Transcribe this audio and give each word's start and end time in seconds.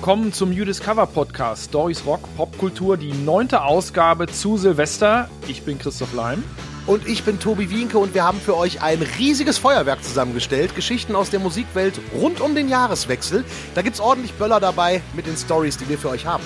willkommen 0.00 0.32
zum 0.32 0.50
You 0.50 0.64
Discover 0.64 1.04
Podcast 1.04 1.66
Stories 1.66 2.06
Rock 2.06 2.22
Popkultur, 2.34 2.96
die 2.96 3.12
neunte 3.12 3.62
Ausgabe 3.62 4.28
zu 4.28 4.56
Silvester. 4.56 5.28
Ich 5.46 5.62
bin 5.64 5.78
Christoph 5.78 6.14
Leim. 6.14 6.42
Und 6.86 7.06
ich 7.06 7.22
bin 7.22 7.38
Tobi 7.38 7.68
Wienke 7.68 7.98
und 7.98 8.14
wir 8.14 8.24
haben 8.24 8.40
für 8.40 8.56
euch 8.56 8.80
ein 8.80 9.02
riesiges 9.18 9.58
Feuerwerk 9.58 10.02
zusammengestellt. 10.02 10.74
Geschichten 10.74 11.14
aus 11.14 11.28
der 11.28 11.38
Musikwelt 11.38 12.00
rund 12.14 12.40
um 12.40 12.54
den 12.54 12.70
Jahreswechsel. 12.70 13.44
Da 13.74 13.82
gibt's 13.82 14.00
ordentlich 14.00 14.32
Böller 14.32 14.58
dabei 14.58 15.02
mit 15.12 15.26
den 15.26 15.36
Stories, 15.36 15.76
die 15.76 15.86
wir 15.90 15.98
für 15.98 16.08
euch 16.08 16.24
haben. 16.24 16.44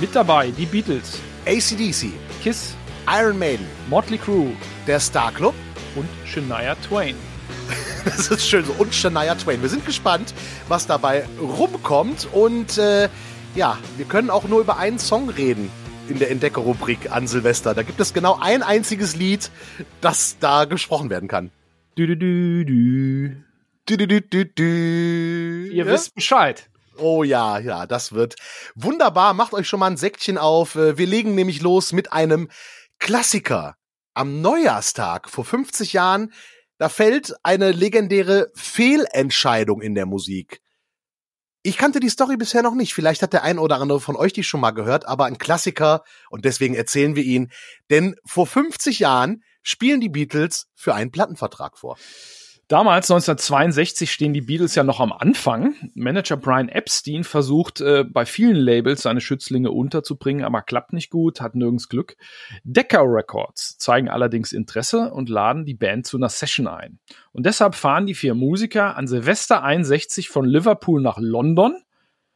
Mit 0.00 0.14
dabei 0.14 0.52
die 0.52 0.66
Beatles, 0.66 1.18
ACDC, 1.44 2.12
Kiss, 2.40 2.76
Iron 3.08 3.36
Maiden, 3.36 3.66
Motley 3.90 4.18
Crue 4.18 4.52
der 4.86 5.00
Star 5.00 5.32
Club 5.32 5.54
und 5.96 6.06
Shania 6.24 6.76
Twain. 6.76 7.16
Das 8.16 8.28
ist 8.28 8.46
schön 8.48 8.64
so. 8.64 8.72
Und 8.78 8.94
Shania 8.94 9.34
Twain. 9.34 9.62
Wir 9.62 9.68
sind 9.68 9.86
gespannt, 9.86 10.34
was 10.68 10.86
dabei 10.86 11.24
rumkommt. 11.40 12.28
Und 12.32 12.78
äh, 12.78 13.08
ja, 13.54 13.78
wir 13.96 14.04
können 14.06 14.30
auch 14.30 14.44
nur 14.44 14.60
über 14.60 14.76
einen 14.76 14.98
Song 14.98 15.28
reden 15.28 15.70
in 16.08 16.18
der 16.18 16.30
Entdeckerrubrik 16.30 17.10
an 17.12 17.26
Silvester. 17.26 17.74
Da 17.74 17.82
gibt 17.82 18.00
es 18.00 18.12
genau 18.12 18.38
ein 18.40 18.62
einziges 18.62 19.14
Lied, 19.16 19.50
das 20.00 20.36
da 20.40 20.64
gesprochen 20.64 21.10
werden 21.10 21.28
kann. 21.28 21.50
Du, 21.94 22.06
du, 22.06 22.16
du, 22.16 22.64
du. 22.64 23.36
Du, 23.86 23.96
du, 23.96 24.06
du, 24.06 24.20
du, 24.20 24.46
du. 24.46 24.62
Ihr 25.72 25.84
Ja? 25.84 25.86
wisst 25.86 26.14
Bescheid. 26.14 26.68
Oh 26.98 27.24
ja, 27.24 27.58
ja, 27.58 27.86
das 27.86 28.12
wird 28.12 28.36
wunderbar. 28.74 29.32
Macht 29.34 29.54
euch 29.54 29.66
schon 29.68 29.80
mal 29.80 29.90
ein 29.90 29.96
Säckchen 29.96 30.38
auf. 30.38 30.74
Äh, 30.76 30.98
Wir 30.98 31.06
legen 31.06 31.34
nämlich 31.34 31.62
los 31.62 31.92
mit 31.92 32.12
einem 32.12 32.48
Klassiker. 32.98 33.76
Am 34.14 34.40
Neujahrstag 34.42 35.30
vor 35.30 35.44
50 35.44 35.94
Jahren, 35.94 36.32
da 36.78 36.88
fällt 36.88 37.34
eine 37.42 37.72
legendäre 37.72 38.50
Fehlentscheidung 38.54 39.80
in 39.80 39.94
der 39.94 40.06
Musik. 40.06 40.60
Ich 41.64 41.76
kannte 41.76 42.00
die 42.00 42.08
Story 42.08 42.36
bisher 42.36 42.62
noch 42.62 42.74
nicht. 42.74 42.92
Vielleicht 42.92 43.22
hat 43.22 43.32
der 43.32 43.44
ein 43.44 43.58
oder 43.58 43.80
andere 43.80 44.00
von 44.00 44.16
euch 44.16 44.32
die 44.32 44.42
schon 44.42 44.60
mal 44.60 44.72
gehört, 44.72 45.06
aber 45.06 45.26
ein 45.26 45.38
Klassiker 45.38 46.02
und 46.28 46.44
deswegen 46.44 46.74
erzählen 46.74 47.14
wir 47.14 47.22
ihn. 47.22 47.52
Denn 47.88 48.16
vor 48.24 48.48
50 48.48 48.98
Jahren 48.98 49.44
spielen 49.62 50.00
die 50.00 50.08
Beatles 50.08 50.66
für 50.74 50.94
einen 50.94 51.12
Plattenvertrag 51.12 51.78
vor. 51.78 51.96
Damals, 52.72 53.10
1962, 53.10 54.10
stehen 54.10 54.32
die 54.32 54.40
Beatles 54.40 54.74
ja 54.74 54.82
noch 54.82 54.98
am 54.98 55.12
Anfang. 55.12 55.74
Manager 55.94 56.38
Brian 56.38 56.70
Epstein 56.70 57.22
versucht 57.22 57.82
äh, 57.82 58.02
bei 58.02 58.24
vielen 58.24 58.56
Labels 58.56 59.02
seine 59.02 59.20
Schützlinge 59.20 59.70
unterzubringen, 59.70 60.42
aber 60.42 60.62
klappt 60.62 60.94
nicht 60.94 61.10
gut, 61.10 61.42
hat 61.42 61.54
nirgends 61.54 61.90
Glück. 61.90 62.16
Decca 62.64 63.02
Records 63.02 63.76
zeigen 63.76 64.08
allerdings 64.08 64.54
Interesse 64.54 65.12
und 65.12 65.28
laden 65.28 65.66
die 65.66 65.74
Band 65.74 66.06
zu 66.06 66.16
einer 66.16 66.30
Session 66.30 66.66
ein. 66.66 66.98
Und 67.32 67.44
deshalb 67.44 67.74
fahren 67.74 68.06
die 68.06 68.14
vier 68.14 68.34
Musiker 68.34 68.96
an 68.96 69.06
Silvester 69.06 69.62
61 69.62 70.30
von 70.30 70.46
Liverpool 70.46 71.02
nach 71.02 71.18
London. 71.18 71.76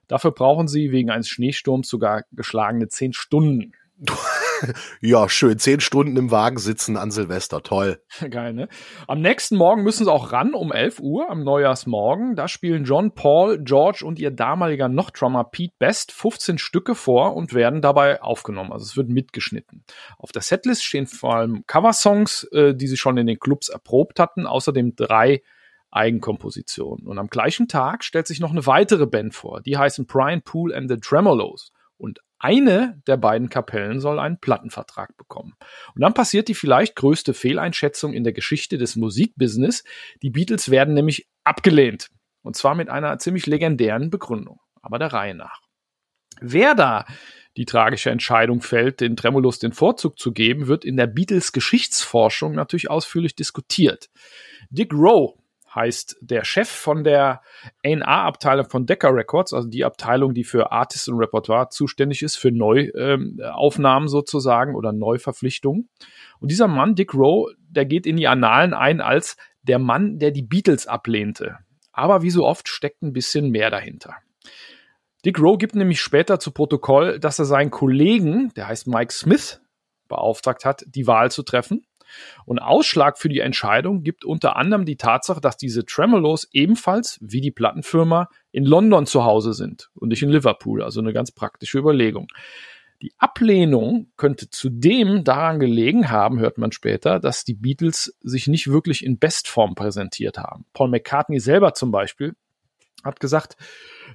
Dafür 0.07 0.33
brauchen 0.33 0.69
sie 0.69 0.93
wegen 0.93 1.09
eines 1.09 1.31
Schneesturms 1.31 1.89
sogar 1.89 2.25
geschlagene 2.33 2.89
zehn 2.89 3.15
Stunden. 3.15 3.73
Ja, 5.01 5.29
schön. 5.29 5.59
Zehn 5.59 5.81
Stunden 5.81 6.17
im 6.17 6.31
Wagen 6.31 6.59
sitzen 6.59 6.97
an 6.97 7.11
Silvester. 7.11 7.63
Toll. 7.63 8.01
Geil, 8.31 8.53
ne? 8.53 8.69
Am 9.07 9.21
nächsten 9.21 9.57
Morgen 9.57 9.83
müssen 9.83 10.05
sie 10.05 10.13
auch 10.13 10.33
ran, 10.33 10.55
um 10.55 10.73
11 10.73 11.01
Uhr, 11.01 11.31
am 11.31 11.45
Neujahrsmorgen. 11.45 12.37
Da 12.37 12.49
spielen 12.49 12.85
John, 12.85 13.13
Paul, 13.13 13.59
George 13.63 14.05
und 14.05 14.19
ihr 14.19 14.31
damaliger 14.31 14.89
Noch-Drummer 14.89 15.45
Pete 15.45 15.75
Best 15.79 16.13
15 16.13 16.59
Stücke 16.59 16.95
vor 16.95 17.37
und 17.37 17.55
werden 17.55 17.83
dabei 17.83 18.23
aufgenommen. 18.23 18.73
Also 18.73 18.85
es 18.85 18.97
wird 18.97 19.09
mitgeschnitten. 19.09 19.85
Auf 20.19 20.33
der 20.33 20.43
Setlist 20.43 20.85
stehen 20.85 21.07
vor 21.07 21.37
allem 21.37 21.65
Coversongs, 21.67 22.45
äh, 22.53 22.75
die 22.75 22.87
sie 22.87 22.97
schon 22.97 23.17
in 23.17 23.27
den 23.27 23.39
Clubs 23.39 23.69
erprobt 23.69 24.19
hatten, 24.19 24.47
außerdem 24.47 24.97
drei 24.97 25.43
Eigenkompositionen. 25.91 27.07
Und 27.07 27.19
am 27.19 27.29
gleichen 27.29 27.69
Tag 27.69 28.05
stellt 28.05 28.27
sich 28.27 28.41
noch 28.41 28.51
eine 28.51 28.67
weitere 28.67 29.07
Band 29.07 29.35
vor. 29.35 29.61
Die 29.63 29.77
heißen 29.77 30.07
Brian 30.07 30.43
Poole 30.43 30.77
and 30.77 30.91
the 30.91 30.99
Tremolos. 30.99 31.73
Eine 32.39 33.01
der 33.07 33.17
beiden 33.17 33.49
Kapellen 33.49 34.01
soll 34.01 34.19
einen 34.19 34.39
Plattenvertrag 34.39 35.17
bekommen. 35.17 35.55
Und 35.95 36.03
dann 36.03 36.15
passiert 36.15 36.49
die 36.49 36.55
vielleicht 36.55 36.97
größte 36.97 37.33
Fehleinschätzung 37.35 38.13
in 38.13 38.25
der 38.25 38.33
Geschichte 38.33 38.77
des 38.77 38.97
Musikbusiness. 38.97 39.85
Die 40.23 40.31
Beatles 40.31 40.71
werden 40.71 40.95
nämlich 40.95 41.29
abgelehnt. 41.45 42.09
Und 42.43 42.55
zwar 42.57 42.75
mit 42.75 42.89
einer 42.89 43.19
ziemlich 43.19 43.47
legendären 43.47 44.11
Begründung. 44.11 44.61
Aber 44.83 44.99
der 44.99 45.13
Reihe 45.13 45.35
nach. 45.35 45.61
Wer 46.41 46.75
da 46.75 47.07
die 47.57 47.65
tragische 47.65 48.11
Entscheidung 48.11 48.61
fällt, 48.61 49.01
den 49.01 49.17
Tremolos 49.17 49.59
den 49.59 49.73
Vorzug 49.73 50.19
zu 50.19 50.33
geben, 50.33 50.67
wird 50.67 50.85
in 50.85 50.97
der 50.97 51.07
Beatles 51.07 51.53
Geschichtsforschung 51.53 52.55
natürlich 52.55 52.91
ausführlich 52.91 53.35
diskutiert. 53.35 54.11
Dick 54.69 54.93
Rowe 54.93 55.39
heißt 55.77 56.17
der 56.21 56.45
Chef 56.45 56.69
von 56.69 57.05
der 57.05 57.43
A&R-Abteilung 57.85 58.69
von 58.69 58.87
Decca 58.87 59.09
Records, 59.09 59.53
also 59.53 59.69
die 59.69 59.85
Abteilung, 59.85 60.35
die 60.35 60.45
für 60.45 60.73
Artist 60.73 61.09
und 61.09 61.19
Repertoire 61.19 61.69
zuständig 61.69 62.23
ist, 62.23 62.37
für 62.37 62.51
Neuaufnahmen 62.51 64.09
sozusagen 64.09 64.75
oder 64.75 64.93
Neuverpflichtungen. 64.93 65.89
Und 66.41 66.51
dieser 66.51 66.67
Mann, 66.67 66.95
Dick 66.95 67.15
Rowe, 67.15 67.55
der 67.69 67.85
geht 67.85 68.07
in 68.07 68.17
die 68.17 68.27
Annalen 68.27 68.75
ein 68.75 69.01
als 69.01 69.37
der 69.63 69.79
Mann, 69.79 70.19
der 70.19 70.31
die 70.31 70.43
Beatles 70.43 70.87
ablehnte. 70.87 71.59
Aber 71.93 72.23
wie 72.23 72.31
so 72.31 72.45
oft 72.45 72.69
steckt 72.69 73.03
ein 73.03 73.13
bisschen 73.13 73.51
mehr 73.51 73.71
dahinter. 73.71 74.17
Dick 75.25 75.39
Rowe 75.41 75.59
gibt 75.59 75.75
nämlich 75.75 76.01
später 76.01 76.39
zu 76.39 76.53
Protokoll, 76.53 77.19
dass 77.19 77.39
er 77.39 77.47
seinen 77.47 77.71
Kollegen, 77.71 78.53
der 78.55 78.69
heißt 78.69 78.87
Mike 78.87 79.13
Smith, 79.13 79.61
beauftragt 80.09 80.65
hat, 80.65 80.85
die 80.87 81.07
Wahl 81.07 81.31
zu 81.31 81.43
treffen. 81.43 81.85
Und 82.45 82.59
Ausschlag 82.59 83.19
für 83.19 83.29
die 83.29 83.41
Entscheidung 83.41 84.03
gibt 84.03 84.25
unter 84.25 84.57
anderem 84.57 84.85
die 84.85 84.97
Tatsache, 84.97 85.41
dass 85.41 85.57
diese 85.57 85.85
Tremolos 85.85 86.49
ebenfalls, 86.53 87.19
wie 87.21 87.41
die 87.41 87.51
Plattenfirma, 87.51 88.29
in 88.53 88.65
London 88.65 89.07
zu 89.07 89.25
Hause 89.25 89.53
sind 89.53 89.91
und 89.95 90.09
nicht 90.09 90.23
in 90.23 90.31
Liverpool. 90.31 90.83
Also 90.83 91.01
eine 91.01 91.13
ganz 91.13 91.33
praktische 91.33 91.79
Überlegung. 91.79 92.29
Die 93.03 93.13
Ablehnung 93.19 94.11
könnte 94.17 94.49
zudem 94.49 95.23
daran 95.23 95.61
gelegen 95.61 96.11
haben, 96.11 96.39
hört 96.39 96.57
man 96.57 96.73
später, 96.73 97.21
dass 97.21 97.45
die 97.45 97.55
Beatles 97.55 98.17
sich 98.23 98.47
nicht 98.47 98.69
wirklich 98.69 99.05
in 99.05 99.19
Bestform 99.19 99.75
präsentiert 99.75 100.39
haben. 100.39 100.65
Paul 100.73 100.89
McCartney 100.89 101.39
selber 101.39 101.75
zum 101.75 101.91
Beispiel 101.91 102.35
hat 103.05 103.21
gesagt, 103.21 103.57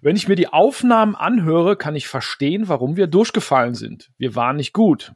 wenn 0.01 0.15
ich 0.15 0.27
mir 0.27 0.35
die 0.35 0.47
Aufnahmen 0.47 1.15
anhöre, 1.15 1.77
kann 1.77 1.95
ich 1.95 2.07
verstehen, 2.07 2.67
warum 2.67 2.97
wir 2.97 3.07
durchgefallen 3.07 3.75
sind. 3.75 4.11
Wir 4.17 4.35
waren 4.35 4.55
nicht 4.55 4.73
gut. 4.73 5.13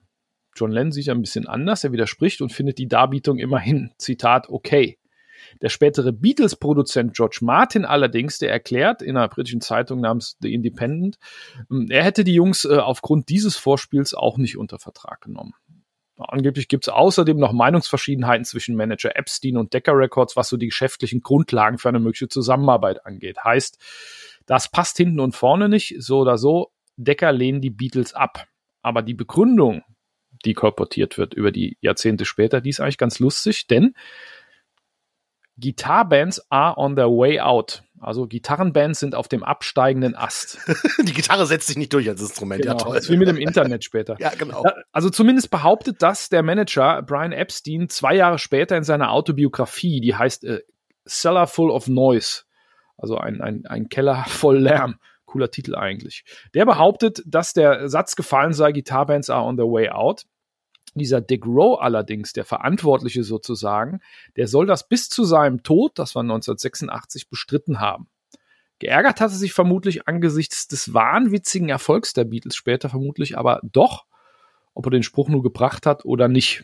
John 0.55 0.71
Lennon 0.71 0.91
sieht 0.91 1.09
ein 1.09 1.21
bisschen 1.21 1.47
anders, 1.47 1.83
er 1.83 1.91
widerspricht 1.91 2.41
und 2.41 2.51
findet 2.51 2.77
die 2.77 2.87
Darbietung 2.87 3.37
immerhin, 3.37 3.91
Zitat, 3.97 4.49
okay. 4.49 4.97
Der 5.61 5.69
spätere 5.69 6.11
Beatles-Produzent 6.11 7.13
George 7.13 7.39
Martin 7.41 7.85
allerdings, 7.85 8.39
der 8.39 8.51
erklärt 8.51 9.01
in 9.01 9.15
einer 9.15 9.27
britischen 9.27 9.61
Zeitung 9.61 10.01
namens 10.01 10.37
The 10.39 10.53
Independent, 10.53 11.17
er 11.89 12.03
hätte 12.03 12.23
die 12.23 12.33
Jungs 12.33 12.65
äh, 12.65 12.77
aufgrund 12.77 13.29
dieses 13.29 13.55
Vorspiels 13.55 14.13
auch 14.13 14.37
nicht 14.37 14.57
unter 14.57 14.79
Vertrag 14.79 15.21
genommen. 15.21 15.53
Angeblich 16.17 16.69
gibt 16.69 16.85
es 16.87 16.93
außerdem 16.93 17.37
noch 17.37 17.51
Meinungsverschiedenheiten 17.51 18.45
zwischen 18.45 18.75
Manager 18.75 19.15
Epstein 19.15 19.57
und 19.57 19.73
Decca 19.73 19.91
Records, 19.91 20.37
was 20.37 20.47
so 20.47 20.55
die 20.55 20.67
geschäftlichen 20.67 21.19
Grundlagen 21.21 21.77
für 21.77 21.89
eine 21.89 21.99
mögliche 21.99 22.29
Zusammenarbeit 22.29 23.05
angeht. 23.05 23.43
Heißt, 23.43 23.77
das 24.45 24.71
passt 24.71 24.97
hinten 24.97 25.19
und 25.19 25.35
vorne 25.35 25.67
nicht, 25.67 25.95
so 25.99 26.19
oder 26.19 26.37
so. 26.37 26.71
Decca 26.95 27.31
lehnen 27.31 27.59
die 27.59 27.69
Beatles 27.69 28.13
ab. 28.13 28.45
Aber 28.81 29.01
die 29.01 29.13
Begründung, 29.13 29.83
die 30.43 30.53
kolportiert 30.53 31.17
wird 31.17 31.33
über 31.33 31.51
die 31.51 31.77
Jahrzehnte 31.81 32.25
später, 32.25 32.61
die 32.61 32.69
ist 32.69 32.79
eigentlich 32.79 32.97
ganz 32.97 33.19
lustig, 33.19 33.67
denn 33.67 33.93
Gitarbands 35.57 36.41
are 36.49 36.77
on 36.77 36.95
their 36.95 37.07
way 37.07 37.39
out. 37.39 37.83
Also 38.01 38.27
Gitarrenbands 38.27 38.99
sind 38.99 39.15
auf 39.15 39.29
dem 39.29 39.41
absteigenden 39.41 40.15
Ast. 40.15 40.59
Die 41.07 41.13
Gitarre 41.13 41.45
setzt 41.45 41.67
sich 41.67 41.77
nicht 41.77 41.93
durch 41.93 42.09
als 42.09 42.19
Instrument. 42.21 42.61
Genau, 42.61 42.73
Ja, 42.73 42.77
toll. 42.77 42.95
das 42.95 43.05
ist 43.05 43.09
wie 43.09 43.17
mit 43.17 43.29
dem 43.29 43.37
Internet 43.37 43.83
später. 43.85 44.17
Ja, 44.19 44.31
genau. 44.37 44.63
Also 44.91 45.09
zumindest 45.09 45.49
behauptet 45.51 46.01
das 46.01 46.27
der 46.27 46.43
Manager 46.43 47.01
Brian 47.03 47.31
Epstein 47.31 47.87
zwei 47.87 48.15
Jahre 48.15 48.37
später 48.37 48.75
in 48.75 48.83
seiner 48.83 49.11
Autobiografie, 49.11 50.01
die 50.01 50.13
heißt 50.13 50.43
äh, 50.43 50.61
Cellar 51.07 51.47
Full 51.47 51.71
of 51.71 51.87
Noise, 51.87 52.43
also 52.97 53.17
ein, 53.17 53.39
ein, 53.41 53.65
ein 53.65 53.87
Keller 53.87 54.25
voll 54.27 54.59
Lärm. 54.59 54.99
Cooler 55.35 55.51
Titel 55.51 55.75
eigentlich. 55.75 56.23
Der 56.53 56.65
behauptet, 56.65 57.21
dass 57.25 57.51
der 57.51 57.89
Satz 57.89 58.15
gefallen 58.15 58.53
sei, 58.53 58.71
Guitarbands 58.71 59.29
are 59.29 59.43
on 59.43 59.57
their 59.57 59.65
way 59.65 59.89
out. 59.89 60.25
Dieser 60.93 61.19
Dick 61.19 61.45
Rowe 61.45 61.81
allerdings, 61.81 62.31
der 62.31 62.45
Verantwortliche 62.45 63.25
sozusagen, 63.25 63.99
der 64.37 64.47
soll 64.47 64.65
das 64.65 64.87
bis 64.87 65.09
zu 65.09 65.25
seinem 65.25 65.61
Tod, 65.61 65.99
das 65.99 66.15
war 66.15 66.21
1986, 66.21 67.29
bestritten 67.29 67.81
haben. 67.81 68.07
Geärgert 68.79 69.19
hatte 69.19 69.33
sich 69.33 69.51
vermutlich 69.51 70.07
angesichts 70.07 70.69
des 70.69 70.93
wahnwitzigen 70.93 71.67
Erfolgs 71.67 72.13
der 72.13 72.23
Beatles 72.23 72.55
später 72.55 72.87
vermutlich, 72.87 73.37
aber 73.37 73.59
doch, 73.61 74.05
ob 74.73 74.87
er 74.87 74.91
den 74.91 75.03
Spruch 75.03 75.27
nur 75.27 75.43
gebracht 75.43 75.85
hat 75.85 76.05
oder 76.05 76.29
nicht. 76.29 76.63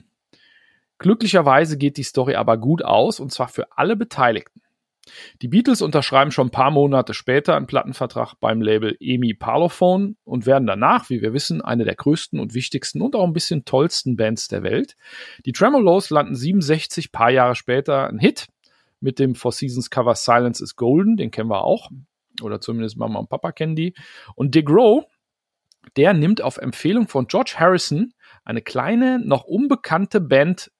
Glücklicherweise 0.98 1.78
geht 1.78 1.98
die 1.98 2.04
Story 2.04 2.36
aber 2.36 2.58
gut 2.58 2.86
aus 2.86 3.20
und 3.20 3.34
zwar 3.34 3.50
für 3.50 3.78
alle 3.78 3.98
Beteiligten. 3.98 4.62
Die 5.42 5.48
Beatles 5.48 5.82
unterschreiben 5.82 6.32
schon 6.32 6.48
ein 6.48 6.52
paar 6.52 6.70
Monate 6.70 7.14
später 7.14 7.56
einen 7.56 7.66
Plattenvertrag 7.66 8.36
beim 8.40 8.62
Label 8.62 8.96
EMI 9.00 9.34
Parlophone 9.34 10.16
und 10.24 10.46
werden 10.46 10.68
danach, 10.68 11.10
wie 11.10 11.22
wir 11.22 11.34
wissen, 11.34 11.62
eine 11.62 11.86
der 11.86 11.96
größten 11.96 12.40
und 12.40 12.54
wichtigsten 12.54 13.02
und 13.02 13.16
auch 13.16 13.26
ein 13.26 13.34
bisschen 13.34 13.66
tollsten 13.66 14.16
Bands 14.16 14.48
der 14.48 14.64
Welt. 14.64 14.96
Die 15.46 15.54
Tremolos 15.54 16.12
landen 16.12 16.36
67 16.36 17.12
paar 17.12 17.32
Jahre 17.32 17.56
später 17.56 18.08
ein 18.08 18.20
Hit 18.20 18.48
mit 19.00 19.18
dem 19.18 19.34
Four 19.34 19.52
Seasons 19.52 19.90
Cover 19.90 20.16
Silence 20.16 20.64
is 20.64 20.76
Golden, 20.76 21.18
den 21.18 21.32
kennen 21.32 21.50
wir 21.50 21.64
auch. 21.64 21.90
Oder 22.42 22.62
zumindest 22.62 22.98
Mama 22.98 23.20
und 23.20 23.30
Papa 23.30 23.52
kennen 23.52 23.76
die. 23.76 23.94
Und 24.36 24.54
Dick 24.54 24.70
Rowe, 24.70 25.06
der 25.96 26.14
nimmt 26.14 26.42
auf 26.42 26.58
Empfehlung 26.58 27.08
von 27.08 27.28
George 27.28 27.56
Harrison 27.58 28.14
eine 28.46 28.62
kleine, 28.62 29.20
noch 29.20 29.44
unbekannte 29.44 30.22
Band 30.22 30.72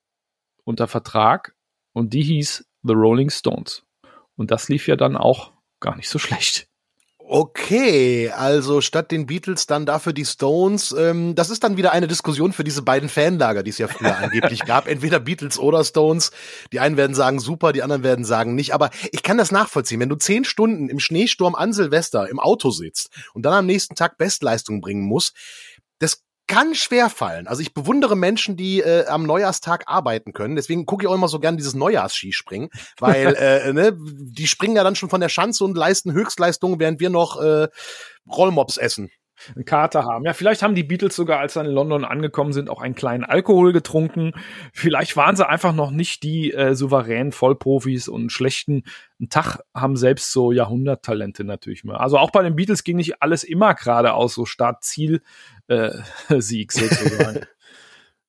unter 0.64 0.88
Vertrag 0.88 1.56
und 1.94 2.14
die 2.14 2.22
hieß 2.22 2.68
The 2.84 2.94
Rolling 2.94 3.30
Stones. 3.30 3.84
Und 4.42 4.50
das 4.50 4.70
lief 4.70 4.88
ja 4.88 4.96
dann 4.96 5.16
auch 5.16 5.52
gar 5.80 5.96
nicht 5.96 6.10
so 6.10 6.18
schlecht. 6.18 6.68
Okay, 7.20 8.32
also 8.32 8.82
statt 8.82 9.12
den 9.12 9.28
Beatles 9.28 9.68
dann 9.68 9.86
dafür 9.86 10.14
die 10.14 10.26
Stones. 10.26 10.94
Ähm, 10.98 11.36
das 11.36 11.52
ist 11.52 11.64
dann 11.64 11.78
wieder 11.78 11.92
eine 11.92 12.08
Diskussion 12.08 12.54
für 12.54 12.64
diese 12.64 12.82
beiden 12.82 13.08
Fanlager, 13.08 13.62
die 13.62 13.70
es 13.70 13.78
ja 13.78 13.88
früher 13.88 14.18
angeblich 14.22 14.66
gab. 14.66 14.88
Entweder 14.88 15.20
Beatles 15.20 15.60
oder 15.60 15.84
Stones. 15.84 16.32
Die 16.74 16.80
einen 16.80 16.98
werden 16.98 17.16
sagen 17.16 17.40
super, 17.40 17.72
die 17.72 17.84
anderen 17.84 18.02
werden 18.02 18.26
sagen 18.26 18.56
nicht. 18.56 18.74
Aber 18.74 18.90
ich 19.12 19.22
kann 19.22 19.38
das 19.38 19.52
nachvollziehen. 19.52 20.00
Wenn 20.00 20.10
du 20.10 20.16
zehn 20.16 20.44
Stunden 20.44 20.90
im 20.90 21.00
Schneesturm 21.00 21.54
an 21.54 21.72
Silvester 21.72 22.28
im 22.28 22.40
Auto 22.40 22.72
sitzt 22.72 23.12
und 23.36 23.44
dann 23.44 23.54
am 23.54 23.68
nächsten 23.68 23.94
Tag 23.94 24.18
Bestleistung 24.18 24.82
bringen 24.82 25.04
musst, 25.04 25.36
kann 26.52 26.76
schwer 26.76 27.10
fallen. 27.10 27.48
Also 27.48 27.62
ich 27.62 27.74
bewundere 27.74 28.18
Menschen, 28.18 28.58
die 28.58 28.82
äh, 28.82 29.06
am 29.06 29.24
Neujahrstag 29.24 29.84
arbeiten 29.86 30.34
können. 30.34 30.58
Deswegen 30.58 30.86
gucke 30.86 31.06
ich 31.06 31.08
auch 31.08 31.16
immer 31.16 31.30
so 31.30 31.40
gern 31.40 31.56
dieses 31.56 31.76
Neujahrsskispringen, 31.76 32.70
weil 33.00 33.36
äh, 33.36 33.72
ne, 33.72 33.98
die 33.98 34.48
springen 34.48 34.76
ja 34.76 34.84
dann 34.84 34.96
schon 34.96 35.10
von 35.10 35.22
der 35.22 35.30
Schanze 35.30 35.64
und 35.64 35.78
leisten 35.78 36.12
Höchstleistungen, 36.12 36.78
während 36.78 37.00
wir 37.00 37.10
noch 37.10 37.40
äh, 37.40 37.70
Rollmops 38.30 38.76
essen 38.76 39.12
einen 39.56 39.66
Kater 39.66 40.04
haben. 40.06 40.26
Ja, 40.26 40.34
vielleicht 40.34 40.62
haben 40.64 40.76
die 40.76 40.84
Beatles 40.84 41.16
sogar, 41.16 41.40
als 41.40 41.54
sie 41.54 41.62
in 41.62 41.68
London 41.68 42.06
angekommen 42.06 42.54
sind, 42.54 42.70
auch 42.70 42.82
einen 42.82 42.96
kleinen 42.96 43.24
Alkohol 43.24 43.74
getrunken. 43.74 44.34
Vielleicht 44.74 45.16
waren 45.18 45.36
sie 45.36 45.48
einfach 45.48 45.74
noch 45.74 45.92
nicht 45.92 46.24
die 46.24 46.54
äh, 46.54 46.76
souveränen 46.76 47.32
Vollprofis 47.32 48.08
und 48.08 48.32
schlechten. 48.32 48.84
Einen 49.20 49.30
Tag 49.30 49.60
haben 49.74 49.96
selbst 49.96 50.32
so 50.32 50.52
Jahrhunderttalente 50.52 51.44
natürlich 51.44 51.84
mal. 51.84 51.98
Also 51.98 52.18
auch 52.18 52.32
bei 52.32 52.44
den 52.44 52.56
Beatles 52.56 52.84
ging 52.84 52.98
nicht 52.98 53.22
alles 53.22 53.44
immer 53.44 53.74
geradeaus, 53.74 54.34
so 54.34 54.46
Start-Ziel-Sieg 54.46 55.22
äh, 55.70 56.80
sozusagen. 56.88 57.46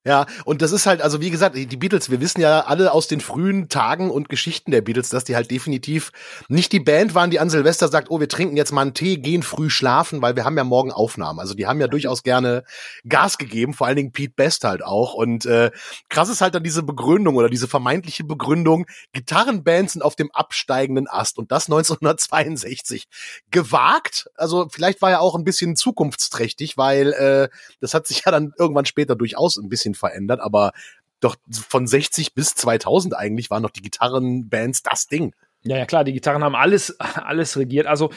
Ja, 0.05 0.25
und 0.43 0.61
das 0.61 0.73
ist 0.73 0.85
halt, 0.85 1.01
also 1.01 1.21
wie 1.21 1.29
gesagt, 1.29 1.55
die 1.55 1.77
Beatles, 1.77 2.11
wir 2.11 2.19
wissen 2.19 2.41
ja 2.41 2.65
alle 2.65 2.91
aus 2.91 3.07
den 3.07 3.21
frühen 3.21 3.69
Tagen 3.69 4.11
und 4.11 4.27
Geschichten 4.27 4.71
der 4.71 4.81
Beatles, 4.81 5.07
dass 5.07 5.23
die 5.23 5.37
halt 5.37 5.49
definitiv 5.49 6.11
nicht 6.49 6.73
die 6.73 6.81
Band 6.81 7.15
waren, 7.15 7.31
die 7.31 7.39
an 7.39 7.49
Silvester 7.49 7.87
sagt, 7.87 8.11
oh, 8.11 8.19
wir 8.19 8.27
trinken 8.27 8.57
jetzt 8.57 8.73
mal 8.73 8.81
einen 8.81 8.93
Tee, 8.93 9.15
gehen 9.15 9.43
früh 9.43 9.69
schlafen, 9.69 10.21
weil 10.21 10.35
wir 10.35 10.43
haben 10.43 10.57
ja 10.57 10.65
morgen 10.65 10.91
Aufnahmen. 10.91 11.39
Also 11.39 11.53
die 11.53 11.67
haben 11.67 11.79
ja 11.79 11.87
durchaus 11.87 12.21
gerne 12.21 12.65
Gas 13.07 13.37
gegeben, 13.37 13.73
vor 13.73 13.87
allen 13.87 13.95
Dingen 13.95 14.11
Pete 14.11 14.33
Best 14.35 14.65
halt 14.65 14.83
auch. 14.83 15.13
Und 15.13 15.45
äh, 15.45 15.71
krass 16.09 16.27
ist 16.27 16.41
halt 16.41 16.53
dann 16.53 16.63
diese 16.63 16.83
Begründung 16.83 17.37
oder 17.37 17.47
diese 17.47 17.69
vermeintliche 17.69 18.25
Begründung, 18.25 18.85
Gitarrenbands 19.13 19.93
sind 19.93 20.01
auf 20.01 20.17
dem 20.17 20.31
absteigenden 20.31 21.07
Ast 21.07 21.37
und 21.37 21.49
das 21.53 21.67
1962. 21.67 23.07
Gewagt, 23.51 24.29
also 24.35 24.67
vielleicht 24.69 25.01
war 25.01 25.11
ja 25.11 25.19
auch 25.19 25.35
ein 25.35 25.45
bisschen 25.45 25.77
zukunftsträchtig, 25.77 26.75
weil 26.75 27.13
äh, 27.13 27.49
das 27.79 27.93
hat 27.93 28.05
sich 28.05 28.23
ja 28.25 28.31
dann 28.33 28.51
irgendwann 28.59 28.85
später 28.85 29.15
durchaus 29.15 29.55
ein 29.55 29.69
bisschen 29.69 29.92
bisschen 29.93 30.09
verändert, 30.09 30.41
aber 30.41 30.71
doch 31.19 31.35
von 31.51 31.87
60 31.87 32.33
bis 32.33 32.55
2000 32.55 33.15
eigentlich 33.15 33.49
waren 33.49 33.63
noch 33.63 33.69
die 33.69 33.81
Gitarrenbands 33.81 34.83
das 34.83 35.07
Ding. 35.07 35.33
Ja, 35.63 35.77
ja, 35.77 35.85
klar, 35.85 36.03
die 36.03 36.13
Gitarren 36.13 36.43
haben 36.43 36.55
alles, 36.55 36.99
alles 36.99 37.57
regiert. 37.57 37.87
Also, 37.87 38.11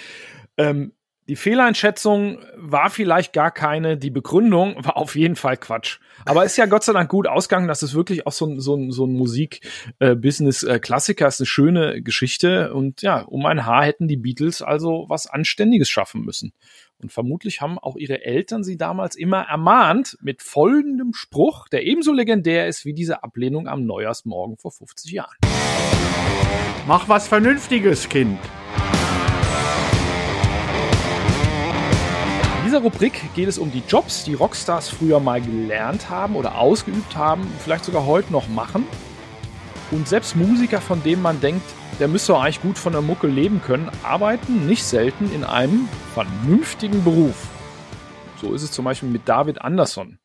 ähm, 0.57 0.93
die 1.29 1.37
Fehleinschätzung 1.37 2.39
war 2.55 2.89
vielleicht 2.89 3.33
gar 3.33 3.51
keine, 3.51 3.97
die 3.97 4.11
Begründung 4.11 4.77
war 4.85 4.97
auf 4.97 5.17
jeden 5.17 5.35
Fall 5.35 5.57
Quatsch. 5.57 5.99
Aber 6.25 6.45
ist 6.45 6.57
ja 6.57 6.67
Gott 6.67 6.85
sei 6.85 6.93
Dank 6.93 7.11
gut 7.11 7.27
ausgegangen, 7.27 7.67
dass 7.67 7.83
es 7.83 7.95
wirklich 7.95 8.29
auch 8.29 8.33
so 8.33 8.47
ein, 8.47 8.61
so 8.61 8.77
ein, 8.77 8.93
so 8.93 9.07
ein 9.07 9.13
Musik-Business-Klassiker 9.13 11.27
ist, 11.27 11.41
eine 11.41 11.47
schöne 11.47 12.01
Geschichte. 12.01 12.73
Und 12.73 13.03
ja, 13.03 13.23
um 13.23 13.45
ein 13.45 13.67
Haar 13.67 13.85
hätten 13.85 14.07
die 14.07 14.17
Beatles 14.17 14.63
also 14.63 15.07
was 15.09 15.27
Anständiges 15.27 15.89
schaffen 15.89 16.25
müssen. 16.25 16.53
Und 16.99 17.13
vermutlich 17.13 17.61
haben 17.61 17.79
auch 17.79 17.97
ihre 17.97 18.25
Eltern 18.25 18.65
sie 18.65 18.79
damals 18.79 19.17
immer 19.17 19.43
ermahnt 19.43 20.17
mit 20.23 20.43
folgendem 20.43 21.13
Spruch, 21.13 21.69
der 21.69 21.85
ebenso 21.85 22.13
legendär 22.13 22.69
ist 22.69 22.87
wie 22.87 22.95
diese 22.95 23.23
Ablehnung 23.23 23.69
am 23.69 23.85
Neujahrsmorgen 23.85 24.57
vor 24.57 24.71
50 24.73 25.13
Jahren. 25.13 25.37
Mach 26.87 27.07
was 27.09 27.29
Vernünftiges, 27.29 28.09
Kind. 28.09 28.39
In 32.59 32.65
dieser 32.65 32.79
Rubrik 32.79 33.21
geht 33.35 33.49
es 33.49 33.59
um 33.59 33.71
die 33.71 33.83
Jobs, 33.87 34.25
die 34.25 34.35
Rockstars 34.35 34.89
früher 34.89 35.21
mal 35.21 35.43
gelernt 35.43 36.09
haben 36.09 36.35
oder 36.35 36.59
ausgeübt 36.59 37.15
haben, 37.15 37.47
vielleicht 37.63 37.85
sogar 37.85 38.07
heute 38.07 38.33
noch 38.33 38.49
machen. 38.49 38.87
Und 39.91 40.09
selbst 40.09 40.35
Musiker, 40.35 40.81
von 40.81 41.03
denen 41.03 41.21
man 41.21 41.41
denkt, 41.41 41.63
der 41.99 42.09
müsste 42.09 42.37
eigentlich 42.37 42.61
gut 42.61 42.79
von 42.79 42.93
der 42.93 43.01
Mucke 43.01 43.27
leben 43.27 43.63
können, 43.63 43.91
arbeiten 44.03 44.67
nicht 44.67 44.85
selten 44.85 45.33
in 45.33 45.45
einem 45.45 45.89
vernünftigen 46.13 47.03
Beruf. 47.05 47.49
So 48.41 48.53
ist 48.53 48.63
es 48.63 48.71
zum 48.71 48.85
Beispiel 48.85 49.09
mit 49.09 49.27
David 49.27 49.63
Anderson. 49.63 50.19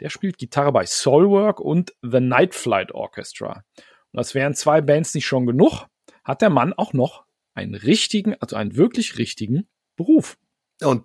Der 0.00 0.10
spielt 0.10 0.38
Gitarre 0.38 0.72
bei 0.72 0.84
Soulwork 0.84 1.60
und 1.60 1.94
The 2.02 2.18
Night 2.18 2.54
Flight 2.54 2.92
Orchestra. 2.92 3.62
Und 4.10 4.18
als 4.18 4.34
wären 4.34 4.54
zwei 4.54 4.80
Bands 4.80 5.14
nicht 5.14 5.26
schon 5.26 5.46
genug, 5.46 5.86
hat 6.24 6.42
der 6.42 6.50
Mann 6.50 6.72
auch 6.72 6.92
noch 6.92 7.24
einen 7.54 7.74
richtigen, 7.74 8.34
also 8.40 8.56
einen 8.56 8.76
wirklich 8.76 9.18
richtigen 9.18 9.68
Beruf. 9.96 10.36
Und 10.82 11.04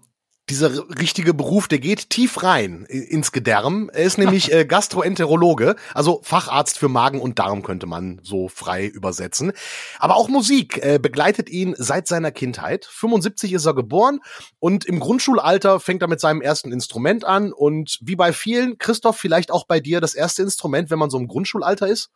dieser 0.49 0.87
richtige 0.99 1.33
Beruf, 1.33 1.67
der 1.67 1.79
geht 1.79 2.09
tief 2.09 2.41
rein 2.43 2.85
ins 2.85 3.31
Gedärm. 3.31 3.89
Er 3.93 4.03
ist 4.03 4.17
nämlich 4.17 4.51
äh, 4.53 4.65
Gastroenterologe, 4.67 5.75
also 5.93 6.21
Facharzt 6.23 6.77
für 6.77 6.87
Magen 6.87 7.19
und 7.19 7.39
Darm 7.39 7.63
könnte 7.63 7.85
man 7.85 8.19
so 8.23 8.47
frei 8.47 8.85
übersetzen. 8.85 9.51
Aber 9.99 10.15
auch 10.15 10.29
Musik 10.29 10.83
äh, 10.83 10.99
begleitet 10.99 11.49
ihn 11.49 11.75
seit 11.77 12.07
seiner 12.07 12.31
Kindheit. 12.31 12.85
75 12.85 13.53
ist 13.53 13.65
er 13.65 13.73
geboren 13.73 14.19
und 14.59 14.85
im 14.85 14.99
Grundschulalter 14.99 15.79
fängt 15.79 16.01
er 16.01 16.07
mit 16.07 16.21
seinem 16.21 16.41
ersten 16.41 16.71
Instrument 16.71 17.25
an 17.25 17.51
und 17.51 17.99
wie 18.01 18.15
bei 18.15 18.31
vielen, 18.31 18.77
Christoph, 18.77 19.17
vielleicht 19.17 19.51
auch 19.51 19.65
bei 19.65 19.79
dir 19.79 19.99
das 19.99 20.13
erste 20.13 20.43
Instrument, 20.43 20.89
wenn 20.89 20.99
man 20.99 21.09
so 21.09 21.17
im 21.17 21.27
Grundschulalter 21.27 21.87
ist? 21.87 22.09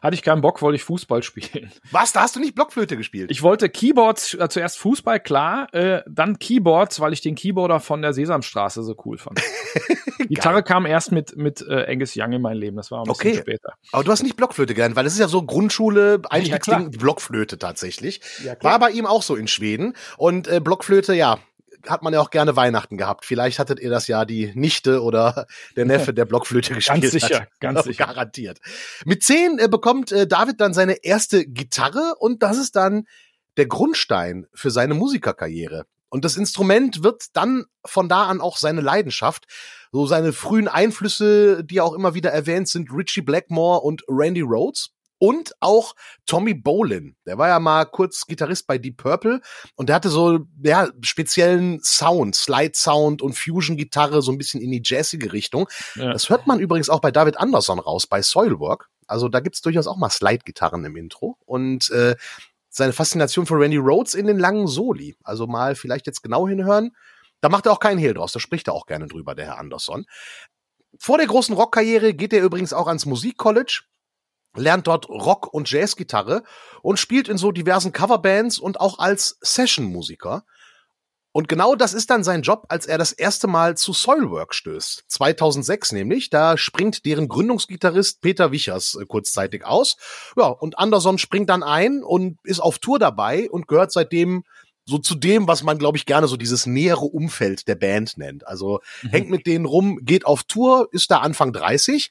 Hatte 0.00 0.14
ich 0.14 0.22
keinen 0.22 0.40
Bock, 0.40 0.62
wollte 0.62 0.76
ich 0.76 0.84
Fußball 0.84 1.22
spielen. 1.22 1.70
Was? 1.90 2.12
Da 2.12 2.22
hast 2.22 2.36
du 2.36 2.40
nicht 2.40 2.54
Blockflöte 2.54 2.96
gespielt? 2.96 3.30
Ich 3.30 3.42
wollte 3.42 3.68
Keyboards, 3.68 4.34
äh, 4.34 4.48
zuerst 4.48 4.78
Fußball, 4.78 5.20
klar, 5.20 5.72
äh, 5.72 6.02
dann 6.08 6.38
Keyboards, 6.38 7.00
weil 7.00 7.12
ich 7.12 7.20
den 7.20 7.34
Keyboarder 7.34 7.80
von 7.80 8.02
der 8.02 8.12
Sesamstraße 8.12 8.82
so 8.82 8.94
cool 9.04 9.18
fand. 9.18 9.40
Gitarre 10.28 10.62
kam 10.62 10.86
erst 10.86 11.12
mit, 11.12 11.36
mit 11.36 11.64
äh, 11.68 11.86
Angus 11.88 12.14
Young 12.16 12.32
in 12.32 12.42
mein 12.42 12.56
Leben, 12.56 12.76
das 12.76 12.90
war 12.90 13.00
ein 13.00 13.04
bisschen 13.04 13.32
okay. 13.32 13.40
später. 13.40 13.74
Aber 13.92 14.04
du 14.04 14.10
hast 14.10 14.22
nicht 14.22 14.36
Blockflöte 14.36 14.74
gelernt, 14.74 14.96
weil 14.96 15.04
das 15.04 15.12
ist 15.12 15.18
ja 15.18 15.28
so 15.28 15.42
Grundschule, 15.42 16.22
Einstiegsding, 16.28 16.92
ja, 16.92 16.98
Blockflöte 16.98 17.58
tatsächlich. 17.58 18.20
Ja, 18.44 18.54
war 18.62 18.78
bei 18.78 18.90
ihm 18.90 19.06
auch 19.06 19.22
so 19.22 19.36
in 19.36 19.48
Schweden. 19.48 19.94
Und 20.16 20.48
äh, 20.48 20.60
Blockflöte, 20.60 21.14
ja, 21.14 21.38
hat 21.86 22.02
man 22.02 22.12
ja 22.12 22.20
auch 22.20 22.30
gerne 22.30 22.56
Weihnachten 22.56 22.96
gehabt. 22.96 23.24
Vielleicht 23.24 23.58
hattet 23.58 23.80
ihr 23.80 23.90
das 23.90 24.06
ja 24.06 24.24
die 24.24 24.52
Nichte 24.54 25.02
oder 25.02 25.46
der 25.76 25.84
Neffe 25.84 26.14
der 26.14 26.24
Blockflöte 26.24 26.74
gespielt. 26.74 27.02
Ganz 27.02 27.12
sicher, 27.12 27.40
hat. 27.42 27.60
ganz 27.60 27.84
sicher. 27.84 28.06
Garantiert. 28.06 28.58
Mit 29.04 29.22
zehn 29.22 29.58
äh, 29.58 29.68
bekommt 29.68 30.12
äh, 30.12 30.26
David 30.26 30.60
dann 30.60 30.74
seine 30.74 31.04
erste 31.04 31.46
Gitarre 31.46 32.14
und 32.18 32.42
das 32.42 32.58
ist 32.58 32.76
dann 32.76 33.06
der 33.56 33.66
Grundstein 33.66 34.46
für 34.54 34.70
seine 34.70 34.94
Musikerkarriere. 34.94 35.84
Und 36.08 36.24
das 36.26 36.36
Instrument 36.36 37.02
wird 37.02 37.24
dann 37.32 37.64
von 37.84 38.08
da 38.08 38.26
an 38.26 38.42
auch 38.42 38.58
seine 38.58 38.82
Leidenschaft. 38.82 39.46
So 39.92 40.06
seine 40.06 40.32
frühen 40.32 40.68
Einflüsse, 40.68 41.64
die 41.64 41.80
auch 41.80 41.94
immer 41.94 42.14
wieder 42.14 42.30
erwähnt 42.30 42.68
sind, 42.68 42.90
Richie 42.92 43.22
Blackmore 43.22 43.80
und 43.80 44.02
Randy 44.08 44.42
Rhodes 44.42 44.90
und 45.22 45.54
auch 45.60 45.94
Tommy 46.26 46.52
Bolin. 46.52 47.14
Der 47.26 47.38
war 47.38 47.46
ja 47.46 47.60
mal 47.60 47.84
kurz 47.84 48.26
Gitarrist 48.26 48.66
bei 48.66 48.76
Deep 48.76 48.96
Purple 48.96 49.40
und 49.76 49.88
der 49.88 49.94
hatte 49.94 50.08
so 50.08 50.40
ja 50.64 50.88
speziellen 51.00 51.78
Sound, 51.80 52.34
Slide 52.34 52.72
Sound 52.74 53.22
und 53.22 53.38
Fusion 53.38 53.76
Gitarre 53.76 54.20
so 54.20 54.32
ein 54.32 54.38
bisschen 54.38 54.60
in 54.60 54.72
die 54.72 54.82
jazzige 54.84 55.32
Richtung. 55.32 55.68
Ja. 55.94 56.12
Das 56.12 56.28
hört 56.28 56.48
man 56.48 56.58
übrigens 56.58 56.90
auch 56.90 56.98
bei 56.98 57.12
David 57.12 57.38
Anderson 57.38 57.78
raus 57.78 58.08
bei 58.08 58.20
Soilwork. 58.20 58.88
Also 59.06 59.28
da 59.28 59.38
gibt's 59.38 59.60
durchaus 59.60 59.86
auch 59.86 59.96
mal 59.96 60.10
Slide 60.10 60.42
Gitarren 60.44 60.84
im 60.84 60.96
Intro 60.96 61.36
und 61.44 61.88
äh, 61.90 62.16
seine 62.68 62.92
Faszination 62.92 63.46
für 63.46 63.60
Randy 63.60 63.76
Rhodes 63.76 64.14
in 64.14 64.26
den 64.26 64.40
langen 64.40 64.66
Soli. 64.66 65.14
Also 65.22 65.46
mal 65.46 65.76
vielleicht 65.76 66.08
jetzt 66.08 66.24
genau 66.24 66.48
hinhören. 66.48 66.96
Da 67.40 67.48
macht 67.48 67.66
er 67.66 67.72
auch 67.72 67.80
keinen 67.80 67.98
Hehl 67.98 68.14
draus, 68.14 68.32
da 68.32 68.40
spricht 68.40 68.66
er 68.66 68.74
auch 68.74 68.86
gerne 68.86 69.06
drüber, 69.06 69.36
der 69.36 69.44
Herr 69.44 69.58
Anderson. 69.58 70.04
Vor 70.98 71.18
der 71.18 71.28
großen 71.28 71.54
Rockkarriere 71.54 72.12
geht 72.12 72.32
er 72.32 72.42
übrigens 72.42 72.72
auch 72.72 72.88
ans 72.88 73.06
Musikcollege 73.06 73.82
lernt 74.56 74.86
dort 74.86 75.08
Rock- 75.08 75.52
und 75.52 75.70
Jazzgitarre 75.70 76.42
und 76.82 76.98
spielt 76.98 77.28
in 77.28 77.38
so 77.38 77.52
diversen 77.52 77.92
Coverbands 77.92 78.58
und 78.58 78.80
auch 78.80 78.98
als 78.98 79.38
Sessionmusiker. 79.40 80.44
Und 81.34 81.48
genau 81.48 81.74
das 81.74 81.94
ist 81.94 82.10
dann 82.10 82.24
sein 82.24 82.42
Job, 82.42 82.66
als 82.68 82.84
er 82.84 82.98
das 82.98 83.12
erste 83.12 83.46
Mal 83.46 83.74
zu 83.74 83.94
Soilwork 83.94 84.54
stößt. 84.54 85.04
2006 85.08 85.92
nämlich, 85.92 86.28
da 86.28 86.58
springt 86.58 87.06
deren 87.06 87.26
Gründungsgitarrist 87.26 88.20
Peter 88.20 88.52
Wichers 88.52 88.98
äh, 89.00 89.06
kurzzeitig 89.06 89.64
aus. 89.64 89.96
Ja, 90.36 90.48
und 90.48 90.78
Anderson 90.78 91.16
springt 91.16 91.48
dann 91.48 91.62
ein 91.62 92.02
und 92.02 92.38
ist 92.44 92.60
auf 92.60 92.78
Tour 92.78 92.98
dabei 92.98 93.48
und 93.50 93.66
gehört 93.66 93.92
seitdem 93.92 94.44
so 94.84 94.98
zu 94.98 95.14
dem, 95.14 95.48
was 95.48 95.62
man, 95.62 95.78
glaube 95.78 95.96
ich, 95.96 96.06
gerne 96.06 96.26
so 96.26 96.36
dieses 96.36 96.66
nähere 96.66 97.04
Umfeld 97.04 97.66
der 97.66 97.76
Band 97.76 98.18
nennt. 98.18 98.46
Also 98.46 98.80
mhm. 99.02 99.08
hängt 99.08 99.30
mit 99.30 99.46
denen 99.46 99.64
rum, 99.64 100.00
geht 100.02 100.26
auf 100.26 100.42
Tour, 100.42 100.88
ist 100.92 101.10
da 101.10 101.18
Anfang 101.18 101.52
30 101.54 102.10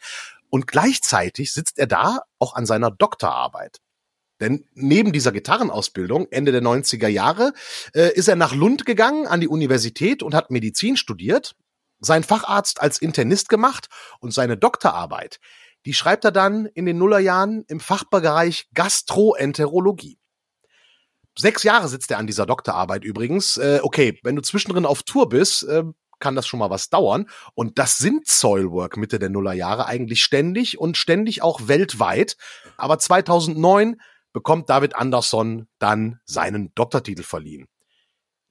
und 0.51 0.67
gleichzeitig 0.67 1.53
sitzt 1.53 1.79
er 1.79 1.87
da 1.87 2.19
auch 2.37 2.53
an 2.53 2.67
seiner 2.67 2.91
Doktorarbeit. 2.91 3.77
Denn 4.39 4.67
neben 4.73 5.13
dieser 5.13 5.31
Gitarrenausbildung 5.31 6.27
Ende 6.31 6.51
der 6.51 6.61
90er 6.61 7.07
Jahre 7.07 7.53
äh, 7.93 8.13
ist 8.13 8.27
er 8.27 8.35
nach 8.35 8.53
Lund 8.53 8.85
gegangen 8.85 9.27
an 9.27 9.39
die 9.39 9.47
Universität 9.47 10.21
und 10.21 10.35
hat 10.35 10.51
Medizin 10.51 10.97
studiert, 10.97 11.55
seinen 11.99 12.23
Facharzt 12.23 12.81
als 12.81 12.99
Internist 12.99 13.49
gemacht 13.49 13.87
und 14.19 14.33
seine 14.33 14.57
Doktorarbeit, 14.57 15.39
die 15.85 15.93
schreibt 15.93 16.25
er 16.25 16.31
dann 16.31 16.65
in 16.65 16.85
den 16.85 16.97
Nullerjahren 16.97 17.63
im 17.67 17.79
Fachbereich 17.79 18.67
Gastroenterologie. 18.73 20.17
Sechs 21.37 21.63
Jahre 21.63 21.87
sitzt 21.87 22.11
er 22.11 22.17
an 22.17 22.27
dieser 22.27 22.45
Doktorarbeit 22.45 23.05
übrigens. 23.05 23.57
Äh, 23.57 23.79
okay, 23.81 24.19
wenn 24.23 24.35
du 24.35 24.41
zwischendrin 24.41 24.85
auf 24.85 25.03
Tour 25.03 25.29
bist, 25.29 25.63
äh, 25.63 25.83
kann 26.21 26.35
das 26.35 26.47
schon 26.47 26.59
mal 26.59 26.69
was 26.69 26.89
dauern. 26.89 27.27
Und 27.53 27.77
das 27.77 27.97
sind 27.97 28.27
Soilwork 28.27 28.95
Mitte 28.95 29.19
der 29.19 29.29
Nullerjahre 29.29 29.85
eigentlich 29.85 30.23
ständig 30.23 30.79
und 30.79 30.95
ständig 30.95 31.41
auch 31.41 31.67
weltweit. 31.67 32.37
Aber 32.77 32.97
2009 32.97 33.99
bekommt 34.31 34.69
David 34.69 34.95
Andersson 34.95 35.67
dann 35.79 36.19
seinen 36.23 36.73
Doktortitel 36.75 37.23
verliehen. 37.23 37.67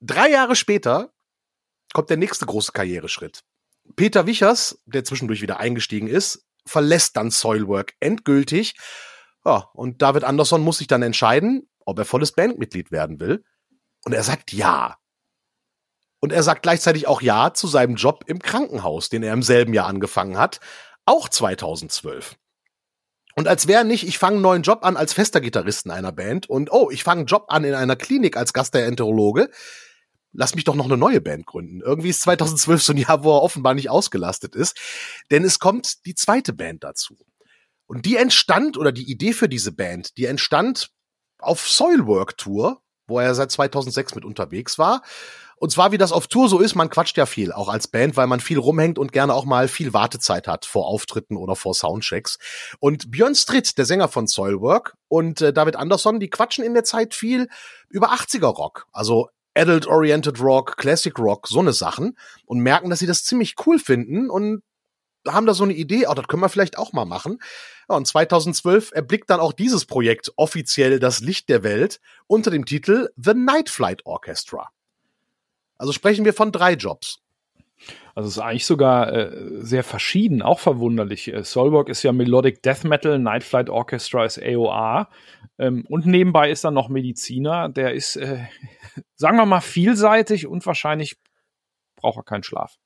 Drei 0.01 0.29
Jahre 0.29 0.57
später 0.57 1.13
kommt 1.93 2.11
der 2.11 2.17
nächste 2.17 2.47
große 2.47 2.73
Karriereschritt. 2.73 3.41
Peter 3.97 4.27
Wichers, 4.27 4.81
der 4.87 5.05
zwischendurch 5.05 5.43
wieder 5.43 5.59
eingestiegen 5.59 6.07
ist, 6.07 6.47
verlässt 6.67 7.17
dann 7.17 7.31
Soilwork 7.31 7.95
endgültig. 8.01 8.75
Ja, 9.45 9.69
und 9.75 10.03
David 10.03 10.25
Andersson 10.25 10.63
muss 10.63 10.79
sich 10.79 10.87
dann 10.87 11.03
entscheiden, 11.03 11.69
ob 11.85 11.99
er 11.99 12.05
volles 12.05 12.33
Bandmitglied 12.33 12.91
werden 12.93 13.21
will. 13.21 13.43
Und 14.05 14.13
er 14.13 14.23
sagt 14.23 14.53
ja. 14.53 14.97
Und 16.21 16.33
er 16.33 16.43
sagt 16.43 16.63
gleichzeitig 16.63 17.07
auch 17.07 17.23
ja 17.23 17.55
zu 17.55 17.67
seinem 17.67 17.97
Job 17.97 18.25
im 18.27 18.41
Krankenhaus, 18.41 19.09
den 19.09 19.23
er 19.23 19.33
im 19.33 19.43
selben 19.43 19.73
Jahr 19.73 19.87
angefangen 19.87 20.37
hat, 20.37 20.61
auch 21.07 21.29
2012. 21.29 22.37
Und 23.37 23.49
als 23.49 23.67
wäre 23.67 23.85
nicht, 23.85 24.07
ich 24.07 24.19
fange 24.19 24.35
einen 24.35 24.43
neuen 24.43 24.63
Job 24.63 24.85
an 24.85 24.97
als 24.97 25.15
fester 25.15 25.41
Gitarrist 25.41 25.87
in 25.87 25.93
einer 25.93 26.13
Band 26.13 26.49
und 26.51 26.71
oh, 26.73 26.91
ich 26.91 27.05
fange 27.05 27.21
einen 27.21 27.27
Job 27.27 27.47
an 27.49 27.65
in 27.65 27.75
einer 27.75 27.97
Klinik 27.97 28.37
als 28.37 28.53
Gastroenterologe, 28.53 29.51
lass 30.33 30.55
mich 30.55 30.65
doch 30.65 30.75
noch 30.75 30.85
eine 30.85 30.97
neue 30.97 31.21
Band 31.21 31.47
gründen. 31.47 31.81
Irgendwie 31.81 32.11
ist 32.11 32.23
2012 32.23 32.83
so 32.83 32.93
ein 32.93 32.99
Jahr, 32.99 33.25
wo 33.25 33.37
er 33.37 33.43
offenbar 33.43 33.75
nicht 33.75 33.91
ausgelastet 33.91 34.55
ist. 34.55 34.79
Denn 35.31 35.45
es 35.45 35.59
kommt 35.59 36.05
die 36.07 36.15
zweite 36.15 36.53
Band 36.53 36.85
dazu. 36.85 37.17
Und 37.87 38.07
die 38.07 38.17
entstand, 38.17 38.77
oder 38.77 38.93
die 38.93 39.11
Idee 39.11 39.33
für 39.33 39.49
diese 39.49 39.73
Band, 39.73 40.17
die 40.17 40.27
entstand 40.27 40.91
auf 41.39 41.69
Soilwork 41.69 42.37
Tour, 42.37 42.83
wo 43.07 43.19
er 43.19 43.35
seit 43.35 43.51
2006 43.51 44.15
mit 44.15 44.25
unterwegs 44.25 44.79
war. 44.79 45.03
Und 45.61 45.71
zwar, 45.71 45.93
wie 45.93 45.99
das 45.99 46.11
auf 46.11 46.27
Tour 46.27 46.49
so 46.49 46.59
ist, 46.59 46.75
man 46.75 46.89
quatscht 46.89 47.19
ja 47.19 47.27
viel, 47.27 47.53
auch 47.53 47.69
als 47.69 47.87
Band, 47.87 48.17
weil 48.17 48.27
man 48.27 48.41
viel 48.41 48.59
rumhängt 48.59 48.99
und 48.99 49.13
gerne 49.13 49.35
auch 49.35 49.45
mal 49.45 49.69
viel 49.69 49.93
Wartezeit 49.93 50.49
hat 50.49 50.65
vor 50.65 50.87
Auftritten 50.87 51.37
oder 51.37 51.55
vor 51.55 51.75
Soundchecks. 51.75 52.39
Und 52.79 53.11
Björn 53.11 53.35
Stritt, 53.35 53.77
der 53.77 53.85
Sänger 53.85 54.09
von 54.09 54.27
Soilwork, 54.27 54.95
und 55.09 55.43
äh, 55.43 55.53
David 55.53 55.77
Andersson, 55.77 56.19
die 56.19 56.31
quatschen 56.31 56.65
in 56.65 56.73
der 56.73 56.85
Zeit 56.85 57.15
viel 57.15 57.49
über 57.91 58.11
80er 58.11 58.47
Rock. 58.47 58.87
Also 58.91 59.29
Adult-Oriented 59.55 60.41
Rock, 60.41 60.79
Classic 60.79 61.17
Rock, 61.19 61.47
so 61.47 61.61
ne 61.61 61.75
Sachen 61.75 62.17
und 62.47 62.61
merken, 62.61 62.89
dass 62.89 63.01
sie 63.01 63.07
das 63.07 63.25
ziemlich 63.25 63.57
cool 63.67 63.79
finden 63.79 64.31
und 64.31 64.63
haben 65.29 65.45
da 65.45 65.53
so 65.53 65.65
eine 65.65 65.75
Idee, 65.75 66.07
oh, 66.07 66.15
das 66.15 66.27
können 66.27 66.41
wir 66.41 66.49
vielleicht 66.49 66.79
auch 66.79 66.95
mal 66.95 67.05
machen. 67.05 67.39
Ja, 67.91 67.97
und 67.97 68.07
2012 68.07 68.93
erblickt 68.93 69.29
dann 69.29 69.41
auch 69.41 69.53
dieses 69.53 69.85
Projekt 69.85 70.33
offiziell 70.37 70.99
das 70.99 71.21
Licht 71.21 71.51
der 71.51 71.63
Welt 71.63 72.01
unter 72.27 72.51
dem 72.51 72.65
Titel 72.65 73.11
The 73.17 73.35
Night 73.35 73.69
Flight 73.69 74.07
Orchestra. 74.07 74.71
Also 75.81 75.93
sprechen 75.93 76.27
wir 76.27 76.35
von 76.35 76.53
drei 76.53 76.75
Jobs. 76.75 77.23
Also 78.15 78.29
es 78.29 78.37
ist 78.37 78.43
eigentlich 78.43 78.67
sogar 78.67 79.11
äh, 79.15 79.65
sehr 79.65 79.83
verschieden, 79.83 80.43
auch 80.43 80.59
verwunderlich. 80.59 81.33
Äh, 81.33 81.43
Solberg 81.43 81.89
ist 81.89 82.03
ja 82.03 82.13
Melodic 82.13 82.63
Death 82.63 82.85
Metal, 82.85 83.19
Night 83.19 83.45
Flight 83.45 83.71
Orchestra 83.71 84.27
ist 84.27 84.39
AOR 84.39 85.09
ähm, 85.59 85.87
und 85.89 86.05
nebenbei 86.05 86.51
ist 86.51 86.65
dann 86.65 86.75
noch 86.75 86.91
Mediziner. 86.91 87.71
Der 87.71 87.95
ist, 87.95 88.17
äh, 88.17 88.45
sagen 89.15 89.39
wir 89.39 89.47
mal, 89.47 89.63
vielseitig 89.63 90.47
und 90.47 90.67
wahrscheinlich 90.67 91.17
braucht 91.97 92.19
er 92.19 92.25
keinen 92.25 92.43
Schlaf. 92.43 92.77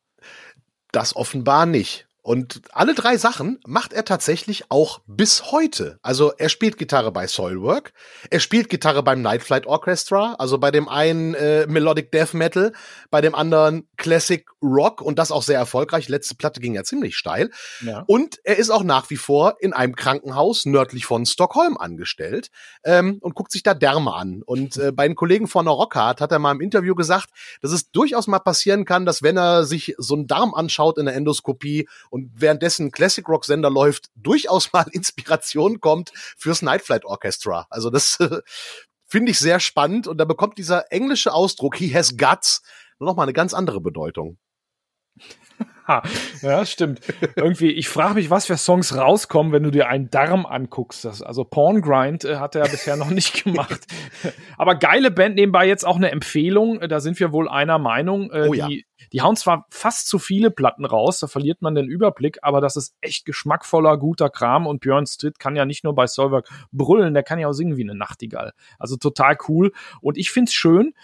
Das 0.92 1.16
offenbar 1.16 1.66
nicht. 1.66 2.06
Und 2.25 2.62
alle 2.73 2.95
drei 2.95 3.19
Sachen 3.19 3.61
macht 3.66 3.93
er 3.93 4.07
tatsächlich 4.07 4.71
auch 4.71 5.02
bis 5.07 5.52
heute. 5.52 5.99
Also 6.00 6.33
er 6.38 6.49
spielt 6.49 6.78
Gitarre 6.78 7.12
bei 7.12 7.26
Soilwork, 7.26 7.93
er 8.31 8.40
spielt 8.40 8.71
Gitarre 8.71 9.02
beim 9.02 9.21
Night 9.21 9.43
Flight 9.43 9.66
Orchestra, 9.66 10.35
also 10.38 10.57
bei 10.57 10.71
dem 10.71 10.88
einen 10.88 11.35
äh, 11.35 11.66
Melodic 11.66 12.11
Death 12.12 12.33
Metal, 12.33 12.73
bei 13.11 13.21
dem 13.21 13.35
anderen 13.35 13.87
Classic 13.99 14.47
Rock 14.62 15.02
und 15.02 15.19
das 15.19 15.31
auch 15.31 15.43
sehr 15.43 15.59
erfolgreich. 15.59 16.09
Letzte 16.09 16.35
Platte 16.35 16.61
ging 16.61 16.75
ja 16.75 16.83
ziemlich 16.83 17.14
steil. 17.19 17.50
Ja. 17.83 18.04
Und 18.07 18.40
er 18.43 18.57
ist 18.57 18.71
auch 18.71 18.85
nach 18.85 19.11
wie 19.11 19.19
vor 19.19 19.57
in 19.61 19.75
einem 19.75 19.95
Krankenhaus 19.95 20.64
nördlich 20.64 21.04
von 21.04 21.26
Stockholm 21.26 21.76
angestellt 21.76 22.49
ähm, 22.85 23.19
und 23.21 23.35
guckt 23.35 23.52
sich 23.52 23.62
da 23.62 23.75
Därme 23.75 24.14
an. 24.14 24.43
Und 24.47 24.78
äh, 24.78 24.93
bei 24.93 25.07
den 25.07 25.14
Kollegen 25.14 25.47
von 25.47 25.66
der 25.66 25.75
Rockhard 25.75 26.23
hat 26.23 26.33
er 26.33 26.38
mal 26.38 26.52
im 26.52 26.62
Interview 26.62 26.95
gesagt, 26.95 27.28
dass 27.61 27.73
es 27.73 27.90
durchaus 27.90 28.28
mal 28.28 28.38
passieren 28.38 28.87
kann, 28.87 29.04
dass 29.04 29.23
wenn 29.23 29.37
er 29.37 29.64
sich 29.64 29.95
so 29.99 30.14
einen 30.14 30.26
Darm 30.26 30.54
anschaut 30.54 30.97
in 30.97 31.04
der 31.04 31.16
Endoskopie 31.16 31.87
und 32.14 32.30
währenddessen 32.37 32.92
Classic 32.92 33.28
Rock 33.28 33.44
Sender 33.44 33.71
läuft, 33.71 34.09
durchaus 34.14 34.73
mal 34.73 34.87
Inspiration 34.92 35.80
kommt 35.80 36.12
fürs 36.14 36.62
Night 36.62 36.83
Flight 36.83 37.04
Orchestra. 37.04 37.66
Also 37.71 37.90
das 37.90 38.21
äh, 38.21 38.40
finde 39.04 39.33
ich 39.33 39.40
sehr 39.40 39.59
spannend 39.59 40.06
und 40.06 40.18
da 40.18 40.25
bekommt 40.25 40.56
dieser 40.56 40.92
englische 40.92 41.33
Ausdruck 41.33 41.75
He 41.75 41.92
has 41.92 42.16
guts 42.16 42.62
noch 43.00 43.16
mal 43.16 43.25
eine 43.25 43.33
ganz 43.33 43.52
andere 43.52 43.80
Bedeutung. 43.80 44.38
ja, 46.42 46.64
stimmt. 46.64 47.00
Irgendwie, 47.36 47.70
ich 47.70 47.88
frage 47.88 48.14
mich, 48.14 48.30
was 48.30 48.46
für 48.46 48.56
Songs 48.56 48.96
rauskommen, 48.96 49.52
wenn 49.52 49.62
du 49.62 49.70
dir 49.70 49.88
einen 49.88 50.10
Darm 50.10 50.46
anguckst. 50.46 51.04
Das, 51.04 51.22
also 51.22 51.44
Porn 51.44 51.82
Grind 51.82 52.24
äh, 52.24 52.36
hat 52.36 52.54
er 52.54 52.64
ja 52.64 52.70
bisher 52.70 52.96
noch 52.96 53.10
nicht 53.10 53.44
gemacht. 53.44 53.86
Aber 54.56 54.76
geile 54.76 55.10
Band 55.10 55.34
nebenbei 55.34 55.66
jetzt 55.66 55.86
auch 55.86 55.96
eine 55.96 56.10
Empfehlung. 56.10 56.80
Äh, 56.80 56.88
da 56.88 57.00
sind 57.00 57.20
wir 57.20 57.32
wohl 57.32 57.48
einer 57.48 57.78
Meinung. 57.78 58.30
Äh, 58.30 58.48
oh, 58.48 58.54
ja. 58.54 58.66
die, 58.66 58.86
die 59.12 59.20
hauen 59.20 59.36
zwar 59.36 59.66
fast 59.70 60.08
zu 60.08 60.18
viele 60.18 60.50
Platten 60.50 60.84
raus, 60.84 61.20
da 61.20 61.26
verliert 61.26 61.60
man 61.60 61.74
den 61.74 61.86
Überblick, 61.86 62.38
aber 62.42 62.60
das 62.60 62.76
ist 62.76 62.94
echt 63.00 63.24
geschmackvoller, 63.26 63.98
guter 63.98 64.30
Kram 64.30 64.66
und 64.66 64.80
Björn 64.80 65.06
Stritt 65.06 65.38
kann 65.38 65.56
ja 65.56 65.64
nicht 65.64 65.84
nur 65.84 65.94
bei 65.94 66.06
Solberg 66.06 66.48
brüllen, 66.72 67.14
der 67.14 67.22
kann 67.22 67.38
ja 67.38 67.48
auch 67.48 67.52
singen 67.52 67.76
wie 67.76 67.82
eine 67.82 67.94
Nachtigall. 67.94 68.52
Also 68.78 68.96
total 68.96 69.36
cool. 69.48 69.72
Und 70.00 70.16
ich 70.16 70.30
find's 70.30 70.54
schön, 70.54 70.94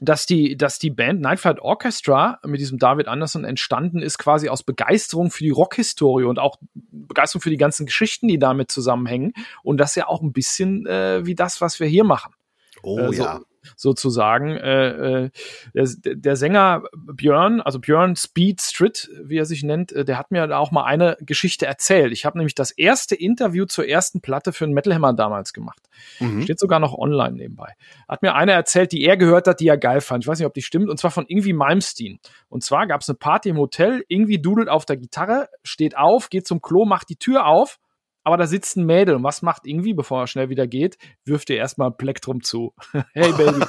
dass 0.00 0.26
die, 0.26 0.56
dass 0.56 0.78
die 0.78 0.90
Band 0.90 1.20
Night 1.20 1.40
Flight 1.40 1.60
Orchestra 1.60 2.38
mit 2.44 2.60
diesem 2.60 2.78
David 2.78 3.08
Anderson 3.08 3.44
entstanden 3.44 4.02
ist, 4.02 4.18
quasi 4.18 4.48
aus 4.48 4.62
Begeisterung 4.62 5.30
für 5.30 5.44
die 5.44 5.50
Rockhistorie 5.50 6.24
und 6.24 6.38
auch 6.38 6.56
Begeisterung 6.74 7.42
für 7.42 7.50
die 7.50 7.56
ganzen 7.56 7.86
Geschichten, 7.86 8.28
die 8.28 8.38
damit 8.38 8.70
zusammenhängen. 8.70 9.32
Und 9.62 9.78
das 9.78 9.94
ja 9.94 10.06
auch 10.06 10.22
ein 10.22 10.32
bisschen 10.32 10.86
äh, 10.86 11.24
wie 11.24 11.34
das, 11.34 11.60
was 11.60 11.80
wir 11.80 11.86
hier 11.86 12.04
machen. 12.04 12.34
Oh 12.82 12.98
äh, 12.98 13.12
so, 13.12 13.22
ja 13.22 13.40
sozusagen. 13.76 14.56
Äh, 14.56 15.24
äh, 15.24 15.30
der, 15.74 15.86
der, 16.14 16.36
Sänger 16.36 16.82
Björn, 16.94 17.60
also 17.60 17.78
Björn 17.78 18.16
Speed 18.16 18.60
Stritt, 18.60 19.08
wie 19.24 19.38
er 19.38 19.44
sich 19.44 19.62
nennt, 19.62 19.92
äh, 19.92 20.04
der 20.04 20.18
hat 20.18 20.30
mir 20.30 20.46
da 20.46 20.58
auch 20.58 20.70
mal 20.70 20.84
eine 20.84 21.16
Geschichte 21.20 21.66
erzählt. 21.66 22.12
Ich 22.12 22.24
habe 22.24 22.38
nämlich 22.38 22.54
das 22.54 22.70
erste 22.70 23.14
Interview 23.14 23.64
zur 23.64 23.88
ersten 23.88 24.20
Platte 24.20 24.52
für 24.52 24.64
einen 24.64 24.74
Metal 24.74 24.94
Hammer 24.94 25.14
damals 25.14 25.52
gemacht. 25.52 25.80
Mhm. 26.20 26.42
Steht 26.42 26.58
sogar 26.58 26.80
noch 26.80 26.94
online 26.94 27.36
nebenbei. 27.36 27.72
Hat 28.08 28.22
mir 28.22 28.34
eine 28.34 28.52
erzählt, 28.52 28.92
die 28.92 29.04
er 29.04 29.16
gehört 29.16 29.46
hat, 29.46 29.60
die 29.60 29.68
er 29.68 29.78
geil 29.78 30.00
fand. 30.00 30.24
Ich 30.24 30.28
weiß 30.28 30.38
nicht, 30.38 30.46
ob 30.46 30.54
die 30.54 30.62
stimmt. 30.62 30.88
Und 30.88 30.98
zwar 30.98 31.10
von 31.10 31.24
irgendwie 31.28 31.52
Malmsteen. 31.52 32.18
Und 32.48 32.62
zwar 32.62 32.86
gab 32.86 33.00
es 33.00 33.08
eine 33.08 33.16
Party 33.16 33.48
im 33.48 33.56
Hotel. 33.56 34.04
Irgendwie 34.08 34.40
dudelt 34.40 34.68
auf 34.68 34.84
der 34.84 34.96
Gitarre, 34.96 35.48
steht 35.62 35.96
auf, 35.96 36.28
geht 36.30 36.46
zum 36.46 36.60
Klo, 36.60 36.84
macht 36.84 37.08
die 37.08 37.16
Tür 37.16 37.46
auf 37.46 37.78
aber 38.26 38.36
da 38.36 38.48
sitzt 38.48 38.76
ein 38.76 38.84
Mädel 38.84 39.14
und 39.14 39.22
was 39.22 39.40
macht 39.40 39.68
irgendwie, 39.68 39.94
bevor 39.94 40.22
er 40.22 40.26
schnell 40.26 40.48
wieder 40.48 40.66
geht, 40.66 40.98
wirft 41.24 41.48
ihr 41.48 41.58
erstmal 41.58 41.90
ein 41.90 41.96
Plektrum 41.96 42.42
zu. 42.42 42.74
hey 43.12 43.30
Baby. 43.30 43.60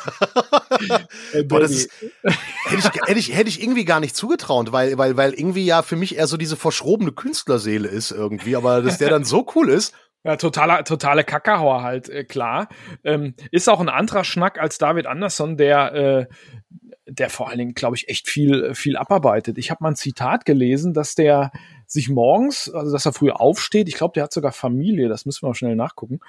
hey, 1.31 1.43
Baby. 1.43 1.47
Boah, 1.47 1.61
ist, 1.61 1.91
hätte, 2.65 2.79
ich, 2.79 2.85
hätte, 3.07 3.19
ich, 3.19 3.35
hätte 3.35 3.49
ich 3.49 3.61
irgendwie 3.61 3.85
gar 3.85 3.99
nicht 3.99 4.15
zugetraut, 4.15 4.71
weil, 4.71 4.97
weil, 4.97 5.15
weil 5.15 5.33
irgendwie 5.33 5.63
ja 5.63 5.83
für 5.83 5.95
mich 5.95 6.17
eher 6.17 6.25
so 6.25 6.37
diese 6.37 6.55
verschrobene 6.55 7.11
Künstlerseele 7.11 7.87
ist 7.87 8.09
irgendwie, 8.09 8.55
aber 8.55 8.81
dass 8.81 8.97
der 8.97 9.11
dann 9.11 9.23
so 9.23 9.45
cool 9.55 9.69
ist. 9.69 9.93
Ja, 10.23 10.35
totaler, 10.35 10.83
totale 10.83 11.23
Kackahauer 11.23 11.83
halt, 11.83 12.09
äh, 12.09 12.25
klar. 12.25 12.67
Ähm, 13.05 13.35
ist 13.51 13.69
auch 13.69 13.79
ein 13.79 13.87
anderer 13.87 14.25
Schnack 14.25 14.59
als 14.59 14.77
David 14.77 15.05
Anderson, 15.05 15.55
der, 15.55 15.93
äh, 15.93 16.25
der 17.05 17.29
vor 17.29 17.47
allen 17.47 17.59
Dingen, 17.59 17.75
glaube 17.75 17.95
ich, 17.95 18.09
echt 18.09 18.27
viel, 18.27 18.73
viel 18.73 18.97
abarbeitet. 18.97 19.57
Ich 19.57 19.69
habe 19.69 19.83
mal 19.83 19.91
ein 19.91 19.95
Zitat 19.95 20.43
gelesen, 20.43 20.93
dass 20.93 21.15
der 21.15 21.51
sich 21.87 22.09
morgens, 22.09 22.69
also 22.69 22.91
dass 22.91 23.05
er 23.05 23.13
früh 23.13 23.31
aufsteht, 23.31 23.87
ich 23.87 23.95
glaube, 23.95 24.13
der 24.13 24.23
hat 24.23 24.33
sogar 24.33 24.51
Familie, 24.51 25.07
das 25.07 25.25
müssen 25.25 25.43
wir 25.43 25.49
auch 25.49 25.55
schnell 25.55 25.75
nachgucken, 25.75 26.19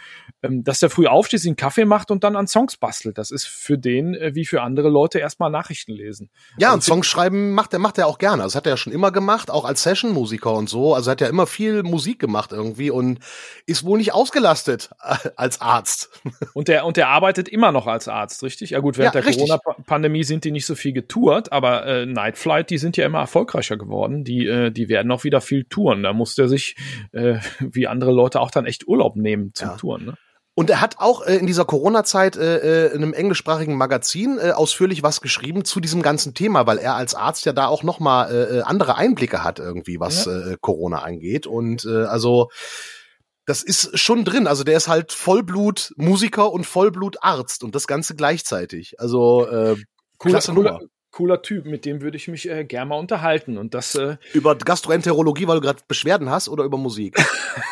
ähm, 0.42 0.62
dass 0.62 0.78
der 0.78 0.88
früh 0.88 1.08
aufsteht, 1.08 1.40
sich 1.40 1.48
einen 1.48 1.56
Kaffee 1.56 1.84
macht 1.84 2.12
und 2.12 2.22
dann 2.22 2.36
an 2.36 2.46
Songs 2.46 2.76
bastelt. 2.76 3.18
Das 3.18 3.32
ist 3.32 3.46
für 3.46 3.76
den, 3.76 4.14
äh, 4.14 4.34
wie 4.36 4.46
für 4.46 4.62
andere 4.62 4.88
Leute, 4.88 5.18
erstmal 5.18 5.50
Nachrichten 5.50 5.92
lesen. 5.92 6.30
Ja, 6.58 6.72
und 6.72 6.84
Songs 6.84 7.08
schreiben 7.08 7.52
macht 7.52 7.72
er, 7.72 7.80
macht 7.80 7.98
er 7.98 8.06
auch 8.06 8.18
gerne. 8.18 8.44
Das 8.44 8.54
hat 8.54 8.66
er 8.66 8.74
ja 8.74 8.76
schon 8.76 8.92
immer 8.92 9.10
gemacht, 9.10 9.50
auch 9.50 9.64
als 9.64 9.82
Session-Musiker 9.82 10.52
und 10.52 10.68
so. 10.68 10.94
Also 10.94 11.10
hat 11.10 11.20
er 11.20 11.28
immer 11.28 11.48
viel 11.48 11.82
Musik 11.82 12.20
gemacht 12.20 12.52
irgendwie 12.52 12.90
und 12.90 13.18
ist 13.66 13.84
wohl 13.84 13.98
nicht 13.98 14.14
ausgelastet 14.14 14.90
als 15.36 15.60
Arzt. 15.60 16.10
Und 16.54 16.68
der, 16.68 16.84
und 16.84 16.96
der 16.96 17.08
arbeitet 17.08 17.48
immer 17.48 17.72
noch 17.72 17.86
als 17.86 18.08
Arzt, 18.08 18.42
richtig? 18.42 18.70
Ja 18.70 18.80
gut, 18.80 18.98
während 18.98 19.14
ja, 19.14 19.20
der 19.20 19.32
Corona-Pandemie 19.32 20.24
sind 20.24 20.44
die 20.44 20.50
nicht 20.50 20.66
so 20.66 20.74
viel 20.74 20.92
getourt, 20.92 21.52
aber 21.52 21.86
äh, 21.86 22.06
Night 22.06 22.36
Flight, 22.36 22.70
die 22.70 22.78
sind 22.78 22.96
ja 22.96 23.06
immer 23.06 23.20
erfolgreicher 23.20 23.76
geworden. 23.76 24.24
Die, 24.24 24.46
äh, 24.46 24.70
die 24.70 24.88
werden 24.88 25.10
auch 25.12 25.24
wieder 25.24 25.40
viel 25.49 25.64
Touren. 25.64 26.02
Da 26.02 26.12
musste 26.12 26.43
er 26.43 26.49
sich, 26.49 26.76
äh, 27.12 27.38
wie 27.61 27.87
andere 27.87 28.12
Leute, 28.12 28.40
auch 28.40 28.50
dann 28.50 28.67
echt 28.67 28.87
Urlaub 28.87 29.17
nehmen 29.17 29.52
zum 29.55 29.69
ja. 29.69 29.76
Touren. 29.76 30.05
Ne? 30.07 30.14
Und 30.59 30.71
er 30.71 30.81
hat 30.81 30.97
auch 30.99 31.25
äh, 31.25 31.37
in 31.37 31.47
dieser 31.47 31.64
Corona-Zeit 31.64 32.37
äh, 32.37 32.87
äh, 32.87 32.93
in 32.93 33.02
einem 33.02 33.12
englischsprachigen 33.12 33.76
Magazin 33.76 34.38
äh, 34.38 34.50
ausführlich 34.50 35.05
was 35.05 35.21
geschrieben 35.21 35.64
zu 35.64 35.78
diesem 35.78 36.02
ganzen 36.02 36.35
Thema, 36.35 36.67
weil 36.67 36.78
er 36.78 36.97
als 36.97 37.14
Arzt 37.14 37.47
ja 37.47 37.52
da 37.52 37.69
auch 37.69 37.85
noch 37.85 38.00
mal 38.00 38.28
äh, 38.28 38.59
äh 38.59 38.62
andere 38.62 38.97
Einblicke 38.97 39.45
hat 39.45 39.61
irgendwie, 39.61 40.00
was 40.00 40.25
ja. 40.25 40.33
äh, 40.33 40.57
Corona 40.61 41.02
angeht. 41.02 41.47
Und 41.47 41.85
äh, 41.85 42.07
also 42.07 42.49
das 43.47 43.62
ist 43.62 43.97
schon 43.97 44.25
drin. 44.25 44.49
Also 44.49 44.64
der 44.64 44.76
ist 44.76 44.88
halt 44.88 45.12
Vollblut 45.12 45.95
Musiker 45.97 46.52
und 46.52 46.67
Vollblut 46.67 47.19
Arzt 47.23 47.62
und 47.62 47.76
das 47.76 47.87
Ganze 47.87 48.17
gleichzeitig. 48.17 48.99
Also 48.99 49.47
äh, 49.47 49.76
cooler, 50.19 50.40
cooler, 50.40 50.81
cooler 51.18 51.42
Typ, 51.42 51.66
mit 51.66 51.84
dem 51.84 52.00
würde 52.00 52.16
ich 52.16 52.28
mich 52.28 52.48
äh, 52.48 52.64
gerne 52.64 52.90
mal 52.90 52.94
unterhalten. 52.94 53.58
Und 53.58 53.75
das 53.75 53.96
äh 53.96 54.18
über 54.34 54.54
Gastroenterologie, 54.54 55.48
weil 55.48 55.56
du 55.56 55.62
gerade 55.62 55.80
Beschwerden 55.88 56.30
hast, 56.30 56.48
oder 56.48 56.62
über 56.62 56.78
Musik? 56.78 57.16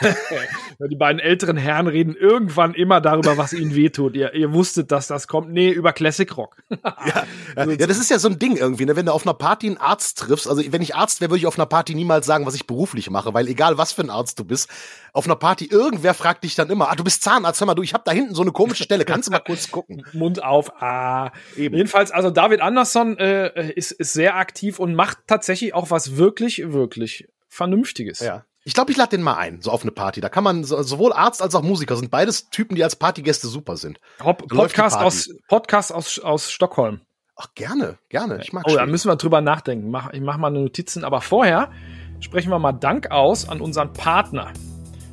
Die 0.90 0.96
beiden 0.96 1.20
älteren 1.20 1.56
Herren 1.56 1.86
reden 1.86 2.16
irgendwann 2.16 2.74
immer 2.74 3.00
darüber, 3.00 3.38
was 3.38 3.52
ihnen 3.52 3.76
wehtut. 3.76 4.16
Ihr, 4.16 4.34
ihr 4.34 4.52
wusstet, 4.52 4.90
dass 4.90 5.06
das 5.06 5.28
kommt. 5.28 5.52
Nee, 5.52 5.70
über 5.70 5.92
Classic 5.92 6.36
Rock. 6.36 6.56
ja, 6.84 7.24
ja, 7.56 7.86
das 7.86 7.98
ist 7.98 8.10
ja 8.10 8.18
so 8.18 8.28
ein 8.28 8.40
Ding 8.40 8.56
irgendwie, 8.56 8.84
ne? 8.84 8.96
wenn 8.96 9.06
du 9.06 9.12
auf 9.12 9.24
einer 9.24 9.34
Party 9.34 9.68
einen 9.68 9.76
Arzt 9.76 10.18
triffst. 10.18 10.48
Also 10.48 10.60
wenn 10.72 10.82
ich 10.82 10.96
Arzt 10.96 11.20
wäre, 11.20 11.30
würde 11.30 11.38
ich 11.38 11.46
auf 11.46 11.56
einer 11.56 11.66
Party 11.66 11.94
niemals 11.94 12.26
sagen, 12.26 12.46
was 12.46 12.56
ich 12.56 12.66
beruflich 12.66 13.10
mache, 13.10 13.32
weil 13.32 13.46
egal 13.46 13.78
was 13.78 13.92
für 13.92 14.02
ein 14.02 14.10
Arzt 14.10 14.40
du 14.40 14.44
bist, 14.44 14.68
auf 15.12 15.24
einer 15.24 15.36
Party 15.36 15.64
irgendwer 15.64 16.12
fragt 16.12 16.44
dich 16.44 16.56
dann 16.56 16.68
immer, 16.68 16.90
ah, 16.90 16.94
du 16.94 17.02
bist 17.02 17.22
Zahnarzt, 17.22 17.60
hör 17.60 17.66
mal, 17.66 17.74
du, 17.74 17.82
ich 17.82 17.94
habe 17.94 18.04
da 18.04 18.12
hinten 18.12 18.34
so 18.34 18.42
eine 18.42 18.52
komische 18.52 18.82
Stelle, 18.82 19.06
kannst 19.06 19.28
du 19.28 19.32
mal 19.32 19.38
kurz 19.38 19.70
gucken? 19.70 20.04
Mund 20.12 20.42
auf, 20.42 20.82
ah. 20.82 21.30
Eben. 21.56 21.74
Jedenfalls, 21.74 22.10
also 22.10 22.30
David 22.30 22.60
Andersson 22.60 23.16
äh, 23.16 23.35
ist, 23.44 23.92
ist 23.92 24.12
sehr 24.12 24.36
aktiv 24.36 24.78
und 24.78 24.94
macht 24.94 25.18
tatsächlich 25.26 25.74
auch 25.74 25.90
was 25.90 26.16
wirklich, 26.16 26.72
wirklich 26.72 27.28
Vernünftiges. 27.48 28.20
Ja. 28.20 28.44
Ich 28.64 28.74
glaube, 28.74 28.90
ich 28.90 28.96
lade 28.96 29.10
den 29.10 29.22
mal 29.22 29.36
ein, 29.36 29.62
so 29.62 29.70
auf 29.70 29.82
eine 29.82 29.92
Party. 29.92 30.20
Da 30.20 30.28
kann 30.28 30.42
man 30.42 30.64
so, 30.64 30.82
sowohl 30.82 31.12
Arzt 31.12 31.40
als 31.40 31.54
auch 31.54 31.62
Musiker 31.62 31.96
sind 31.96 32.10
beides 32.10 32.50
Typen, 32.50 32.74
die 32.74 32.82
als 32.82 32.96
Partygäste 32.96 33.46
super 33.46 33.76
sind. 33.76 34.00
Hop, 34.22 34.48
Podcast 34.48 34.96
aus 34.96 35.30
Podcast 35.48 35.92
aus 35.92 36.18
aus 36.18 36.50
Stockholm. 36.50 37.00
Ach 37.36 37.48
gerne, 37.54 37.98
gerne. 38.08 38.40
Ich 38.42 38.52
mag. 38.52 38.64
Oh, 38.66 38.74
da 38.74 38.86
müssen 38.86 39.08
wir 39.08 39.16
drüber 39.16 39.40
nachdenken. 39.40 39.90
Mach, 39.90 40.12
ich 40.12 40.20
mache 40.20 40.40
mal 40.40 40.48
eine 40.48 40.60
Notizen. 40.60 41.04
Aber 41.04 41.20
vorher 41.20 41.70
sprechen 42.18 42.50
wir 42.50 42.58
mal 42.58 42.72
Dank 42.72 43.10
aus 43.10 43.48
an 43.48 43.60
unseren 43.60 43.92
Partner. 43.92 44.52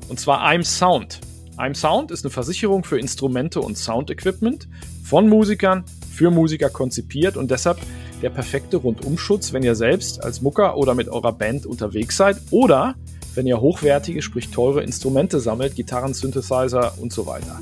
Und 0.10 0.20
zwar 0.20 0.44
I'm 0.44 0.64
Sound. 0.64 1.20
I'm 1.58 1.76
Sound 1.76 2.10
ist 2.10 2.26
eine 2.26 2.32
Versicherung 2.32 2.84
für 2.84 2.98
Instrumente 2.98 3.62
und 3.62 3.78
Sound-Equipment 3.78 4.68
von 5.04 5.30
Musikern 5.30 5.86
für 6.12 6.32
Musiker 6.32 6.70
konzipiert 6.70 7.38
und 7.38 7.52
deshalb 7.52 7.78
der 8.24 8.30
perfekte 8.30 8.78
Rundumschutz, 8.78 9.52
wenn 9.52 9.64
ihr 9.64 9.76
selbst 9.76 10.24
als 10.24 10.42
Mucker 10.42 10.78
oder 10.78 10.96
mit 10.96 11.10
eurer 11.10 11.34
Band 11.34 11.66
unterwegs 11.66 12.16
seid 12.16 12.38
oder 12.52 12.96
wenn 13.36 13.46
ihr 13.46 13.60
hochwertige, 13.60 14.22
sprich 14.22 14.50
teure 14.50 14.82
Instrumente 14.82 15.40
sammelt, 15.40 15.76
Gitarren, 15.76 16.14
Synthesizer 16.14 16.94
und 17.02 17.12
so 17.12 17.26
weiter. 17.26 17.60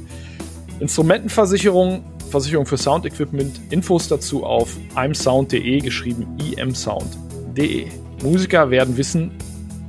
Instrumentenversicherung, 0.79 2.03
Versicherung 2.29 2.65
für 2.65 2.77
Sound-Equipment, 2.77 3.59
Infos 3.71 4.07
dazu 4.07 4.43
auf 4.43 4.77
imsound.de, 4.95 5.79
geschrieben 5.79 6.27
imsound.de. 6.55 7.87
Musiker 8.21 8.69
werden 8.69 8.97
wissen, 8.97 9.31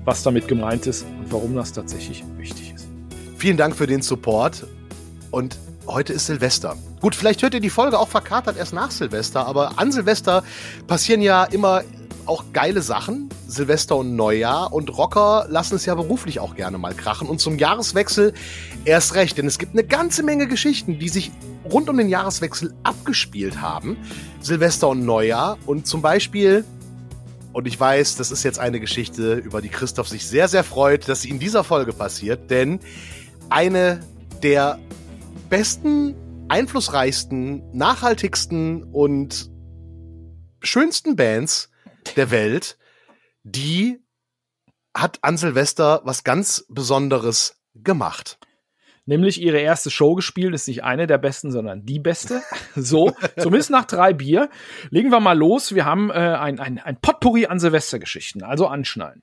was 0.05 0.23
damit 0.23 0.49
gemeint 0.49 0.87
ist 0.87 1.05
und 1.21 1.31
warum 1.33 1.55
das 1.55 1.73
tatsächlich 1.73 2.25
wichtig 2.39 2.73
ist. 2.75 2.89
Vielen 3.37 3.59
Dank 3.59 3.77
für 3.77 3.87
den 3.87 4.01
Support 4.01 4.67
und 5.31 5.59
heute 5.87 6.13
ist 6.13 6.27
Silvester. 6.27 6.77
Gut, 7.01 7.15
vielleicht 7.15 7.43
hört 7.43 7.55
ihr 7.55 7.61
die 7.61 7.71
Folge 7.71 7.99
auch 7.99 8.09
verkatert 8.09 8.57
erst 8.57 8.73
nach 8.73 8.91
Silvester, 8.91 9.47
aber 9.47 9.79
an 9.79 9.93
Silvester 9.93 10.43
passieren 10.87 11.23
ja 11.23 11.45
immer 11.45 11.83
auch 12.27 12.45
geile 12.53 12.83
Sachen, 12.83 13.29
Silvester 13.49 13.97
und 13.97 14.15
Neujahr. 14.15 14.73
Und 14.73 14.97
Rocker 14.97 15.47
lassen 15.49 15.75
es 15.75 15.87
ja 15.87 15.95
beruflich 15.95 16.41
auch 16.41 16.55
gerne 16.55 16.79
mal 16.79 16.95
krachen. 16.95 17.29
Und 17.29 17.41
zum 17.41 17.59
Jahreswechsel 17.59 18.33
erst 18.85 19.15
recht, 19.15 19.39
denn 19.39 19.47
es 19.47 19.59
gibt 19.59 19.73
eine 19.73 19.85
ganze 19.85 20.23
Menge 20.23 20.47
Geschichten, 20.47 20.99
die 20.99 21.09
sich 21.09 21.33
rund 21.71 21.89
um 21.89 21.97
den 21.97 22.09
Jahreswechsel 22.09 22.75
abgespielt 22.83 23.61
haben. 23.61 23.97
Silvester 24.41 24.89
und 24.89 25.05
Neujahr. 25.05 25.59
Und 25.67 25.87
zum 25.87 26.03
Beispiel, 26.03 26.65
und 27.53 27.67
ich 27.67 27.79
weiß, 27.79 28.17
das 28.17 28.31
ist 28.31 28.45
jetzt 28.45 28.59
eine 28.59 28.81
Geschichte, 28.81 29.35
über 29.35 29.61
die 29.61 29.69
Christoph 29.69 30.09
sich 30.09 30.27
sehr, 30.27 30.49
sehr 30.49 30.65
freut, 30.65 31.09
dass 31.09 31.23
sie 31.23 31.31
in 31.31 31.39
dieser 31.39 31.65
Folge 31.65 31.93
passiert, 31.93 32.51
denn 32.51 32.81
eine 33.51 34.01
der 34.43 34.79
besten, 35.53 36.15
einflussreichsten, 36.49 37.77
nachhaltigsten 37.77 38.85
und 38.85 39.51
schönsten 40.63 41.15
Bands 41.15 41.71
der 42.17 42.31
Welt, 42.31 42.79
die 43.43 43.99
hat 44.95 45.19
an 45.21 45.37
Silvester 45.37 46.01
was 46.05 46.25
ganz 46.25 46.65
Besonderes 46.71 47.61
gemacht. 47.75 48.39
Nämlich 49.05 49.43
ihre 49.43 49.59
erste 49.59 49.91
Show 49.91 50.15
gespielt, 50.15 50.55
ist 50.55 50.69
nicht 50.69 50.85
eine 50.85 51.07
der 51.07 51.19
besten, 51.19 51.53
sondern 51.53 51.85
die 51.85 51.99
beste. 51.99 52.41
So, 52.75 53.15
zumindest 53.37 53.69
nach 53.69 53.85
drei 53.85 54.15
Bier. 54.15 54.49
Legen 54.89 55.11
wir 55.11 55.21
mal 55.21 55.37
los. 55.37 55.75
Wir 55.75 55.85
haben 55.85 56.09
äh, 56.09 56.15
ein, 56.15 56.61
ein, 56.61 56.79
ein 56.79 56.99
Potpourri 56.99 57.45
an 57.45 57.59
Silvestergeschichten, 57.59 58.43
also 58.43 58.69
anschnallen. 58.69 59.23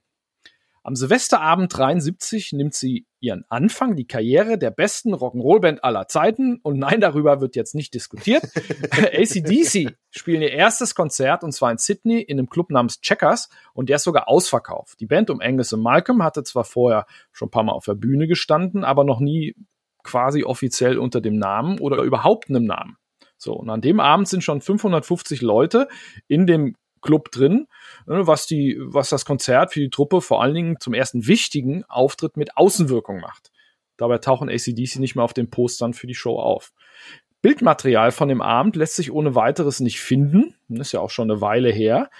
Am 0.82 0.96
Silvesterabend 0.96 1.76
73 1.76 2.52
nimmt 2.54 2.72
sie 2.72 3.06
ihren 3.20 3.44
Anfang, 3.50 3.96
die 3.96 4.06
Karriere 4.06 4.56
der 4.56 4.70
besten 4.70 5.14
Rock'n'Roll-Band 5.14 5.84
aller 5.84 6.08
Zeiten. 6.08 6.58
Und 6.62 6.78
nein, 6.78 7.02
darüber 7.02 7.42
wird 7.42 7.54
jetzt 7.54 7.74
nicht 7.74 7.92
diskutiert. 7.92 8.44
ACDC 8.90 9.94
spielen 10.10 10.40
ihr 10.40 10.52
erstes 10.52 10.94
Konzert 10.94 11.44
und 11.44 11.52
zwar 11.52 11.70
in 11.70 11.76
Sydney 11.76 12.22
in 12.22 12.38
einem 12.38 12.48
Club 12.48 12.70
namens 12.70 13.02
Checkers 13.02 13.50
und 13.74 13.90
der 13.90 13.96
ist 13.96 14.04
sogar 14.04 14.26
ausverkauft. 14.26 14.98
Die 15.00 15.06
Band 15.06 15.28
um 15.28 15.40
Angus 15.40 15.72
und 15.74 15.82
Malcolm 15.82 16.22
hatte 16.22 16.44
zwar 16.44 16.64
vorher 16.64 17.04
schon 17.30 17.48
ein 17.48 17.50
paar 17.52 17.64
Mal 17.64 17.72
auf 17.72 17.84
der 17.84 17.94
Bühne 17.94 18.26
gestanden, 18.26 18.82
aber 18.82 19.04
noch 19.04 19.20
nie 19.20 19.54
quasi 20.02 20.44
offiziell 20.44 20.98
unter 20.98 21.20
dem 21.20 21.36
Namen 21.36 21.78
oder 21.78 22.02
überhaupt 22.02 22.48
einem 22.48 22.64
Namen. 22.64 22.96
So, 23.36 23.54
und 23.54 23.70
an 23.70 23.80
dem 23.80 24.00
Abend 24.00 24.28
sind 24.28 24.44
schon 24.44 24.60
550 24.60 25.40
Leute 25.40 25.88
in 26.26 26.46
dem 26.46 26.76
Club 27.00 27.30
drin, 27.30 27.66
ne, 28.06 28.26
was 28.26 28.46
die, 28.46 28.78
was 28.80 29.08
das 29.08 29.24
Konzert 29.24 29.72
für 29.72 29.80
die 29.80 29.90
Truppe 29.90 30.20
vor 30.20 30.42
allen 30.42 30.54
Dingen 30.54 30.80
zum 30.80 30.94
ersten 30.94 31.26
wichtigen 31.26 31.84
Auftritt 31.84 32.36
mit 32.36 32.56
Außenwirkung 32.56 33.20
macht. 33.20 33.50
Dabei 33.96 34.18
tauchen 34.18 34.48
ACDC 34.48 34.96
nicht 34.96 35.14
mehr 35.14 35.24
auf 35.24 35.34
den 35.34 35.50
Postern 35.50 35.92
für 35.92 36.06
die 36.06 36.14
Show 36.14 36.38
auf. 36.38 36.72
Bildmaterial 37.42 38.12
von 38.12 38.28
dem 38.28 38.42
Abend 38.42 38.76
lässt 38.76 38.96
sich 38.96 39.12
ohne 39.12 39.34
weiteres 39.34 39.80
nicht 39.80 40.00
finden. 40.00 40.54
Ist 40.68 40.92
ja 40.92 41.00
auch 41.00 41.10
schon 41.10 41.30
eine 41.30 41.40
Weile 41.40 41.70
her. 41.70 42.10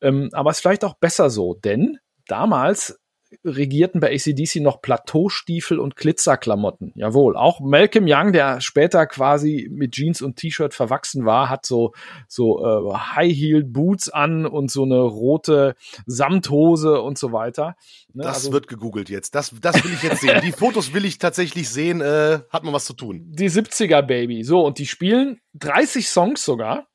Ähm, 0.00 0.30
aber 0.32 0.50
ist 0.50 0.60
vielleicht 0.60 0.84
auch 0.84 0.94
besser 0.94 1.30
so, 1.30 1.54
denn 1.54 1.98
damals 2.26 2.98
regierten 3.44 4.00
bei 4.00 4.14
ACDC 4.14 4.56
noch 4.56 4.80
Plateaustiefel 4.80 5.78
und 5.78 5.96
Glitzerklamotten. 5.96 6.92
Jawohl. 6.94 7.36
Auch 7.36 7.60
Malcolm 7.60 8.06
Young, 8.08 8.32
der 8.32 8.60
später 8.60 9.06
quasi 9.06 9.68
mit 9.70 9.92
Jeans 9.92 10.22
und 10.22 10.36
T-Shirt 10.36 10.74
verwachsen 10.74 11.24
war, 11.24 11.48
hat 11.48 11.66
so, 11.66 11.92
so 12.28 12.64
äh, 12.64 12.94
High-Heeled 12.94 13.72
Boots 13.72 14.08
an 14.08 14.46
und 14.46 14.70
so 14.70 14.84
eine 14.84 15.00
rote 15.00 15.74
Samthose 16.06 17.00
und 17.00 17.18
so 17.18 17.32
weiter. 17.32 17.76
Ne? 18.12 18.22
Das 18.22 18.36
also, 18.36 18.52
wird 18.52 18.68
gegoogelt 18.68 19.08
jetzt. 19.08 19.34
Das, 19.34 19.54
das 19.60 19.82
will 19.84 19.92
ich 19.92 20.02
jetzt 20.02 20.20
sehen. 20.20 20.40
die 20.42 20.52
Fotos 20.52 20.94
will 20.94 21.04
ich 21.04 21.18
tatsächlich 21.18 21.68
sehen. 21.68 22.00
Äh, 22.00 22.40
hat 22.50 22.64
man 22.64 22.72
was 22.72 22.84
zu 22.84 22.94
tun. 22.94 23.24
Die 23.28 23.50
70er 23.50 24.02
Baby. 24.02 24.44
So, 24.44 24.64
und 24.64 24.78
die 24.78 24.86
spielen 24.86 25.40
30 25.54 26.08
Songs 26.08 26.44
sogar 26.44 26.86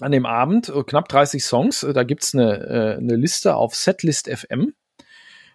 an 0.00 0.12
dem 0.12 0.26
Abend, 0.26 0.72
knapp 0.86 1.08
30 1.08 1.44
Songs. 1.44 1.86
Da 1.94 2.02
gibt's 2.02 2.34
eine, 2.34 2.58
äh, 2.66 2.96
eine 2.98 3.16
Liste 3.16 3.54
auf 3.54 3.74
Setlist 3.74 4.28
FM. 4.28 4.74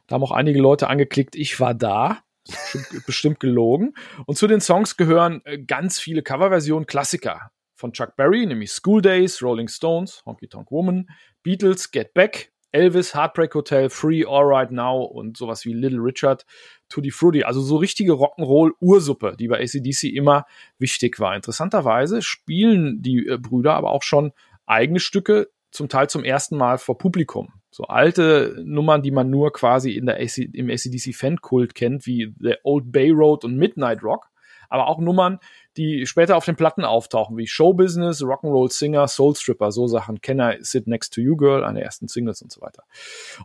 Da 0.09 0.15
haben 0.15 0.23
auch 0.23 0.31
einige 0.31 0.59
Leute 0.59 0.87
angeklickt, 0.87 1.35
ich 1.35 1.59
war 1.59 1.75
da. 1.75 2.23
Bestimmt, 3.05 3.39
gelogen. 3.39 3.93
Und 4.25 4.37
zu 4.39 4.47
den 4.47 4.59
Songs 4.59 4.97
gehören 4.97 5.41
äh, 5.45 5.59
ganz 5.59 5.99
viele 5.99 6.23
Coverversionen, 6.23 6.87
Klassiker 6.87 7.51
von 7.75 7.93
Chuck 7.93 8.15
Berry, 8.15 8.47
nämlich 8.47 8.71
School 8.71 9.03
Days, 9.03 9.43
Rolling 9.43 9.67
Stones, 9.67 10.23
Honky 10.25 10.47
Tonk 10.47 10.71
Woman, 10.71 11.07
Beatles, 11.43 11.91
Get 11.91 12.15
Back, 12.15 12.51
Elvis, 12.71 13.13
Heartbreak 13.13 13.53
Hotel, 13.53 13.91
Free, 13.91 14.25
All 14.25 14.45
Right 14.45 14.71
Now 14.71 15.03
und 15.03 15.37
sowas 15.37 15.63
wie 15.65 15.73
Little 15.73 15.99
Richard, 15.99 16.43
Tutti 16.89 17.11
Frutti. 17.11 17.43
Also 17.43 17.61
so 17.61 17.77
richtige 17.77 18.13
Rock'n'Roll-Ursuppe, 18.13 19.35
die 19.37 19.47
bei 19.47 19.61
ACDC 19.61 20.05
immer 20.05 20.45
wichtig 20.79 21.19
war. 21.19 21.35
Interessanterweise 21.35 22.23
spielen 22.23 23.03
die 23.03 23.27
äh, 23.27 23.37
Brüder 23.37 23.75
aber 23.75 23.91
auch 23.91 24.03
schon 24.03 24.31
eigene 24.65 24.99
Stücke, 24.99 25.49
zum 25.71 25.87
Teil 25.87 26.09
zum 26.09 26.23
ersten 26.23 26.57
Mal 26.57 26.79
vor 26.79 26.97
Publikum. 26.97 27.53
So 27.79 27.85
alte 27.85 28.61
Nummern, 28.65 29.03
die 29.03 29.11
man 29.11 29.29
nur 29.29 29.53
quasi 29.53 29.91
in 29.91 30.05
der 30.05 30.17
AC, 30.17 30.39
im 30.51 30.69
ACDC-Fankult 30.69 31.73
kennt, 31.75 32.05
wie 32.05 32.35
The 32.37 32.55
Old 32.63 32.91
Bay 32.91 33.09
Road 33.09 33.45
und 33.45 33.55
Midnight 33.55 34.03
Rock. 34.03 34.25
Aber 34.67 34.87
auch 34.87 34.99
Nummern, 34.99 35.39
die 35.77 36.05
später 36.05 36.35
auf 36.35 36.43
den 36.43 36.57
Platten 36.57 36.83
auftauchen, 36.83 37.37
wie 37.37 37.47
Show 37.47 37.73
Business, 37.73 38.21
Rock'n'Roll 38.21 38.69
Singer, 38.69 39.07
Soul 39.07 39.33
Stripper, 39.33 39.71
so 39.71 39.87
Sachen. 39.87 40.19
Can 40.19 40.41
I 40.41 40.57
Sit 40.59 40.87
Next 40.87 41.13
to 41.13 41.21
You 41.21 41.37
Girl, 41.37 41.63
eine 41.63 41.81
ersten 41.81 42.09
Singles 42.09 42.41
und 42.41 42.51
so 42.51 42.59
weiter. 42.59 42.83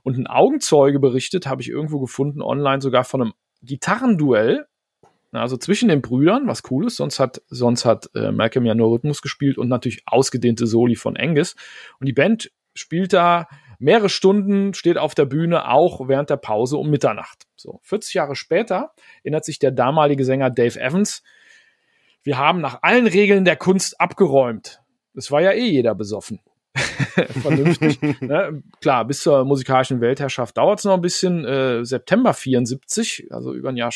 Und 0.03 0.19
ein 0.19 0.27
Augenzeuge 0.27 0.99
berichtet, 0.99 1.47
habe 1.47 1.63
ich 1.63 1.69
irgendwo 1.69 2.01
gefunden, 2.01 2.43
online 2.43 2.81
sogar 2.81 3.05
von 3.05 3.23
einem 3.23 3.35
Gitarrenduell, 3.63 4.67
also 5.31 5.57
zwischen 5.59 5.89
den 5.89 6.03
Brüdern, 6.03 6.49
was 6.49 6.65
cool 6.73 6.89
ist, 6.89 6.97
sonst 6.97 7.21
hat, 7.21 7.41
sonst 7.47 7.85
hat 7.85 8.11
äh, 8.17 8.33
Malcolm 8.33 8.67
ja 8.67 8.75
nur 8.75 8.91
Rhythmus 8.91 9.23
gespielt 9.23 9.59
und 9.59 9.69
natürlich 9.69 10.03
ausgedehnte 10.07 10.67
Soli 10.67 10.97
von 10.97 11.17
Angus. 11.17 11.55
Und 12.01 12.07
die 12.07 12.13
Band 12.13 12.51
spielt 12.75 13.13
da 13.13 13.47
mehrere 13.79 14.09
Stunden, 14.09 14.75
steht 14.75 14.99
auf 14.99 15.15
der 15.15 15.25
Bühne, 15.25 15.69
auch 15.69 16.09
während 16.09 16.31
der 16.31 16.37
Pause 16.37 16.77
um 16.77 16.91
Mitternacht. 16.91 17.47
So, 17.57 17.81
40 17.83 18.15
Jahre 18.15 18.37
später 18.37 18.93
erinnert 19.23 19.45
sich 19.45 19.59
der 19.59 19.71
damalige 19.71 20.25
Sänger 20.25 20.51
Dave 20.51 20.81
Evans, 20.81 21.23
Wir 22.23 22.39
haben 22.39 22.61
nach 22.61 22.79
allen 22.83 23.07
Regeln 23.07 23.45
der 23.45 23.57
Kunst 23.57 24.01
abgeräumt. 24.01 24.81
Es 25.15 25.31
war 25.31 25.43
ja 25.43 25.53
eh 25.53 25.69
jeder 25.69 25.95
besoffen. 25.95 26.41
Vernünftig. 27.43 28.01
ne? 28.21 28.63
Klar, 28.81 29.05
bis 29.05 29.21
zur 29.21 29.45
musikalischen 29.45 30.01
Weltherrschaft 30.01 30.57
dauert 30.57 30.81
es 30.81 30.85
noch 30.85 30.95
ein 30.95 31.01
bisschen. 31.01 31.45
Äh, 31.45 31.85
September 31.85 32.35
74, 32.35 33.29
also 33.31 33.55
über 33.55 33.69
ein 33.69 33.77
Jahr, 33.77 33.93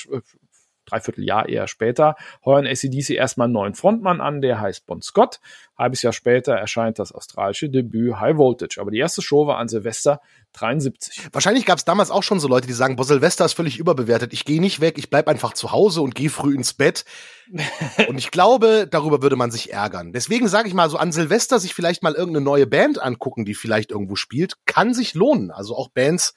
dreiviertel 0.88 1.24
Jahr 1.24 1.48
eher 1.48 1.68
später, 1.68 2.16
heuern 2.44 2.66
ACDC 2.66 3.10
erstmal 3.10 3.46
einen 3.46 3.54
neuen 3.54 3.74
Frontmann 3.74 4.20
an, 4.20 4.40
der 4.40 4.60
heißt 4.60 4.86
Bon 4.86 5.02
Scott. 5.02 5.40
Halbes 5.76 6.02
Jahr 6.02 6.12
später 6.12 6.54
erscheint 6.54 6.98
das 6.98 7.12
australische 7.12 7.70
Debüt 7.70 8.18
High 8.18 8.36
Voltage. 8.36 8.80
Aber 8.80 8.90
die 8.90 8.98
erste 8.98 9.22
Show 9.22 9.46
war 9.46 9.58
an 9.58 9.68
Silvester 9.68 10.20
73. 10.54 11.28
Wahrscheinlich 11.32 11.66
gab 11.66 11.78
es 11.78 11.84
damals 11.84 12.10
auch 12.10 12.24
schon 12.24 12.40
so 12.40 12.48
Leute, 12.48 12.66
die 12.66 12.72
sagen, 12.72 12.96
boah, 12.96 13.04
Silvester 13.04 13.44
ist 13.44 13.52
völlig 13.52 13.78
überbewertet. 13.78 14.32
Ich 14.32 14.44
gehe 14.44 14.60
nicht 14.60 14.80
weg, 14.80 14.98
ich 14.98 15.08
bleib 15.08 15.28
einfach 15.28 15.52
zu 15.52 15.70
Hause 15.70 16.00
und 16.02 16.16
gehe 16.16 16.30
früh 16.30 16.54
ins 16.54 16.74
Bett. 16.74 17.04
und 18.08 18.18
ich 18.18 18.32
glaube, 18.32 18.88
darüber 18.90 19.22
würde 19.22 19.36
man 19.36 19.52
sich 19.52 19.72
ärgern. 19.72 20.12
Deswegen 20.12 20.48
sage 20.48 20.66
ich 20.66 20.74
mal, 20.74 20.90
so 20.90 20.96
an 20.96 21.12
Silvester 21.12 21.60
sich 21.60 21.74
vielleicht 21.74 22.02
mal 22.02 22.14
irgendeine 22.14 22.44
neue 22.44 22.66
Band 22.66 23.00
angucken, 23.00 23.44
die 23.44 23.54
vielleicht 23.54 23.92
irgendwo 23.92 24.16
spielt, 24.16 24.54
kann 24.66 24.94
sich 24.94 25.14
lohnen. 25.14 25.52
Also 25.52 25.76
auch 25.76 25.88
Bands, 25.90 26.34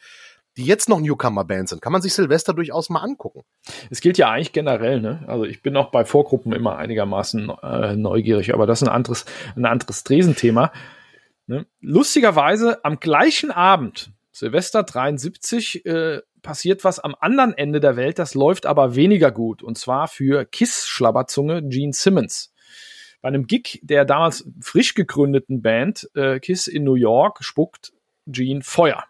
die 0.57 0.65
jetzt 0.65 0.89
noch 0.89 0.99
Newcomer-Bands 0.99 1.71
sind, 1.71 1.81
kann 1.81 1.93
man 1.93 2.01
sich 2.01 2.13
Silvester 2.13 2.53
durchaus 2.53 2.89
mal 2.89 3.01
angucken. 3.01 3.43
Es 3.89 4.01
gilt 4.01 4.17
ja 4.17 4.29
eigentlich 4.29 4.51
generell, 4.51 4.99
ne? 4.99 5.23
Also 5.27 5.45
ich 5.45 5.61
bin 5.61 5.77
auch 5.77 5.91
bei 5.91 6.03
Vorgruppen 6.03 6.51
immer 6.51 6.77
einigermaßen 6.77 7.51
äh, 7.63 7.95
neugierig, 7.95 8.53
aber 8.53 8.67
das 8.67 8.81
ist 8.81 8.87
ein 8.87 8.93
anderes, 8.93 9.25
ein 9.55 9.65
anderes 9.65 10.03
Tresenthema. 10.03 10.71
Ne? 11.47 11.65
Lustigerweise 11.79 12.83
am 12.83 12.99
gleichen 12.99 13.51
Abend, 13.51 14.11
Silvester 14.31 14.83
73, 14.83 15.85
äh, 15.85 16.21
passiert 16.41 16.83
was 16.83 16.99
am 16.99 17.15
anderen 17.19 17.57
Ende 17.57 17.79
der 17.79 17.95
Welt, 17.95 18.19
das 18.19 18.33
läuft 18.33 18.65
aber 18.65 18.95
weniger 18.95 19.31
gut. 19.31 19.63
Und 19.63 19.77
zwar 19.77 20.07
für 20.07 20.45
Kiss-Schlabberzunge 20.45 21.63
Gene 21.63 21.93
Simmons. 21.93 22.53
Bei 23.21 23.27
einem 23.27 23.45
Gig 23.45 23.79
der 23.83 24.03
damals 24.05 24.47
frisch 24.61 24.95
gegründeten 24.95 25.61
Band 25.61 26.09
äh, 26.15 26.39
Kiss 26.39 26.67
in 26.67 26.83
New 26.83 26.95
York 26.95 27.43
spuckt 27.43 27.93
Gene 28.25 28.61
Feuer. 28.63 29.03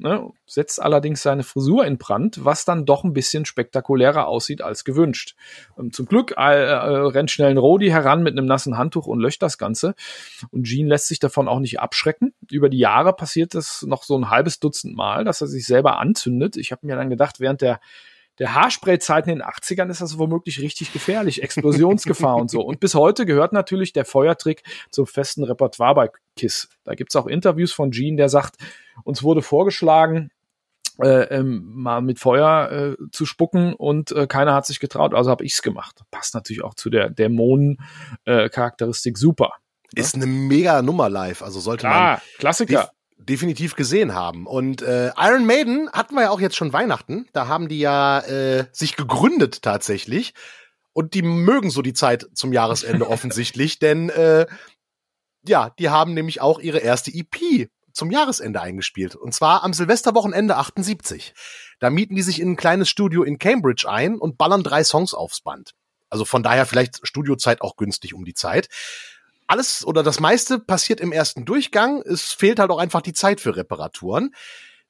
Ne, 0.00 0.30
setzt 0.46 0.80
allerdings 0.80 1.22
seine 1.22 1.42
Frisur 1.42 1.84
in 1.84 1.98
Brand, 1.98 2.44
was 2.44 2.64
dann 2.64 2.86
doch 2.86 3.02
ein 3.02 3.14
bisschen 3.14 3.44
spektakulärer 3.44 4.28
aussieht 4.28 4.62
als 4.62 4.84
gewünscht. 4.84 5.34
Ähm, 5.76 5.92
zum 5.92 6.06
Glück 6.06 6.34
äh, 6.36 6.42
äh, 6.42 6.74
rennt 6.76 7.32
schnell 7.32 7.50
ein 7.50 7.58
Rodi 7.58 7.88
heran 7.88 8.22
mit 8.22 8.32
einem 8.32 8.46
nassen 8.46 8.78
Handtuch 8.78 9.08
und 9.08 9.18
löscht 9.18 9.42
das 9.42 9.58
Ganze. 9.58 9.96
Und 10.52 10.68
Gene 10.68 10.88
lässt 10.88 11.08
sich 11.08 11.18
davon 11.18 11.48
auch 11.48 11.58
nicht 11.58 11.80
abschrecken. 11.80 12.32
Über 12.48 12.68
die 12.68 12.78
Jahre 12.78 13.12
passiert 13.12 13.54
das 13.54 13.82
noch 13.82 14.04
so 14.04 14.16
ein 14.16 14.30
halbes 14.30 14.60
Dutzend 14.60 14.94
Mal, 14.94 15.24
dass 15.24 15.40
er 15.40 15.48
sich 15.48 15.66
selber 15.66 15.98
anzündet. 15.98 16.56
Ich 16.56 16.70
habe 16.70 16.86
mir 16.86 16.94
dann 16.94 17.10
gedacht, 17.10 17.40
während 17.40 17.60
der 17.60 17.80
der 18.38 18.54
Haarspray-Zeiten 18.54 19.30
in 19.30 19.38
den 19.38 19.46
80ern 19.46 19.90
ist 19.90 20.00
das 20.00 20.18
womöglich 20.18 20.60
richtig 20.60 20.92
gefährlich. 20.92 21.42
Explosionsgefahr 21.42 22.36
und 22.36 22.50
so. 22.50 22.60
Und 22.60 22.80
bis 22.80 22.94
heute 22.94 23.26
gehört 23.26 23.52
natürlich 23.52 23.92
der 23.92 24.04
Feuertrick 24.04 24.62
zum 24.90 25.06
festen 25.06 25.44
Repertoire 25.44 25.94
bei 25.94 26.10
KISS. 26.36 26.68
Da 26.84 26.94
gibt's 26.94 27.16
auch 27.16 27.26
Interviews 27.26 27.72
von 27.72 27.90
Gene, 27.90 28.16
der 28.16 28.28
sagt, 28.28 28.56
uns 29.04 29.22
wurde 29.22 29.42
vorgeschlagen, 29.42 30.30
äh, 31.00 31.36
ähm, 31.36 31.62
mal 31.74 32.00
mit 32.00 32.18
Feuer 32.18 32.70
äh, 32.70 32.96
zu 33.12 33.24
spucken 33.24 33.74
und 33.74 34.10
äh, 34.12 34.26
keiner 34.26 34.54
hat 34.54 34.66
sich 34.66 34.80
getraut, 34.80 35.14
also 35.14 35.30
habe 35.30 35.44
ich's 35.44 35.62
gemacht. 35.62 36.02
Passt 36.10 36.34
natürlich 36.34 36.64
auch 36.64 36.74
zu 36.74 36.90
der 36.90 37.10
Dämonen-Charakteristik 37.10 39.16
äh, 39.16 39.18
super. 39.18 39.52
Ist 39.94 40.16
eine 40.16 40.26
mega 40.26 40.82
Nummer 40.82 41.08
live, 41.08 41.42
also 41.42 41.60
sollte 41.60 41.86
Klar, 41.86 42.10
man 42.10 42.20
Klassiker 42.38 42.90
definitiv 43.18 43.74
gesehen 43.74 44.14
haben. 44.14 44.46
Und 44.46 44.82
äh, 44.82 45.12
Iron 45.16 45.44
Maiden 45.44 45.90
hatten 45.92 46.14
wir 46.14 46.22
ja 46.22 46.30
auch 46.30 46.40
jetzt 46.40 46.56
schon 46.56 46.72
Weihnachten. 46.72 47.28
Da 47.32 47.48
haben 47.48 47.68
die 47.68 47.80
ja 47.80 48.20
äh, 48.20 48.66
sich 48.72 48.96
gegründet 48.96 49.62
tatsächlich. 49.62 50.34
Und 50.92 51.14
die 51.14 51.22
mögen 51.22 51.70
so 51.70 51.82
die 51.82 51.92
Zeit 51.92 52.26
zum 52.34 52.52
Jahresende 52.52 53.06
offensichtlich, 53.08 53.78
denn 53.78 54.08
äh, 54.10 54.46
ja, 55.46 55.70
die 55.78 55.88
haben 55.88 56.14
nämlich 56.14 56.40
auch 56.40 56.58
ihre 56.58 56.78
erste 56.78 57.12
EP 57.12 57.68
zum 57.92 58.10
Jahresende 58.10 58.60
eingespielt. 58.60 59.16
Und 59.16 59.34
zwar 59.34 59.64
am 59.64 59.72
Silvesterwochenende 59.72 60.56
78. 60.56 61.34
Da 61.80 61.90
mieten 61.90 62.14
die 62.14 62.22
sich 62.22 62.40
in 62.40 62.52
ein 62.52 62.56
kleines 62.56 62.88
Studio 62.88 63.22
in 63.22 63.38
Cambridge 63.38 63.88
ein 63.88 64.18
und 64.18 64.38
ballern 64.38 64.62
drei 64.62 64.84
Songs 64.84 65.14
aufs 65.14 65.40
Band. 65.40 65.74
Also 66.10 66.24
von 66.24 66.42
daher 66.42 66.66
vielleicht 66.66 67.06
Studiozeit 67.06 67.60
auch 67.60 67.76
günstig 67.76 68.14
um 68.14 68.24
die 68.24 68.34
Zeit 68.34 68.68
alles 69.48 69.84
oder 69.84 70.02
das 70.02 70.20
meiste 70.20 70.58
passiert 70.58 71.00
im 71.00 71.12
ersten 71.12 71.44
Durchgang. 71.44 72.02
Es 72.02 72.32
fehlt 72.32 72.58
halt 72.58 72.70
auch 72.70 72.78
einfach 72.78 73.02
die 73.02 73.12
Zeit 73.12 73.40
für 73.40 73.56
Reparaturen. 73.56 74.34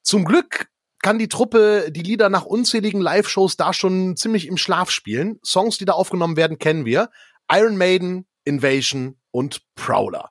Zum 0.03 0.25
Glück 0.25 0.67
kann 1.01 1.17
die 1.17 1.29
Truppe 1.29 1.91
die 1.91 2.03
Lieder 2.03 2.29
nach 2.29 2.45
unzähligen 2.45 3.01
Live-Shows 3.01 3.55
da 3.55 3.73
schon 3.73 4.17
ziemlich 4.17 4.47
im 4.47 4.57
Schlaf 4.57 4.91
spielen. 4.91 5.39
Songs, 5.43 5.77
die 5.77 5.85
da 5.85 5.93
aufgenommen 5.93 6.35
werden, 6.35 6.59
kennen 6.59 6.85
wir. 6.85 7.09
Iron 7.51 7.77
Maiden, 7.77 8.27
Invasion 8.43 9.17
und 9.31 9.61
Prowler. 9.75 10.29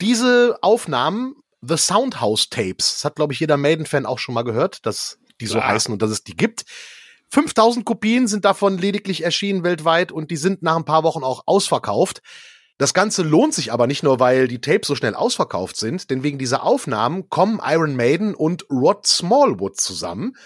Diese 0.00 0.58
Aufnahmen, 0.62 1.36
The 1.60 1.76
Soundhouse 1.76 2.50
Tapes, 2.50 2.94
das 2.94 3.04
hat, 3.04 3.14
glaube 3.14 3.32
ich, 3.32 3.40
jeder 3.40 3.56
Maiden-Fan 3.56 4.04
auch 4.04 4.18
schon 4.18 4.34
mal 4.34 4.42
gehört, 4.42 4.84
dass 4.84 5.18
die 5.40 5.46
so 5.46 5.58
ja. 5.58 5.66
heißen 5.68 5.92
und 5.92 6.02
dass 6.02 6.10
es 6.10 6.24
die 6.24 6.36
gibt. 6.36 6.64
5000 7.30 7.86
Kopien 7.86 8.26
sind 8.26 8.44
davon 8.44 8.78
lediglich 8.78 9.22
erschienen 9.22 9.62
weltweit 9.62 10.10
und 10.12 10.30
die 10.30 10.36
sind 10.36 10.62
nach 10.62 10.76
ein 10.76 10.84
paar 10.84 11.04
Wochen 11.04 11.22
auch 11.22 11.44
ausverkauft. 11.46 12.20
Das 12.78 12.94
Ganze 12.94 13.22
lohnt 13.22 13.54
sich 13.54 13.72
aber 13.72 13.86
nicht 13.86 14.02
nur, 14.02 14.18
weil 14.18 14.48
die 14.48 14.60
Tapes 14.60 14.88
so 14.88 14.94
schnell 14.94 15.14
ausverkauft 15.14 15.76
sind, 15.76 16.10
denn 16.10 16.22
wegen 16.22 16.38
dieser 16.38 16.64
Aufnahmen 16.64 17.28
kommen 17.28 17.60
Iron 17.62 17.96
Maiden 17.96 18.34
und 18.34 18.66
Rod 18.70 19.06
Smallwood 19.06 19.78
zusammen. 19.78 20.36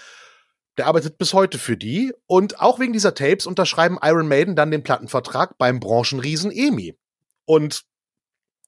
Der 0.77 0.85
arbeitet 0.85 1.17
bis 1.17 1.33
heute 1.33 1.57
für 1.57 1.77
die. 1.77 2.13
Und 2.27 2.59
auch 2.59 2.79
wegen 2.79 2.93
dieser 2.93 3.15
Tapes 3.15 3.47
unterschreiben 3.47 3.97
Iron 4.01 4.27
Maiden 4.27 4.55
dann 4.55 4.71
den 4.71 4.83
Plattenvertrag 4.83 5.57
beim 5.57 5.79
Branchenriesen 5.79 6.51
EMI. 6.51 6.97
Und 7.45 7.83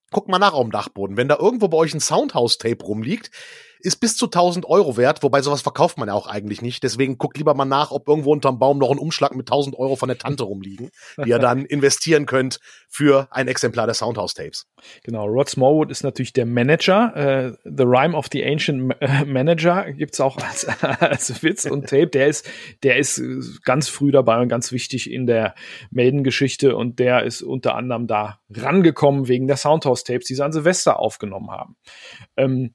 guckt 0.09 0.29
mal 0.29 0.39
nach 0.39 0.53
auf 0.53 0.63
dem 0.63 0.71
Dachboden. 0.71 1.17
Wenn 1.17 1.27
da 1.27 1.37
irgendwo 1.37 1.67
bei 1.67 1.77
euch 1.77 1.93
ein 1.93 1.99
Soundhouse-Tape 1.99 2.83
rumliegt, 2.83 3.29
ist 3.81 3.97
bis 3.97 4.17
zu 4.17 4.25
1000 4.25 4.65
Euro 4.65 4.97
wert, 4.97 5.23
wobei 5.23 5.41
sowas 5.41 5.61
verkauft 5.61 5.97
man 5.97 6.09
ja 6.09 6.13
auch 6.13 6.27
eigentlich 6.27 6.61
nicht. 6.61 6.83
Deswegen 6.83 7.17
guckt 7.17 7.37
lieber 7.37 7.53
mal 7.53 7.65
nach, 7.65 7.91
ob 7.91 8.07
irgendwo 8.07 8.31
unterm 8.31 8.59
Baum 8.59 8.77
noch 8.77 8.91
ein 8.91 8.97
Umschlag 8.97 9.35
mit 9.35 9.49
1000 9.49 9.77
Euro 9.77 9.95
von 9.95 10.09
der 10.09 10.17
Tante 10.17 10.43
rumliegen, 10.43 10.89
die 11.23 11.29
ihr 11.29 11.39
dann 11.39 11.65
investieren 11.65 12.25
könnt 12.25 12.59
für 12.89 13.27
ein 13.31 13.47
Exemplar 13.47 13.85
der 13.85 13.95
Soundhouse 13.95 14.33
Tapes. 14.33 14.67
Genau, 15.03 15.25
Rod 15.25 15.49
Smallwood 15.49 15.91
ist 15.91 16.03
natürlich 16.03 16.33
der 16.33 16.45
Manager. 16.45 17.15
Äh, 17.15 17.53
the 17.63 17.83
Rhyme 17.83 18.15
of 18.15 18.27
the 18.31 18.43
Ancient 18.43 18.95
äh, 18.99 19.25
Manager 19.25 19.91
gibt's 19.93 20.19
auch 20.19 20.37
als, 20.37 20.67
als 20.99 21.41
Witz 21.41 21.65
und 21.65 21.87
Tape. 21.89 22.07
Der 22.07 22.27
ist, 22.27 22.49
der 22.83 22.97
ist 22.97 23.21
ganz 23.63 23.87
früh 23.87 24.11
dabei 24.11 24.39
und 24.41 24.49
ganz 24.49 24.71
wichtig 24.71 25.09
in 25.09 25.25
der 25.25 25.55
Maiden-Geschichte 25.91 26.75
und 26.75 26.99
der 26.99 27.23
ist 27.23 27.41
unter 27.41 27.75
anderem 27.75 28.07
da 28.07 28.39
rangekommen 28.49 29.27
wegen 29.27 29.47
der 29.47 29.57
Soundhouse 29.57 30.03
Tapes, 30.03 30.25
die 30.25 30.35
sie 30.35 30.43
an 30.43 30.51
Silvester 30.51 30.99
aufgenommen 30.99 31.51
haben. 31.51 31.77
Ähm, 32.35 32.73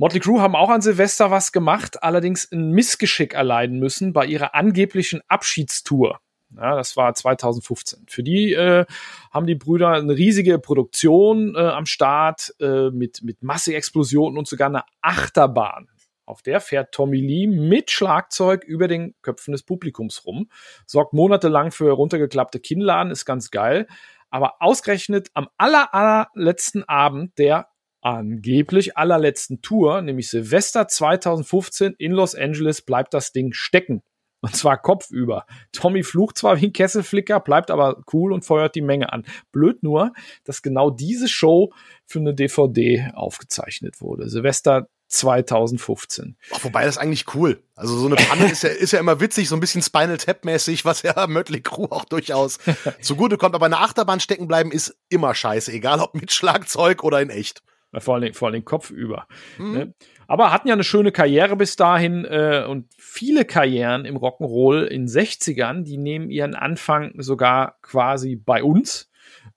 Motley 0.00 0.20
Crue 0.20 0.40
haben 0.40 0.56
auch 0.56 0.70
an 0.70 0.80
Silvester 0.80 1.30
was 1.30 1.52
gemacht, 1.52 2.02
allerdings 2.02 2.50
ein 2.50 2.70
Missgeschick 2.70 3.34
erleiden 3.34 3.78
müssen 3.78 4.14
bei 4.14 4.24
ihrer 4.24 4.54
angeblichen 4.54 5.20
Abschiedstour. 5.28 6.20
Ja, 6.56 6.74
das 6.74 6.96
war 6.96 7.12
2015. 7.12 8.06
Für 8.08 8.22
die 8.22 8.54
äh, 8.54 8.86
haben 9.30 9.46
die 9.46 9.56
Brüder 9.56 9.90
eine 9.90 10.16
riesige 10.16 10.58
Produktion 10.58 11.54
äh, 11.54 11.58
am 11.58 11.84
Start 11.84 12.54
äh, 12.60 12.88
mit, 12.88 13.22
mit 13.22 13.42
Masseexplosionen 13.42 14.38
und 14.38 14.48
sogar 14.48 14.70
eine 14.70 14.84
Achterbahn. 15.02 15.90
Auf 16.24 16.40
der 16.40 16.60
fährt 16.62 16.94
Tommy 16.94 17.20
Lee 17.20 17.46
mit 17.46 17.90
Schlagzeug 17.90 18.64
über 18.64 18.88
den 18.88 19.14
Köpfen 19.20 19.52
des 19.52 19.64
Publikums 19.64 20.24
rum, 20.24 20.48
sorgt 20.86 21.12
monatelang 21.12 21.72
für 21.72 21.90
runtergeklappte 21.90 22.58
Kinnladen, 22.58 23.12
ist 23.12 23.26
ganz 23.26 23.50
geil. 23.50 23.86
Aber 24.30 24.62
ausgerechnet 24.62 25.28
am 25.34 25.50
aller, 25.58 25.92
allerletzten 25.92 26.88
Abend 26.88 27.36
der 27.36 27.66
angeblich 28.00 28.96
allerletzten 28.96 29.62
Tour, 29.62 30.02
nämlich 30.02 30.30
Silvester 30.30 30.88
2015 30.88 31.94
in 31.98 32.12
Los 32.12 32.34
Angeles, 32.34 32.82
bleibt 32.82 33.14
das 33.14 33.32
Ding 33.32 33.52
stecken. 33.52 34.02
Und 34.42 34.56
zwar 34.56 34.80
kopfüber. 34.80 35.44
Tommy 35.72 36.02
flucht 36.02 36.38
zwar 36.38 36.60
wie 36.60 36.66
ein 36.66 36.72
Kesselflicker, 36.72 37.40
bleibt 37.40 37.70
aber 37.70 38.02
cool 38.12 38.32
und 38.32 38.44
feuert 38.44 38.74
die 38.74 38.80
Menge 38.80 39.12
an. 39.12 39.26
Blöd 39.52 39.82
nur, 39.82 40.12
dass 40.44 40.62
genau 40.62 40.90
diese 40.90 41.28
Show 41.28 41.72
für 42.06 42.20
eine 42.20 42.34
DVD 42.34 43.10
aufgezeichnet 43.14 44.00
wurde. 44.00 44.30
Silvester 44.30 44.88
2015. 45.08 46.36
Ach, 46.52 46.64
wobei 46.64 46.84
das 46.84 46.96
eigentlich 46.96 47.34
cool. 47.34 47.62
Also 47.74 47.98
so 47.98 48.06
eine 48.06 48.16
Panne 48.16 48.46
ist 48.50 48.62
ja, 48.62 48.70
ist 48.70 48.92
ja 48.92 49.00
immer 49.00 49.20
witzig, 49.20 49.48
so 49.48 49.56
ein 49.56 49.60
bisschen 49.60 49.82
Spinal 49.82 50.16
Tap 50.16 50.44
mäßig, 50.44 50.84
was 50.84 51.02
ja 51.02 51.26
Mötley 51.26 51.60
Crew 51.60 51.88
auch 51.90 52.04
durchaus 52.06 52.58
zugute 53.02 53.36
kommt. 53.36 53.54
Aber 53.54 53.66
eine 53.66 53.78
Achterbahn 53.78 54.20
stecken 54.20 54.48
bleiben 54.48 54.72
ist 54.72 54.96
immer 55.10 55.34
scheiße, 55.34 55.72
egal 55.72 56.00
ob 56.00 56.14
mit 56.14 56.32
Schlagzeug 56.32 57.04
oder 57.04 57.20
in 57.20 57.28
echt. 57.28 57.62
Vor 57.98 58.14
allem, 58.14 58.34
vor 58.34 58.48
allem 58.48 58.64
Kopf 58.64 58.90
über. 58.90 59.26
Mhm. 59.58 59.72
Ne? 59.72 59.94
Aber 60.28 60.52
hatten 60.52 60.68
ja 60.68 60.74
eine 60.74 60.84
schöne 60.84 61.10
Karriere 61.10 61.56
bis 61.56 61.74
dahin 61.74 62.24
äh, 62.24 62.64
und 62.68 62.86
viele 62.96 63.44
Karrieren 63.44 64.04
im 64.04 64.16
Rock'n'Roll 64.16 64.84
in 64.84 65.06
60ern, 65.06 65.82
die 65.82 65.96
nehmen 65.96 66.30
ihren 66.30 66.54
Anfang 66.54 67.12
sogar 67.18 67.78
quasi 67.82 68.36
bei 68.36 68.62
uns. 68.62 69.10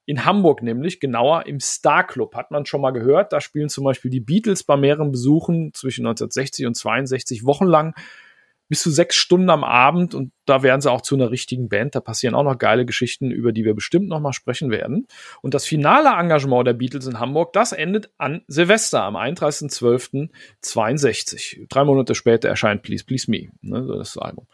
In 0.06 0.24
Hamburg 0.24 0.62
nämlich, 0.62 1.00
genauer 1.00 1.46
im 1.46 1.60
Star 1.60 2.06
Club, 2.06 2.34
hat 2.34 2.50
man 2.50 2.66
schon 2.66 2.80
mal 2.80 2.90
gehört. 2.90 3.32
Da 3.32 3.40
spielen 3.40 3.68
zum 3.68 3.84
Beispiel 3.84 4.10
die 4.10 4.20
Beatles 4.20 4.64
bei 4.64 4.76
mehreren 4.76 5.12
Besuchen 5.12 5.72
zwischen 5.72 6.04
1960 6.04 6.66
und 6.66 6.74
62 6.74 7.46
wochenlang 7.46 7.94
bis 8.68 8.82
zu 8.82 8.90
sechs 8.90 9.16
Stunden 9.16 9.50
am 9.50 9.62
Abend 9.62 10.14
und 10.14 10.32
da 10.46 10.62
werden 10.62 10.80
sie 10.80 10.90
auch 10.90 11.00
zu 11.00 11.14
einer 11.14 11.30
richtigen 11.30 11.68
Band. 11.68 11.94
Da 11.94 12.00
passieren 12.00 12.34
auch 12.34 12.42
noch 12.42 12.58
geile 12.58 12.84
Geschichten, 12.84 13.30
über 13.30 13.52
die 13.52 13.64
wir 13.64 13.74
bestimmt 13.74 14.08
noch 14.08 14.18
mal 14.20 14.32
sprechen 14.32 14.70
werden. 14.70 15.06
Und 15.42 15.54
das 15.54 15.66
finale 15.66 16.08
Engagement 16.18 16.66
der 16.66 16.72
Beatles 16.74 17.06
in 17.06 17.20
Hamburg, 17.20 17.52
das 17.52 17.72
endet 17.72 18.10
an 18.18 18.42
Silvester 18.46 19.02
am 19.02 19.16
31.12.62. 19.16 21.66
Drei 21.68 21.84
Monate 21.84 22.14
später 22.14 22.48
erscheint 22.48 22.82
Please 22.82 23.04
Please 23.04 23.30
Me, 23.30 23.48
ne, 23.62 23.86
das 23.98 24.18
Album. 24.18 24.46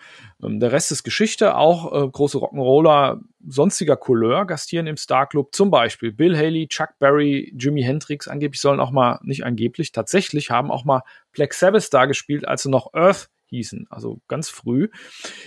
Ähm, 0.43 0.61
der 0.61 0.73
Rest 0.73 0.93
ist 0.93 1.03
Geschichte, 1.03 1.57
auch 1.57 1.93
äh, 1.93 2.09
große 2.09 2.39
Rock'n'Roller 2.39 3.21
sonstiger 3.47 3.97
Couleur 3.97 4.47
gastieren 4.47 4.87
im 4.87 4.97
Star 4.97 5.27
Club. 5.27 5.55
Zum 5.55 5.71
Beispiel 5.71 6.13
Bill 6.13 6.37
Haley, 6.37 6.69
Chuck 6.69 6.99
Berry, 6.99 7.53
Jimi 7.57 7.83
Hendrix. 7.83 8.29
Angeblich 8.29 8.61
sollen 8.61 8.81
auch 8.81 8.91
mal, 8.91 9.19
nicht 9.23 9.45
angeblich, 9.45 9.93
tatsächlich 9.93 10.51
haben 10.51 10.71
auch 10.71 10.85
mal 10.85 11.03
Black 11.33 11.55
Sabbath 11.55 11.93
da 11.93 12.07
gespielt, 12.07 12.47
als 12.47 12.65
sie 12.65 12.71
noch 12.71 12.93
Earth 12.93 13.31
hießen, 13.51 13.87
also 13.91 14.21
ganz 14.29 14.49
früh. 14.49 14.89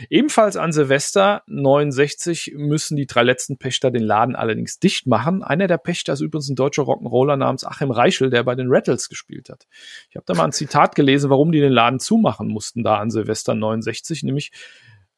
Ebenfalls 0.10 0.58
an 0.58 0.72
Silvester 0.72 1.44
69 1.48 2.54
müssen 2.56 2.96
die 2.96 3.08
drei 3.08 3.24
letzten 3.24 3.58
Pächter 3.58 3.92
den 3.92 4.04
Laden 4.04 4.36
allerdings 4.36 4.80
dicht 4.80 5.08
machen. 5.08 5.44
Einer 5.44 5.68
der 5.68 5.78
Pächter 5.78 6.14
ist 6.14 6.22
übrigens 6.22 6.50
ein 6.50 6.56
deutscher 6.56 6.84
Rock'n'Roller 6.84 7.38
namens 7.38 7.66
Achim 7.66 7.92
Reichel, 7.92 8.30
der 8.30 8.44
bei 8.44 8.56
den 8.56 8.68
Rattles 8.70 9.10
gespielt 9.10 9.50
hat. 9.50 9.66
Ich 10.10 10.16
habe 10.16 10.26
da 10.26 10.34
mal 10.36 10.46
ein 10.46 10.52
Zitat 10.52 10.96
gelesen, 10.96 11.30
warum 11.30 11.52
die 11.52 11.60
den 11.60 11.74
Laden 11.74 12.00
zumachen 12.00 12.48
mussten 12.48 12.84
da 12.84 12.98
an 12.98 13.10
Silvester 13.10 13.56
69, 13.56 14.24
nämlich 14.24 14.52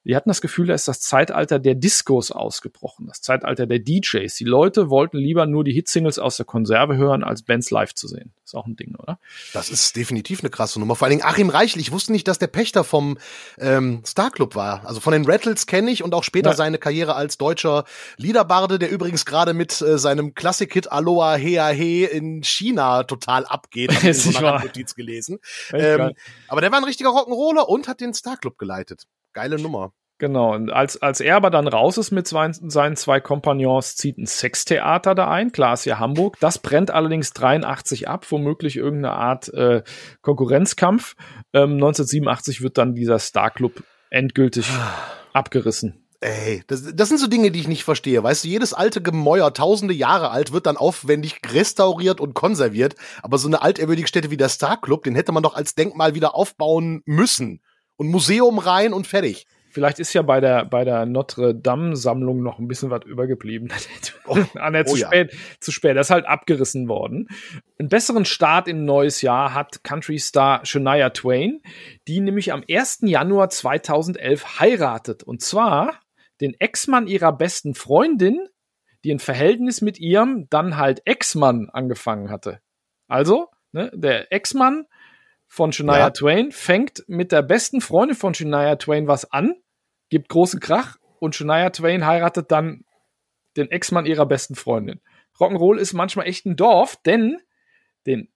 die 0.05 0.15
hatten 0.15 0.29
das 0.29 0.39
Gefühl, 0.39 0.67
da 0.67 0.73
ist 0.75 0.87
das 0.87 1.01
Zeitalter 1.01 1.57
der 1.57 1.73
Discos 1.73 2.31
ausgebrochen, 2.31 3.07
das 3.07 3.21
Zeitalter 3.21 3.65
der 3.65 3.79
DJs. 3.79 4.33
Die 4.35 4.43
Leute 4.43 4.89
wollten 4.89 5.17
lieber 5.17 5.47
nur 5.47 5.63
die 5.63 5.73
Hitsingles 5.73 6.19
aus 6.19 6.37
der 6.37 6.45
Konserve 6.45 6.95
hören, 6.95 7.23
als 7.23 7.41
Bands 7.41 7.71
live 7.71 7.95
zu 7.95 8.07
sehen. 8.07 8.31
ist 8.43 8.53
auch 8.53 8.67
ein 8.67 8.75
Ding, 8.75 8.95
oder? 8.95 9.19
Das 9.53 9.69
ist 9.69 9.95
definitiv 9.95 10.41
eine 10.41 10.51
krasse 10.51 10.79
Nummer. 10.79 10.95
Vor 10.95 11.07
allen 11.07 11.17
Dingen 11.17 11.27
Achim 11.27 11.49
Reichel. 11.49 11.81
Ich 11.81 11.91
wusste 11.91 12.11
nicht, 12.11 12.27
dass 12.27 12.37
der 12.37 12.47
Pächter 12.47 12.83
vom 12.83 13.17
ähm, 13.57 14.03
Star 14.05 14.29
Club 14.29 14.55
war. 14.55 14.85
Also 14.85 14.99
von 14.99 15.11
den 15.11 15.25
Rattles 15.25 15.65
kenne 15.65 15.89
ich 15.89 16.03
und 16.03 16.13
auch 16.13 16.23
später 16.23 16.51
ja. 16.51 16.55
seine 16.55 16.77
Karriere 16.77 17.15
als 17.15 17.39
deutscher 17.39 17.85
Liederbarde, 18.17 18.77
der 18.77 18.91
übrigens 18.91 19.25
gerade 19.25 19.55
mit 19.55 19.81
äh, 19.81 19.97
seinem 19.97 20.35
Klassik-Hit 20.35 20.91
Aloha 20.91 21.33
Hea 21.33 21.69
He 21.69 22.03
in 22.03 22.43
China 22.43 23.03
total 23.03 23.45
abgeht. 23.45 23.91
Ich 23.91 24.03
in 24.03 24.13
so 24.13 24.37
einer 24.37 24.59
Notiz 24.59 24.93
gelesen. 24.93 25.39
Ähm, 25.73 26.11
aber 26.47 26.61
der 26.61 26.71
war 26.71 26.77
ein 26.77 26.83
richtiger 26.83 27.09
Rock'n'Roller 27.09 27.65
und 27.65 27.87
hat 27.87 28.01
den 28.01 28.13
Star 28.13 28.37
Club 28.37 28.59
geleitet. 28.59 29.07
Geile 29.35 29.61
Nummer. 29.61 29.91
Genau, 30.17 30.53
und 30.55 30.71
als, 30.71 31.01
als 31.01 31.19
er 31.19 31.35
aber 31.35 31.49
dann 31.49 31.67
raus 31.67 31.97
ist 31.97 32.11
mit 32.11 32.25
zwei, 32.25 32.49
seinen 32.53 32.95
zwei 32.95 33.19
Kompagnons, 33.19 33.97
zieht 33.97 34.17
ein 34.17 34.25
Sextheater 34.25 35.13
da 35.13 35.29
ein, 35.29 35.51
klar 35.51 35.73
ist 35.73 35.83
ja 35.83 35.99
Hamburg. 35.99 36.37
Das 36.39 36.59
brennt 36.59 36.89
allerdings 36.89 37.33
83 37.33 38.07
ab, 38.07 38.25
womöglich 38.29 38.77
irgendeine 38.77 39.13
Art 39.13 39.53
äh, 39.53 39.83
Konkurrenzkampf. 40.21 41.15
Ähm, 41.53 41.73
1987 41.73 42.61
wird 42.61 42.77
dann 42.77 42.95
dieser 42.95 43.19
Star 43.19 43.51
Club 43.51 43.83
endgültig 44.09 44.69
abgerissen. 45.33 46.07
Ey, 46.21 46.63
das, 46.67 46.95
das 46.95 47.09
sind 47.09 47.17
so 47.17 47.27
Dinge, 47.27 47.51
die 47.51 47.59
ich 47.59 47.67
nicht 47.67 47.83
verstehe. 47.83 48.23
Weißt 48.23 48.45
du, 48.45 48.47
jedes 48.47 48.73
alte 48.73 49.01
Gemäuer, 49.01 49.53
tausende 49.53 49.93
Jahre 49.93 50.31
alt, 50.31 50.53
wird 50.53 50.65
dann 50.65 50.77
aufwendig 50.77 51.41
restauriert 51.51 52.21
und 52.21 52.33
konserviert. 52.33 52.95
Aber 53.21 53.37
so 53.37 53.49
eine 53.49 53.61
altehrwürdige 53.61 54.07
Stätte 54.07 54.31
wie 54.31 54.37
der 54.37 54.47
Star 54.47 54.79
Club, 54.79 55.03
den 55.03 55.13
hätte 55.13 55.33
man 55.33 55.43
doch 55.43 55.55
als 55.55 55.75
Denkmal 55.75 56.15
wieder 56.15 56.35
aufbauen 56.35 57.01
müssen. 57.05 57.59
Und 57.97 58.07
Museum 58.07 58.59
rein 58.59 58.93
und 58.93 59.07
fertig. 59.07 59.47
Vielleicht 59.75 59.99
ist 59.99 60.13
ja 60.13 60.21
bei 60.21 60.39
der, 60.39 60.63
bei 60.63 60.85
der 60.85 61.05
Notre 61.05 61.53
Dame 61.53 61.97
Sammlung 61.97 62.41
noch 62.41 62.59
ein 62.59 62.67
bisschen 62.69 62.91
was 62.91 63.03
übergeblieben. 63.05 63.69
Oh, 64.27 64.37
ah, 64.55 64.71
ne, 64.71 64.83
zu, 64.85 64.93
oh, 64.93 64.95
spät, 64.95 65.31
ja. 65.31 65.39
zu 65.59 65.71
spät. 65.71 65.95
Das 65.95 66.07
ist 66.07 66.11
halt 66.11 66.25
abgerissen 66.25 66.87
worden. 66.87 67.27
Einen 67.77 67.89
besseren 67.89 68.25
Start 68.25 68.67
in 68.67 68.77
ein 68.77 68.85
neues 68.85 69.21
Jahr 69.21 69.53
hat 69.53 69.83
Country 69.83 70.17
Star 70.17 70.65
Shania 70.65 71.11
Twain, 71.11 71.61
die 72.07 72.21
nämlich 72.21 72.51
am 72.51 72.63
1. 72.67 73.01
Januar 73.03 73.51
2011 73.51 74.59
heiratet. 74.59 75.21
Und 75.21 75.41
zwar 75.41 75.99
den 76.41 76.55
Ex-Mann 76.59 77.05
ihrer 77.05 77.33
besten 77.33 77.75
Freundin, 77.75 78.47
die 79.03 79.11
ein 79.11 79.19
Verhältnis 79.19 79.81
mit 79.81 79.99
ihrem 79.99 80.47
dann 80.49 80.77
halt 80.77 81.01
Ex-Mann 81.05 81.69
angefangen 81.69 82.31
hatte. 82.31 82.61
Also, 83.07 83.49
ne, 83.73 83.91
der 83.93 84.31
Ex-Mann 84.31 84.85
von 85.55 85.71
Shania 85.71 85.97
ja. 85.97 86.09
Twain 86.09 86.51
fängt 86.51 87.03
mit 87.07 87.31
der 87.31 87.41
besten 87.41 87.81
Freundin 87.81 88.15
von 88.15 88.33
Shania 88.33 88.75
Twain 88.75 89.07
was 89.07 89.31
an 89.31 89.55
gibt 90.09 90.29
großen 90.29 90.59
Krach 90.59 90.97
und 91.19 91.35
Shania 91.35 91.69
Twain 91.69 92.05
heiratet 92.05 92.51
dann 92.51 92.83
den 93.57 93.69
Ex-Mann 93.71 94.05
ihrer 94.05 94.25
besten 94.25 94.55
Freundin. 94.55 95.01
Rock'n'Roll 95.39 95.77
ist 95.77 95.93
manchmal 95.93 96.27
echt 96.27 96.45
ein 96.45 96.55
Dorf, 96.55 96.97
denn 97.05 97.37
den 98.05 98.29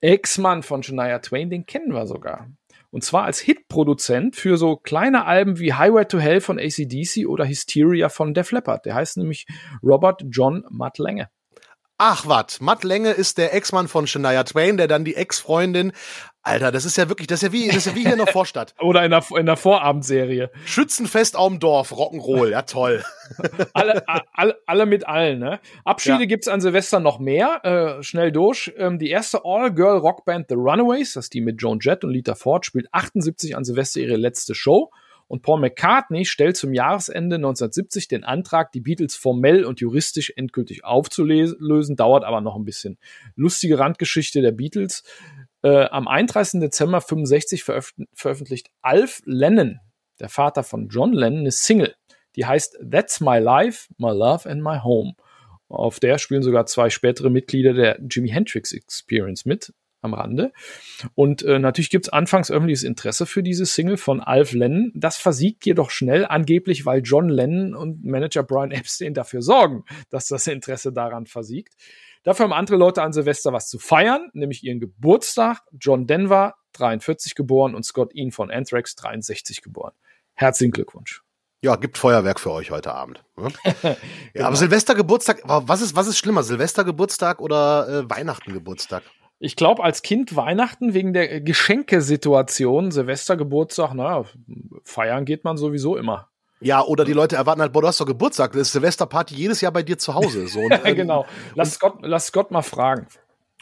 Ex-Mann 0.00 0.62
von 0.62 0.82
Shania 0.82 1.18
Twain, 1.18 1.50
den 1.50 1.66
kennen 1.66 1.92
wir 1.92 2.06
sogar. 2.06 2.48
Und 2.90 3.02
zwar 3.04 3.24
als 3.24 3.40
Hitproduzent 3.40 4.36
für 4.36 4.56
so 4.56 4.76
kleine 4.76 5.26
Alben 5.26 5.58
wie 5.58 5.74
Highway 5.74 6.04
to 6.06 6.18
Hell 6.18 6.40
von 6.40 6.58
ACDC 6.58 7.26
oder 7.26 7.46
Hysteria 7.46 8.08
von 8.08 8.32
Def 8.32 8.52
Leppard. 8.52 8.86
Der 8.86 8.94
heißt 8.94 9.16
nämlich 9.16 9.46
Robert 9.82 10.22
John 10.30 10.64
Matt 10.70 10.98
Lenge. 10.98 11.28
Ach 11.98 12.26
wat, 12.26 12.60
Matt 12.60 12.84
Lenge 12.84 13.12
ist 13.12 13.38
der 13.38 13.54
Ex-Mann 13.54 13.88
von 13.88 14.06
Shania 14.06 14.44
Twain, 14.44 14.76
der 14.76 14.86
dann 14.86 15.04
die 15.04 15.16
Ex-Freundin 15.16 15.92
Alter, 16.46 16.70
das 16.70 16.84
ist 16.84 16.96
ja 16.96 17.08
wirklich, 17.08 17.26
das 17.26 17.42
ist 17.42 17.48
ja 17.48 17.52
wie, 17.52 17.66
das 17.66 17.78
ist 17.78 17.86
ja 17.86 17.94
wie 17.96 18.02
hier 18.02 18.12
in 18.12 18.18
der 18.18 18.26
Vorstadt. 18.32 18.72
Oder 18.78 19.04
in 19.04 19.10
der, 19.10 19.24
in 19.36 19.46
der 19.46 19.56
Vorabendserie. 19.56 20.50
Schützenfest 20.64 21.34
am 21.34 21.58
Dorf, 21.58 21.90
Rock'n'Roll, 21.90 22.50
ja 22.50 22.62
toll. 22.62 23.04
alle, 23.72 24.04
alle, 24.32 24.56
alle 24.64 24.86
mit 24.86 25.08
allen, 25.08 25.40
ne? 25.40 25.58
Abschiede 25.84 26.20
ja. 26.20 26.26
gibt's 26.26 26.46
an 26.46 26.60
Silvester 26.60 27.00
noch 27.00 27.18
mehr, 27.18 27.64
äh, 27.64 28.02
schnell 28.04 28.30
durch. 28.30 28.72
Ähm, 28.76 29.00
die 29.00 29.10
erste 29.10 29.40
All-Girl-Rockband 29.44 30.46
The 30.48 30.54
Runaways, 30.54 31.14
das 31.14 31.24
ist 31.24 31.34
die 31.34 31.40
mit 31.40 31.60
Joan 31.60 31.80
Jett 31.80 32.04
und 32.04 32.10
Lita 32.10 32.36
Ford, 32.36 32.64
spielt 32.64 32.86
78 32.92 33.56
an 33.56 33.64
Silvester 33.64 33.98
ihre 33.98 34.16
letzte 34.16 34.54
Show. 34.54 34.92
Und 35.28 35.42
Paul 35.42 35.60
McCartney 35.60 36.24
stellt 36.24 36.56
zum 36.56 36.72
Jahresende 36.72 37.36
1970 37.36 38.08
den 38.08 38.24
Antrag, 38.24 38.70
die 38.72 38.80
Beatles 38.80 39.16
formell 39.16 39.64
und 39.64 39.80
juristisch 39.80 40.32
endgültig 40.36 40.84
aufzulösen, 40.84 41.96
dauert 41.96 42.24
aber 42.24 42.40
noch 42.40 42.56
ein 42.56 42.64
bisschen. 42.64 42.98
Lustige 43.34 43.78
Randgeschichte 43.78 44.40
der 44.40 44.52
Beatles. 44.52 45.02
Äh, 45.62 45.86
am 45.86 46.06
31. 46.06 46.60
Dezember 46.60 47.00
65 47.00 47.64
veröf 47.64 47.92
veröffentlicht 48.12 48.70
Alf 48.82 49.20
Lennon, 49.24 49.80
der 50.20 50.28
Vater 50.28 50.62
von 50.62 50.88
John 50.88 51.12
Lennon, 51.12 51.40
eine 51.40 51.50
Single. 51.50 51.94
Die 52.36 52.46
heißt 52.46 52.78
That's 52.88 53.20
My 53.20 53.38
Life, 53.38 53.92
My 53.98 54.10
Love 54.10 54.48
and 54.48 54.62
My 54.62 54.78
Home. 54.82 55.14
Auf 55.68 55.98
der 55.98 56.18
spielen 56.18 56.42
sogar 56.42 56.66
zwei 56.66 56.90
spätere 56.90 57.30
Mitglieder 57.30 57.72
der 57.72 57.98
Jimi 58.08 58.28
Hendrix 58.28 58.72
Experience 58.72 59.44
mit 59.44 59.72
am 60.02 60.14
Rande. 60.14 60.52
Und 61.14 61.42
äh, 61.42 61.58
natürlich 61.58 61.90
gibt 61.90 62.06
es 62.06 62.12
anfangs 62.12 62.50
öffentliches 62.50 62.84
Interesse 62.84 63.26
für 63.26 63.42
diese 63.42 63.66
Single 63.66 63.96
von 63.96 64.20
Alf 64.20 64.52
Lennon. 64.52 64.92
Das 64.94 65.16
versiegt 65.16 65.66
jedoch 65.66 65.90
schnell, 65.90 66.26
angeblich, 66.26 66.86
weil 66.86 67.02
John 67.02 67.28
Lennon 67.28 67.74
und 67.74 68.04
Manager 68.04 68.42
Brian 68.42 68.70
Epstein 68.70 69.14
dafür 69.14 69.42
sorgen, 69.42 69.84
dass 70.10 70.28
das 70.28 70.46
Interesse 70.46 70.92
daran 70.92 71.26
versiegt. 71.26 71.74
Dafür 72.22 72.44
haben 72.44 72.52
andere 72.52 72.76
Leute 72.76 73.02
an 73.02 73.12
Silvester 73.12 73.52
was 73.52 73.68
zu 73.68 73.78
feiern, 73.78 74.30
nämlich 74.32 74.64
ihren 74.64 74.80
Geburtstag. 74.80 75.60
John 75.78 76.06
Denver, 76.08 76.54
43 76.72 77.36
geboren, 77.36 77.74
und 77.74 77.84
Scott 77.84 78.14
Ian 78.14 78.32
von 78.32 78.50
Anthrax, 78.50 78.96
63 78.96 79.62
geboren. 79.62 79.92
Herzlichen 80.34 80.72
Glückwunsch. 80.72 81.22
Ja, 81.62 81.76
gibt 81.76 81.98
Feuerwerk 81.98 82.38
für 82.38 82.50
euch 82.50 82.70
heute 82.70 82.92
Abend. 82.92 83.24
Ne? 83.36 83.48
ja, 83.82 83.96
genau. 84.32 84.46
aber 84.46 84.56
Silvestergeburtstag, 84.56 85.42
was 85.44 85.80
ist, 85.80 85.96
was 85.96 86.06
ist 86.06 86.18
schlimmer? 86.18 86.42
Silvestergeburtstag 86.42 87.40
oder 87.40 87.88
äh, 87.88 88.10
Weihnachtengeburtstag? 88.10 89.02
Ich 89.38 89.56
glaube, 89.56 89.84
als 89.84 90.02
Kind 90.02 90.34
Weihnachten 90.34 90.94
wegen 90.94 91.12
der 91.12 91.40
Geschenkesituation, 91.40 92.90
Silvestergeburtstag, 92.90 93.92
na, 93.94 94.24
feiern 94.84 95.24
geht 95.24 95.44
man 95.44 95.58
sowieso 95.58 95.96
immer. 95.96 96.28
Ja, 96.60 96.82
oder 96.82 97.04
die 97.04 97.12
Leute 97.12 97.36
erwarten 97.36 97.60
halt, 97.60 97.72
boah, 97.72 97.82
du 97.82 97.88
hast 97.88 98.00
doch 98.00 98.06
Geburtstag, 98.06 98.52
das 98.52 98.62
ist 98.62 98.72
Silvesterparty 98.72 99.34
jedes 99.34 99.60
Jahr 99.60 99.72
bei 99.72 99.82
dir 99.82 99.98
zu 99.98 100.14
Hause. 100.14 100.48
So. 100.48 100.60
Und, 100.60 100.70
ja, 100.70 100.80
ähm, 100.84 100.96
genau. 100.96 101.26
Lass, 101.54 101.68
und, 101.68 101.74
Scott, 101.74 101.98
lass 102.00 102.26
Scott 102.28 102.50
mal 102.50 102.62
fragen. 102.62 103.06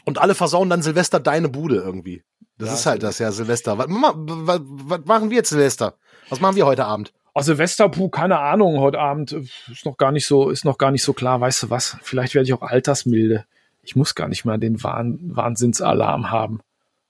Und 0.05 0.17
alle 0.17 0.35
versauen 0.35 0.69
dann 0.69 0.81
Silvester 0.81 1.19
deine 1.19 1.49
Bude 1.49 1.75
irgendwie. 1.75 2.23
Das 2.57 2.69
ja, 2.69 2.75
ist 2.75 2.85
halt 2.85 3.03
das, 3.03 3.19
ja, 3.19 3.31
Silvester. 3.31 3.77
Was, 3.77 3.87
was, 3.89 4.61
was, 4.63 5.05
machen 5.05 5.29
wir 5.29 5.37
jetzt 5.37 5.49
Silvester? 5.49 5.97
Was 6.29 6.39
machen 6.39 6.55
wir 6.55 6.65
heute 6.65 6.85
Abend? 6.85 7.11
Oh, 7.33 7.41
Silvester, 7.41 7.89
puh, 7.89 8.07
keine 8.07 8.39
Ahnung, 8.39 8.79
heute 8.79 8.99
Abend 8.99 9.33
ist 9.33 9.85
noch 9.85 9.97
gar 9.97 10.13
nicht 10.13 10.25
so, 10.25 10.49
ist 10.49 10.63
noch 10.63 10.77
gar 10.77 10.91
nicht 10.91 11.03
so 11.03 11.11
klar. 11.11 11.41
Weißt 11.41 11.63
du 11.63 11.69
was? 11.69 11.97
Vielleicht 12.01 12.33
werde 12.33 12.45
ich 12.45 12.53
auch 12.53 12.61
altersmilde. 12.61 13.45
Ich 13.85 13.95
muss 13.95 14.15
gar 14.15 14.27
nicht 14.27 14.45
mal 14.45 14.57
den 14.57 14.83
Wahn 14.83 15.19
Wahnsinnsalarm 15.21 16.31
haben. 16.31 16.59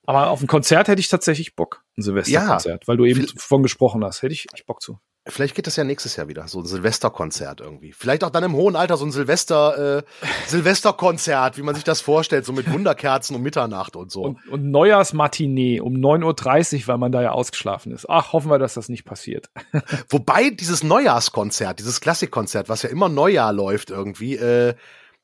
Aber 0.05 0.29
auf 0.29 0.41
ein 0.41 0.47
Konzert 0.47 0.87
hätte 0.87 0.99
ich 0.99 1.07
tatsächlich 1.07 1.55
Bock. 1.55 1.83
Ein 1.97 2.03
Silvesterkonzert, 2.03 2.83
ja, 2.83 2.87
weil 2.87 2.97
du 2.97 3.05
eben 3.05 3.27
von 3.37 3.63
gesprochen 3.63 4.03
hast. 4.03 4.21
Hätte 4.21 4.33
ich, 4.33 4.47
ich 4.53 4.65
Bock 4.65 4.81
zu. 4.81 4.99
Vielleicht 5.27 5.55
geht 5.55 5.65
das 5.65 5.75
ja 5.75 5.83
nächstes 5.83 6.17
Jahr 6.17 6.27
wieder, 6.27 6.47
so 6.47 6.59
ein 6.59 6.67
Silvesterkonzert 6.67 7.59
irgendwie. 7.59 7.93
Vielleicht 7.93 8.23
auch 8.23 8.29
dann 8.29 8.43
im 8.43 8.53
hohen 8.53 8.75
Alter 8.75 8.95
so 8.95 9.05
ein 9.05 9.11
Silvester, 9.11 9.97
äh, 9.97 10.03
Silvesterkonzert, 10.45 11.57
wie 11.57 11.63
man 11.63 11.73
sich 11.73 11.83
das 11.83 12.01
vorstellt, 12.01 12.45
so 12.45 12.53
mit 12.53 12.71
Wunderkerzen 12.71 13.35
um 13.35 13.41
Mitternacht 13.41 13.95
und 13.95 14.11
so. 14.11 14.21
Und, 14.21 14.47
und 14.49 14.69
Neujahrsmatinee 14.69 15.79
um 15.79 15.95
9.30 15.95 16.81
Uhr, 16.81 16.87
weil 16.89 16.97
man 16.99 17.11
da 17.11 17.23
ja 17.23 17.31
ausgeschlafen 17.31 17.91
ist. 17.91 18.07
Ach, 18.07 18.33
hoffen 18.33 18.51
wir, 18.51 18.59
dass 18.59 18.75
das 18.75 18.87
nicht 18.87 19.03
passiert. 19.03 19.49
Wobei 20.09 20.51
dieses 20.51 20.83
Neujahrskonzert, 20.83 21.79
dieses 21.79 22.01
Klassikkonzert, 22.01 22.69
was 22.69 22.83
ja 22.83 22.89
immer 22.89 23.09
Neujahr 23.09 23.51
läuft 23.51 23.89
irgendwie, 23.89 24.35
äh, 24.35 24.75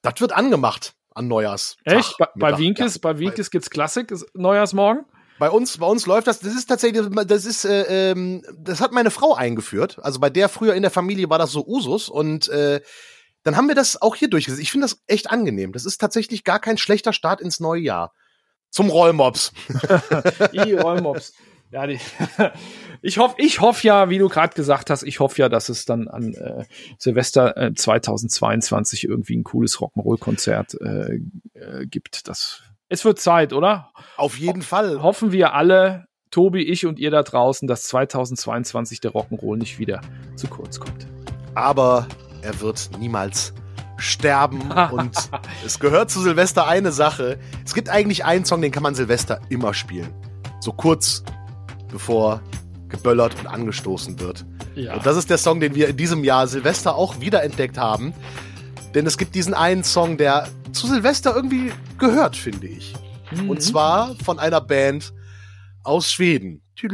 das 0.01 0.19
wird 0.19 0.31
angemacht 0.31 0.95
an 1.13 1.27
Neujahrs. 1.27 1.77
Echt? 1.83 2.17
Bei, 2.17 2.27
bei 2.35 2.57
Winkes, 2.57 2.95
ja, 2.95 2.99
bei 3.01 3.19
Winkes 3.19 3.51
gibt's 3.51 3.69
Klassik 3.69 4.13
Neujahrsmorgen? 4.33 5.05
Bei 5.39 5.49
uns, 5.49 5.79
bei 5.79 5.87
uns 5.87 6.05
läuft 6.05 6.27
das, 6.27 6.39
das 6.39 6.53
ist 6.53 6.67
tatsächlich, 6.67 7.03
das 7.25 7.45
ist, 7.45 7.65
äh, 7.65 8.11
ähm, 8.11 8.43
das 8.59 8.79
hat 8.79 8.91
meine 8.91 9.09
Frau 9.09 9.33
eingeführt. 9.33 9.97
Also 10.03 10.19
bei 10.19 10.29
der 10.29 10.49
früher 10.49 10.75
in 10.75 10.83
der 10.83 10.91
Familie 10.91 11.29
war 11.31 11.39
das 11.39 11.51
so 11.51 11.65
Usus 11.65 12.09
und 12.09 12.47
äh, 12.49 12.81
dann 13.43 13.57
haben 13.57 13.67
wir 13.67 13.73
das 13.73 13.99
auch 13.99 14.15
hier 14.15 14.29
durchgesetzt. 14.29 14.61
Ich 14.61 14.71
finde 14.71 14.85
das 14.85 15.01
echt 15.07 15.31
angenehm. 15.31 15.71
Das 15.71 15.85
ist 15.85 15.99
tatsächlich 15.99 16.43
gar 16.43 16.59
kein 16.59 16.77
schlechter 16.77 17.11
Start 17.11 17.41
ins 17.41 17.59
neue 17.59 17.81
Jahr. 17.81 18.13
Zum 18.69 18.89
Rollmops. 18.89 19.51
I 20.53 20.73
Rollmops. 20.73 21.33
Ja, 21.71 21.87
die, 21.87 21.99
ich 23.01 23.17
hoffe, 23.17 23.35
ich 23.37 23.61
hoffe 23.61 23.87
ja, 23.87 24.09
wie 24.09 24.17
du 24.17 24.27
gerade 24.27 24.53
gesagt 24.53 24.89
hast, 24.89 25.03
ich 25.03 25.21
hoffe 25.21 25.41
ja, 25.41 25.47
dass 25.47 25.69
es 25.69 25.85
dann 25.85 26.09
an 26.09 26.33
äh, 26.33 26.65
Silvester 26.97 27.55
äh, 27.55 27.73
2022 27.73 29.05
irgendwie 29.05 29.37
ein 29.37 29.45
cooles 29.45 29.79
Rock'n'Roll-Konzert 29.79 30.75
äh, 30.81 31.21
äh, 31.53 31.85
gibt. 31.85 32.27
Das, 32.27 32.61
es 32.89 33.05
wird 33.05 33.19
Zeit, 33.19 33.53
oder? 33.53 33.91
Auf 34.17 34.37
jeden 34.37 34.63
Ho 34.63 34.65
Fall. 34.65 35.01
Hoffen 35.01 35.31
wir 35.31 35.53
alle, 35.53 36.07
Tobi, 36.29 36.63
ich 36.63 36.85
und 36.85 36.99
ihr 36.99 37.09
da 37.09 37.23
draußen, 37.23 37.69
dass 37.69 37.83
2022 37.83 38.99
der 38.99 39.11
Rock'n'Roll 39.11 39.55
nicht 39.55 39.79
wieder 39.79 40.01
zu 40.35 40.47
kurz 40.47 40.77
kommt. 40.77 41.07
Aber 41.55 42.05
er 42.41 42.59
wird 42.59 42.89
niemals 42.99 43.53
sterben 43.95 44.71
und 44.91 45.15
es 45.65 45.79
gehört 45.79 46.11
zu 46.11 46.19
Silvester 46.19 46.67
eine 46.67 46.91
Sache. 46.91 47.39
Es 47.63 47.73
gibt 47.73 47.87
eigentlich 47.87 48.25
einen 48.25 48.43
Song, 48.43 48.61
den 48.61 48.73
kann 48.73 48.83
man 48.83 48.93
Silvester 48.93 49.39
immer 49.47 49.73
spielen. 49.73 50.13
So 50.59 50.73
kurz 50.73 51.23
bevor 51.91 52.41
geböllert 52.89 53.35
und 53.39 53.47
angestoßen 53.47 54.19
wird. 54.19 54.45
Ja. 54.75 54.95
Und 54.95 55.05
das 55.05 55.17
ist 55.17 55.29
der 55.29 55.37
Song, 55.37 55.59
den 55.59 55.75
wir 55.75 55.89
in 55.89 55.97
diesem 55.97 56.23
Jahr 56.23 56.47
Silvester 56.47 56.95
auch 56.95 57.19
wiederentdeckt 57.19 57.77
haben. 57.77 58.13
Denn 58.93 59.05
es 59.05 59.17
gibt 59.17 59.35
diesen 59.35 59.53
einen 59.53 59.83
Song, 59.83 60.17
der 60.17 60.47
zu 60.71 60.87
Silvester 60.87 61.35
irgendwie 61.35 61.71
gehört, 61.97 62.35
finde 62.35 62.67
ich. 62.67 62.93
Mhm. 63.31 63.49
Und 63.49 63.61
zwar 63.61 64.15
von 64.23 64.39
einer 64.39 64.61
Band 64.61 65.13
aus 65.83 66.11
Schweden. 66.11 66.61
Das 66.81 66.91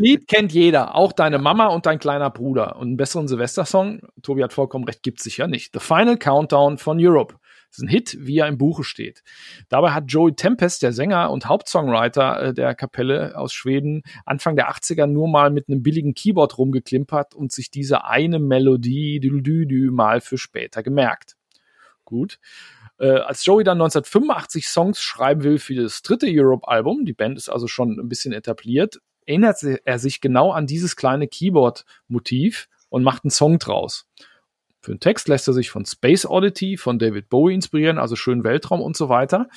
Lied 0.00 0.28
kennt 0.28 0.52
jeder, 0.52 0.94
auch 0.94 1.12
deine 1.12 1.38
Mama 1.38 1.66
und 1.66 1.84
dein 1.84 1.98
kleiner 1.98 2.30
Bruder. 2.30 2.76
Und 2.76 2.88
einen 2.88 2.96
besseren 2.96 3.26
Silvestersong, 3.26 4.02
Tobi 4.22 4.44
hat 4.44 4.52
vollkommen 4.52 4.84
recht, 4.84 5.02
gibt 5.02 5.18
es 5.18 5.24
sicher 5.24 5.48
nicht. 5.48 5.72
The 5.72 5.80
Final 5.80 6.16
Countdown 6.16 6.78
von 6.78 6.98
Europe. 7.00 7.34
Das 7.68 7.78
ist 7.78 7.84
ein 7.84 7.88
Hit, 7.88 8.16
wie 8.18 8.38
er 8.38 8.48
im 8.48 8.58
Buche 8.58 8.82
steht. 8.82 9.22
Dabei 9.68 9.92
hat 9.92 10.04
Joey 10.08 10.34
Tempest, 10.34 10.82
der 10.82 10.92
Sänger 10.92 11.30
und 11.30 11.46
Hauptsongwriter 11.46 12.42
äh, 12.42 12.54
der 12.54 12.74
Kapelle 12.74 13.36
aus 13.36 13.52
Schweden, 13.52 14.02
Anfang 14.24 14.56
der 14.56 14.70
80er 14.70 15.06
nur 15.06 15.28
mal 15.28 15.50
mit 15.50 15.68
einem 15.68 15.82
billigen 15.82 16.14
Keyboard 16.14 16.56
rumgeklimpert 16.56 17.34
und 17.34 17.52
sich 17.52 17.70
diese 17.70 18.04
eine 18.04 18.38
Melodie 18.38 19.20
dü 19.20 19.42
dü 19.42 19.66
dü 19.66 19.90
mal 19.90 20.20
für 20.20 20.38
später 20.38 20.82
gemerkt. 20.82 21.36
Gut. 22.04 22.38
Äh, 22.98 23.10
als 23.10 23.44
Joey 23.44 23.64
dann 23.64 23.78
1985 23.78 24.66
Songs 24.66 25.00
schreiben 25.00 25.44
will 25.44 25.58
für 25.58 25.74
das 25.74 26.02
dritte 26.02 26.26
Europe-Album, 26.28 27.04
die 27.04 27.12
Band 27.12 27.36
ist 27.36 27.48
also 27.48 27.68
schon 27.68 27.98
ein 27.98 28.08
bisschen 28.08 28.32
etabliert, 28.32 28.98
erinnert 29.26 29.62
er 29.62 29.98
sich 29.98 30.20
genau 30.20 30.52
an 30.52 30.66
dieses 30.66 30.96
kleine 30.96 31.28
Keyboard-Motiv 31.28 32.68
und 32.88 33.04
macht 33.04 33.24
einen 33.24 33.30
Song 33.30 33.58
draus. 33.58 34.08
Für 34.80 34.92
den 34.92 35.00
Text 35.00 35.28
lässt 35.28 35.48
er 35.48 35.54
sich 35.54 35.70
von 35.70 35.84
Space 35.84 36.24
Oddity, 36.24 36.76
von 36.76 36.98
David 36.98 37.28
Bowie 37.28 37.54
inspirieren, 37.54 37.98
also 37.98 38.16
schön 38.16 38.44
Weltraum 38.44 38.80
und 38.80 38.96
so 38.96 39.08
weiter. 39.08 39.48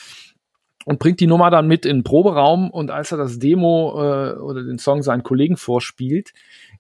Und 0.86 0.98
bringt 0.98 1.20
die 1.20 1.28
Nummer 1.28 1.52
dann 1.52 1.68
mit 1.68 1.86
in 1.86 1.98
den 1.98 2.04
Proberaum 2.04 2.72
und 2.72 2.90
als 2.90 3.12
er 3.12 3.20
das 3.20 3.38
Demo 3.38 3.94
äh, 3.98 4.34
oder 4.40 4.64
den 4.64 4.80
Song 4.80 5.04
seinen 5.04 5.22
Kollegen 5.22 5.56
vorspielt, 5.56 6.32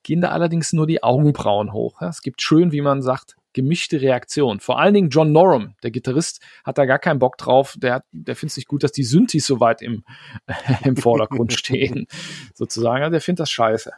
gehen 0.01 0.21
da 0.21 0.30
allerdings 0.30 0.73
nur 0.73 0.88
die 0.88 1.04
Augenbrauen 1.04 1.71
hoch. 1.71 2.01
Ja, 2.01 2.10
es 2.10 2.23
gibt 2.23 2.41
schön, 2.41 2.71
wie 2.71 2.82
man 2.82 3.04
sagt, 3.04 3.36
gemischte 3.54 4.01
Reaktion. 4.01 4.60
Vor 4.60 4.80
allen 4.80 4.93
Dingen 4.93 5.10
John 5.10 5.32
Norum, 5.32 5.75
der 5.84 5.91
Gitarrist, 5.91 6.41
hat 6.63 6.77
da 6.77 6.86
gar 6.86 6.99
keinen 6.99 7.19
Bock 7.19 7.38
drauf. 7.38 7.75
Der, 7.77 8.04
der 8.12 8.36
findet 8.36 8.54
es 8.54 8.58
nicht 8.58 8.67
gut, 8.67 8.84
dass 8.84 8.91
die 8.91 9.04
Synthes 9.04 9.45
so 9.45 9.60
weit 9.60 9.82
im, 9.82 10.04
im 10.84 10.97
Vordergrund 10.97 11.54
stehen, 11.54 12.08
sozusagen. 12.54 13.12
Der 13.12 13.21
findet 13.21 13.41
das 13.41 13.51
scheiße. 13.51 13.91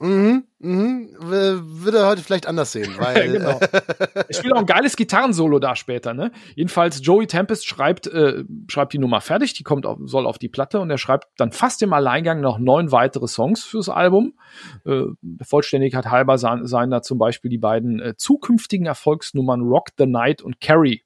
Mhm, 0.00 0.44
mhm. 0.60 1.08
Würde 1.18 1.98
er 1.98 2.06
heute 2.06 2.22
vielleicht 2.22 2.46
anders 2.46 2.70
sehen, 2.70 2.94
weil 2.98 3.32
genau. 3.32 3.58
Er 3.60 4.32
spielt 4.34 4.54
auch 4.54 4.60
ein 4.60 4.66
geiles 4.66 4.96
Gitarrensolo 4.96 5.58
da 5.58 5.74
später, 5.74 6.14
ne? 6.14 6.30
Jedenfalls 6.54 7.00
Joey 7.02 7.26
Tempest 7.26 7.66
schreibt, 7.66 8.06
äh, 8.06 8.44
schreibt 8.68 8.92
die 8.92 8.98
Nummer 8.98 9.20
fertig, 9.20 9.54
die 9.54 9.64
kommt 9.64 9.86
auf, 9.86 9.98
soll 10.04 10.26
auf 10.26 10.38
die 10.38 10.48
Platte 10.48 10.78
und 10.78 10.90
er 10.90 10.98
schreibt 10.98 11.26
dann 11.36 11.50
fast 11.50 11.82
im 11.82 11.92
Alleingang 11.92 12.40
noch 12.40 12.58
neun 12.58 12.92
weitere 12.92 13.26
Songs 13.26 13.64
fürs 13.64 13.88
Album. 13.88 14.34
Äh, 14.84 15.02
Vollständigkeit 15.42 16.06
halber 16.06 16.38
seien, 16.38 16.66
seien 16.66 16.90
da 16.90 17.02
zum 17.02 17.18
Beispiel 17.18 17.50
die 17.50 17.58
beiden 17.58 18.00
äh, 18.00 18.14
zukünftigen 18.16 18.86
Erfolgsnummern 18.86 19.62
Rock 19.62 19.88
the 19.98 20.06
Night 20.06 20.42
und 20.42 20.60
Carrie 20.60 21.02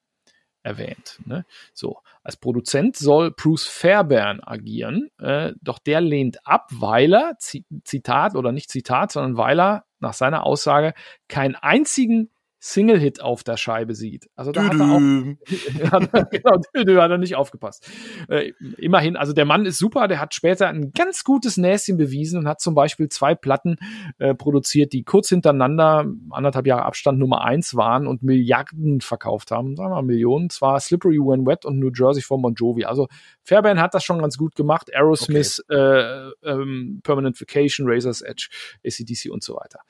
erwähnt. 0.62 1.20
Ne? 1.24 1.44
So, 1.72 1.98
als 2.22 2.36
Produzent 2.36 2.96
soll 2.96 3.30
Bruce 3.32 3.66
Fairbairn 3.66 4.40
agieren, 4.40 5.08
äh, 5.18 5.52
doch 5.60 5.78
der 5.78 6.00
lehnt 6.00 6.46
ab, 6.46 6.68
weil 6.70 7.12
er, 7.14 7.36
Zi- 7.38 7.64
Zitat 7.84 8.34
oder 8.36 8.52
nicht 8.52 8.70
Zitat, 8.70 9.12
sondern 9.12 9.36
weil 9.36 9.60
er 9.60 9.84
nach 9.98 10.14
seiner 10.14 10.44
Aussage 10.44 10.94
keinen 11.28 11.54
einzigen 11.56 12.30
Single-Hit 12.64 13.20
auf 13.20 13.42
der 13.42 13.56
Scheibe 13.56 13.96
sieht. 13.96 14.30
Also 14.36 14.52
da 14.52 14.66
hat 14.66 14.74
er 14.74 14.92
auch 14.92 15.00
genau, 16.30 16.60
da 16.84 17.02
hat 17.02 17.10
er 17.10 17.18
nicht 17.18 17.34
aufgepasst. 17.34 17.90
Äh, 18.28 18.52
immerhin, 18.78 19.16
also 19.16 19.32
der 19.32 19.44
Mann 19.44 19.66
ist 19.66 19.78
super, 19.78 20.06
der 20.06 20.20
hat 20.20 20.32
später 20.32 20.68
ein 20.68 20.92
ganz 20.92 21.24
gutes 21.24 21.56
Näschen 21.56 21.96
bewiesen 21.96 22.38
und 22.38 22.46
hat 22.46 22.60
zum 22.60 22.76
Beispiel 22.76 23.08
zwei 23.08 23.34
Platten 23.34 23.78
äh, 24.18 24.36
produziert, 24.36 24.92
die 24.92 25.02
kurz 25.02 25.28
hintereinander, 25.28 26.06
anderthalb 26.30 26.68
Jahre 26.68 26.84
Abstand 26.84 27.18
Nummer 27.18 27.42
eins 27.42 27.74
waren 27.74 28.06
und 28.06 28.22
Milliarden 28.22 29.00
verkauft 29.00 29.50
haben, 29.50 29.74
sagen 29.74 29.90
wir 29.90 29.96
mal 29.96 30.02
Millionen, 30.02 30.48
zwar 30.48 30.78
Slippery 30.78 31.18
When 31.18 31.44
Wet 31.44 31.64
und 31.64 31.80
New 31.80 31.90
Jersey 31.92 32.22
von 32.22 32.42
Bon 32.42 32.54
Jovi. 32.54 32.84
Also 32.84 33.08
Fairbairn 33.42 33.80
hat 33.80 33.92
das 33.94 34.04
schon 34.04 34.20
ganz 34.20 34.38
gut 34.38 34.54
gemacht, 34.54 34.88
Aerosmith, 34.94 35.64
äh, 35.68 36.30
ähm, 36.44 37.00
Permanent 37.02 37.40
Vacation, 37.40 37.88
Razor's 37.88 38.22
Edge, 38.22 38.50
ACDC 38.86 39.32
und 39.32 39.42
so 39.42 39.56
weiter. 39.56 39.80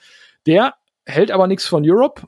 Der 0.47 0.73
hält 1.05 1.31
aber 1.31 1.47
nichts 1.47 1.67
von 1.67 1.83
Europe 1.85 2.23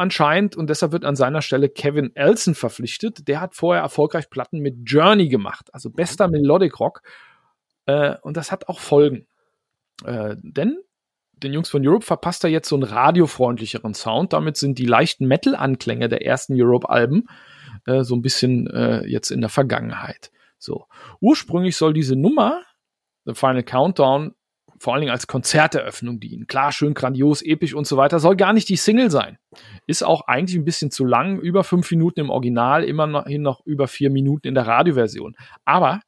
anscheinend 0.00 0.56
und 0.56 0.68
deshalb 0.70 0.92
wird 0.92 1.04
an 1.04 1.16
seiner 1.16 1.42
Stelle 1.42 1.68
Kevin 1.68 2.14
Elson 2.16 2.54
verpflichtet. 2.54 3.28
Der 3.28 3.40
hat 3.40 3.54
vorher 3.54 3.82
erfolgreich 3.82 4.30
Platten 4.30 4.60
mit 4.60 4.78
Journey 4.84 5.28
gemacht, 5.28 5.72
also 5.72 5.90
bester 5.90 6.28
Melodic 6.28 6.80
Rock. 6.80 7.02
Äh, 7.86 8.16
und 8.22 8.36
das 8.36 8.50
hat 8.50 8.68
auch 8.68 8.80
Folgen. 8.80 9.26
Äh, 10.04 10.36
denn 10.42 10.78
den 11.32 11.52
Jungs 11.52 11.70
von 11.70 11.86
Europe 11.86 12.04
verpasst 12.04 12.44
er 12.44 12.50
jetzt 12.50 12.68
so 12.68 12.76
einen 12.76 12.84
radiofreundlicheren 12.84 13.94
Sound. 13.94 14.32
Damit 14.32 14.56
sind 14.56 14.78
die 14.78 14.86
leichten 14.86 15.26
Metal-Anklänge 15.26 16.08
der 16.08 16.24
ersten 16.24 16.54
Europe-Alben 16.60 17.28
äh, 17.86 18.02
so 18.02 18.14
ein 18.14 18.22
bisschen 18.22 18.66
äh, 18.68 19.06
jetzt 19.06 19.30
in 19.30 19.40
der 19.40 19.50
Vergangenheit. 19.50 20.30
So. 20.58 20.86
Ursprünglich 21.20 21.76
soll 21.76 21.94
diese 21.94 22.16
Nummer, 22.16 22.62
The 23.24 23.34
Final 23.34 23.62
Countdown, 23.62 24.34
vor 24.80 24.94
allen 24.94 25.02
Dingen 25.02 25.12
als 25.12 25.26
Konzerteröffnung 25.26 26.20
dienen. 26.20 26.46
Klar, 26.46 26.72
schön 26.72 26.94
grandios, 26.94 27.42
episch 27.42 27.74
und 27.74 27.86
so 27.86 27.98
weiter. 27.98 28.18
Soll 28.18 28.34
gar 28.34 28.54
nicht 28.54 28.70
die 28.70 28.76
Single 28.76 29.10
sein. 29.10 29.36
Ist 29.86 30.02
auch 30.02 30.22
eigentlich 30.22 30.56
ein 30.58 30.64
bisschen 30.64 30.90
zu 30.90 31.04
lang. 31.04 31.38
Über 31.38 31.64
fünf 31.64 31.90
Minuten 31.90 32.20
im 32.20 32.30
Original, 32.30 32.82
immerhin 32.84 33.42
noch 33.42 33.64
über 33.66 33.88
vier 33.88 34.08
Minuten 34.08 34.48
in 34.48 34.54
der 34.54 34.66
Radioversion. 34.66 35.36
Aber 35.66 36.00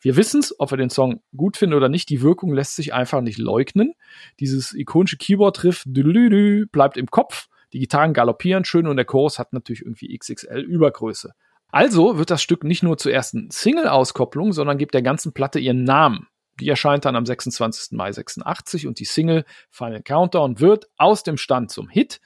wir 0.00 0.14
wissen 0.14 0.38
es, 0.38 0.54
ob 0.60 0.70
wir 0.70 0.78
den 0.78 0.90
Song 0.90 1.22
gut 1.36 1.56
finden 1.56 1.74
oder 1.74 1.88
nicht. 1.88 2.08
Die 2.08 2.22
Wirkung 2.22 2.54
lässt 2.54 2.76
sich 2.76 2.94
einfach 2.94 3.20
nicht 3.20 3.38
leugnen. 3.38 3.94
Dieses 4.38 4.72
ikonische 4.74 5.16
Keyboard-Riff 5.16 5.82
bleibt 5.84 6.96
im 6.96 7.06
Kopf. 7.10 7.48
Die 7.72 7.80
Gitarren 7.80 8.14
galoppieren 8.14 8.64
schön 8.64 8.86
und 8.86 8.94
der 8.94 9.06
Chorus 9.06 9.40
hat 9.40 9.52
natürlich 9.52 9.82
irgendwie 9.82 10.16
XXL 10.16 10.60
Übergröße. 10.60 11.32
Also 11.66 12.16
wird 12.16 12.30
das 12.30 12.42
Stück 12.42 12.62
nicht 12.62 12.84
nur 12.84 12.96
zur 12.96 13.12
ersten 13.12 13.50
Single-Auskopplung, 13.50 14.52
sondern 14.52 14.78
gibt 14.78 14.94
der 14.94 15.02
ganzen 15.02 15.32
Platte 15.32 15.58
ihren 15.58 15.82
Namen. 15.82 16.28
Die 16.60 16.68
erscheint 16.68 17.04
dann 17.04 17.16
am 17.16 17.26
26. 17.26 17.92
Mai 17.92 18.12
86 18.12 18.86
und 18.86 18.98
die 19.00 19.04
Single 19.04 19.44
Final 19.70 20.02
Countdown 20.02 20.60
wird 20.60 20.88
aus 20.96 21.22
dem 21.22 21.36
Stand 21.36 21.70
zum 21.70 21.88
Hit 21.88 22.20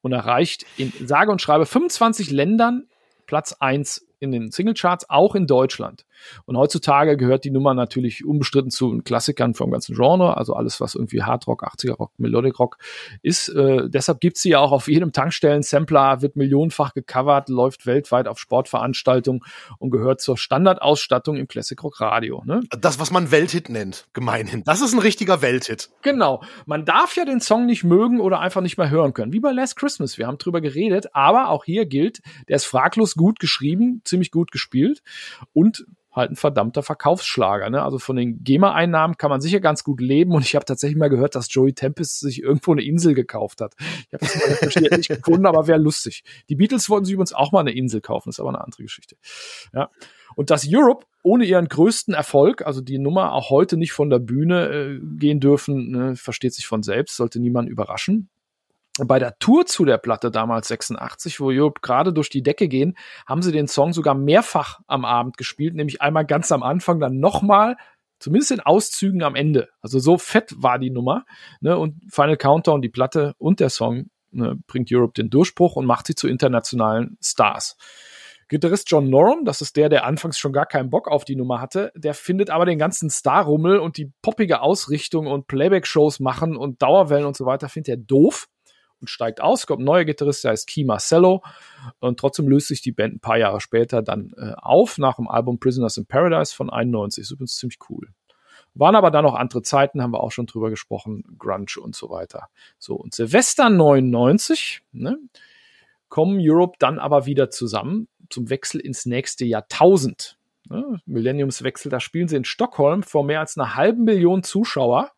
und 0.00 0.12
erreicht 0.12 0.66
in 0.76 0.92
sage 1.06 1.32
und 1.32 1.40
schreibe 1.40 1.66
25 1.66 2.30
Ländern 2.30 2.88
Platz 3.26 3.54
1 3.58 4.06
in 4.18 4.32
den 4.32 4.50
Singlecharts, 4.50 5.08
auch 5.10 5.34
in 5.34 5.46
Deutschland. 5.46 6.04
Und 6.46 6.56
heutzutage 6.56 7.16
gehört 7.16 7.44
die 7.44 7.50
Nummer 7.50 7.74
natürlich 7.74 8.24
unbestritten 8.24 8.70
zu 8.70 8.90
den 8.90 9.04
Klassikern 9.04 9.54
vom 9.54 9.70
ganzen 9.70 9.94
Genre, 9.94 10.36
also 10.36 10.54
alles, 10.54 10.80
was 10.80 10.94
irgendwie 10.94 11.22
Hardrock, 11.22 11.64
80er 11.64 11.94
Rock, 11.94 12.12
Melodic 12.18 12.58
Rock 12.58 12.78
ist. 13.22 13.48
Äh, 13.48 13.88
deshalb 13.88 14.20
gibt's 14.20 14.42
sie 14.42 14.50
ja 14.50 14.60
auch 14.60 14.72
auf 14.72 14.88
jedem 14.88 15.12
Tankstellen-Sampler, 15.12 16.22
wird 16.22 16.36
millionenfach 16.36 16.94
gecovert, 16.94 17.48
läuft 17.48 17.86
weltweit 17.86 18.28
auf 18.28 18.38
Sportveranstaltungen 18.38 19.42
und 19.78 19.90
gehört 19.90 20.20
zur 20.20 20.36
Standardausstattung 20.36 21.36
im 21.36 21.48
Classic 21.48 21.82
Rock 21.82 22.00
Radio. 22.00 22.42
Ne? 22.44 22.62
Das, 22.80 22.98
was 22.98 23.10
man 23.10 23.30
Welthit 23.30 23.68
nennt, 23.68 24.06
gemeinhin. 24.12 24.62
Das 24.64 24.80
ist 24.80 24.92
ein 24.92 24.98
richtiger 24.98 25.42
Welthit. 25.42 25.90
Genau. 26.02 26.42
Man 26.66 26.84
darf 26.84 27.16
ja 27.16 27.24
den 27.24 27.40
Song 27.40 27.66
nicht 27.66 27.84
mögen 27.84 28.20
oder 28.20 28.40
einfach 28.40 28.60
nicht 28.60 28.78
mehr 28.78 28.90
hören 28.90 29.14
können. 29.14 29.32
Wie 29.32 29.40
bei 29.40 29.52
Last 29.52 29.76
Christmas. 29.76 30.18
Wir 30.18 30.26
haben 30.26 30.38
drüber 30.38 30.60
geredet. 30.60 31.14
Aber 31.14 31.48
auch 31.48 31.64
hier 31.64 31.86
gilt, 31.86 32.20
der 32.48 32.56
ist 32.56 32.64
fraglos 32.64 33.14
gut 33.14 33.38
geschrieben, 33.38 34.00
ziemlich 34.04 34.30
gut 34.30 34.50
gespielt 34.52 35.02
und 35.52 35.86
halt 36.14 36.30
ein 36.30 36.36
verdammter 36.36 36.82
Verkaufsschlager. 36.82 37.68
Ne? 37.70 37.82
Also 37.82 37.98
von 37.98 38.16
den 38.16 38.42
GEMA-Einnahmen 38.44 39.16
kann 39.16 39.30
man 39.30 39.40
sicher 39.40 39.60
ganz 39.60 39.82
gut 39.82 40.00
leben 40.00 40.32
und 40.32 40.44
ich 40.44 40.54
habe 40.54 40.64
tatsächlich 40.64 40.96
mal 40.96 41.10
gehört, 41.10 41.34
dass 41.34 41.52
Joey 41.52 41.72
Tempest 41.72 42.20
sich 42.20 42.42
irgendwo 42.42 42.72
eine 42.72 42.84
Insel 42.84 43.14
gekauft 43.14 43.60
hat. 43.60 43.74
Ich 43.78 44.14
habe 44.14 44.58
das 44.60 44.74
mal 44.76 44.96
nicht 44.96 45.08
gefunden, 45.08 45.46
aber 45.46 45.66
wäre 45.66 45.78
lustig. 45.78 46.22
Die 46.48 46.54
Beatles 46.54 46.88
wollten 46.88 47.04
sich 47.04 47.14
übrigens 47.14 47.32
auch 47.32 47.52
mal 47.52 47.60
eine 47.60 47.72
Insel 47.72 48.00
kaufen, 48.00 48.28
ist 48.28 48.38
aber 48.38 48.50
eine 48.50 48.62
andere 48.62 48.82
Geschichte. 48.82 49.16
Ja. 49.72 49.90
Und 50.36 50.50
dass 50.50 50.66
Europe 50.68 51.06
ohne 51.22 51.44
ihren 51.44 51.68
größten 51.68 52.14
Erfolg, 52.14 52.66
also 52.66 52.80
die 52.80 52.98
Nummer 52.98 53.32
auch 53.32 53.50
heute 53.50 53.76
nicht 53.76 53.92
von 53.92 54.10
der 54.10 54.18
Bühne 54.18 54.68
äh, 54.68 55.00
gehen 55.18 55.40
dürfen, 55.40 55.90
ne, 55.90 56.16
versteht 56.16 56.54
sich 56.54 56.66
von 56.66 56.82
selbst, 56.82 57.16
sollte 57.16 57.40
niemand 57.40 57.68
überraschen 57.68 58.30
bei 58.98 59.18
der 59.18 59.38
Tour 59.38 59.66
zu 59.66 59.84
der 59.84 59.98
Platte 59.98 60.30
damals 60.30 60.68
86, 60.68 61.40
wo 61.40 61.50
Europe 61.50 61.80
gerade 61.82 62.12
durch 62.12 62.30
die 62.30 62.42
Decke 62.42 62.68
gehen, 62.68 62.96
haben 63.26 63.42
sie 63.42 63.50
den 63.50 63.66
Song 63.66 63.92
sogar 63.92 64.14
mehrfach 64.14 64.80
am 64.86 65.04
Abend 65.04 65.36
gespielt, 65.36 65.74
nämlich 65.74 66.00
einmal 66.00 66.24
ganz 66.24 66.52
am 66.52 66.62
Anfang, 66.62 67.00
dann 67.00 67.18
nochmal, 67.18 67.76
zumindest 68.20 68.52
in 68.52 68.60
Auszügen 68.60 69.22
am 69.22 69.34
Ende. 69.34 69.68
Also 69.80 69.98
so 69.98 70.16
fett 70.16 70.54
war 70.56 70.78
die 70.78 70.90
Nummer. 70.90 71.24
Ne? 71.60 71.76
Und 71.76 72.00
Final 72.08 72.36
Countdown, 72.36 72.82
die 72.82 72.88
Platte 72.88 73.34
und 73.38 73.58
der 73.58 73.68
Song 73.68 74.10
ne, 74.30 74.56
bringt 74.68 74.90
Europe 74.92 75.14
den 75.14 75.28
Durchbruch 75.28 75.74
und 75.74 75.86
macht 75.86 76.06
sie 76.06 76.14
zu 76.14 76.28
internationalen 76.28 77.18
Stars. 77.20 77.76
Gitarrist 78.48 78.90
John 78.90 79.08
Norum, 79.10 79.44
das 79.44 79.62
ist 79.62 79.74
der, 79.76 79.88
der 79.88 80.04
anfangs 80.04 80.38
schon 80.38 80.52
gar 80.52 80.66
keinen 80.66 80.90
Bock 80.90 81.08
auf 81.08 81.24
die 81.24 81.34
Nummer 81.34 81.60
hatte, 81.60 81.90
der 81.96 82.14
findet 82.14 82.50
aber 82.50 82.66
den 82.66 82.78
ganzen 82.78 83.10
Star-Rummel 83.10 83.78
und 83.78 83.96
die 83.96 84.12
poppige 84.22 84.60
Ausrichtung 84.60 85.26
und 85.26 85.46
Playback-Shows 85.48 86.20
machen 86.20 86.54
und 86.54 86.82
Dauerwellen 86.82 87.26
und 87.26 87.36
so 87.36 87.46
weiter, 87.46 87.68
findet 87.68 87.88
er 87.88 87.96
doof 87.96 88.46
und 89.00 89.08
steigt 89.08 89.40
aus, 89.40 89.66
kommt 89.66 89.82
ein 89.82 89.84
neuer 89.84 90.04
Gitarrist, 90.04 90.44
der 90.44 90.52
heißt 90.52 90.66
Key 90.66 90.84
Marcello 90.84 91.42
und 92.00 92.18
trotzdem 92.18 92.48
löst 92.48 92.68
sich 92.68 92.80
die 92.80 92.92
Band 92.92 93.16
ein 93.16 93.20
paar 93.20 93.38
Jahre 93.38 93.60
später 93.60 94.02
dann 94.02 94.32
äh, 94.36 94.52
auf 94.56 94.98
nach 94.98 95.16
dem 95.16 95.28
Album 95.28 95.58
Prisoners 95.58 95.96
in 95.96 96.06
Paradise 96.06 96.54
von 96.54 96.70
91. 96.70 97.22
Ist 97.22 97.30
übrigens 97.30 97.56
ziemlich 97.56 97.78
cool. 97.88 98.08
Waren 98.74 98.96
aber 98.96 99.10
dann 99.10 99.24
noch 99.24 99.34
andere 99.34 99.62
Zeiten, 99.62 100.02
haben 100.02 100.12
wir 100.12 100.20
auch 100.20 100.32
schon 100.32 100.46
drüber 100.46 100.68
gesprochen, 100.68 101.36
Grunge 101.38 101.80
und 101.80 101.94
so 101.94 102.10
weiter. 102.10 102.48
So, 102.78 102.96
und 102.96 103.14
Silvester 103.14 103.70
99, 103.70 104.82
ne, 104.92 105.18
kommen 106.08 106.38
Europe 106.40 106.76
dann 106.80 106.98
aber 106.98 107.26
wieder 107.26 107.50
zusammen 107.50 108.08
zum 108.30 108.50
Wechsel 108.50 108.80
ins 108.80 109.06
nächste 109.06 109.44
Jahrtausend. 109.44 110.38
Ne, 110.68 111.00
Millenniumswechsel, 111.06 111.90
da 111.90 112.00
spielen 112.00 112.26
sie 112.26 112.36
in 112.36 112.44
Stockholm 112.44 113.04
vor 113.04 113.22
mehr 113.22 113.40
als 113.40 113.56
einer 113.56 113.76
halben 113.76 114.04
Million 114.04 114.42
Zuschauer, 114.42 115.12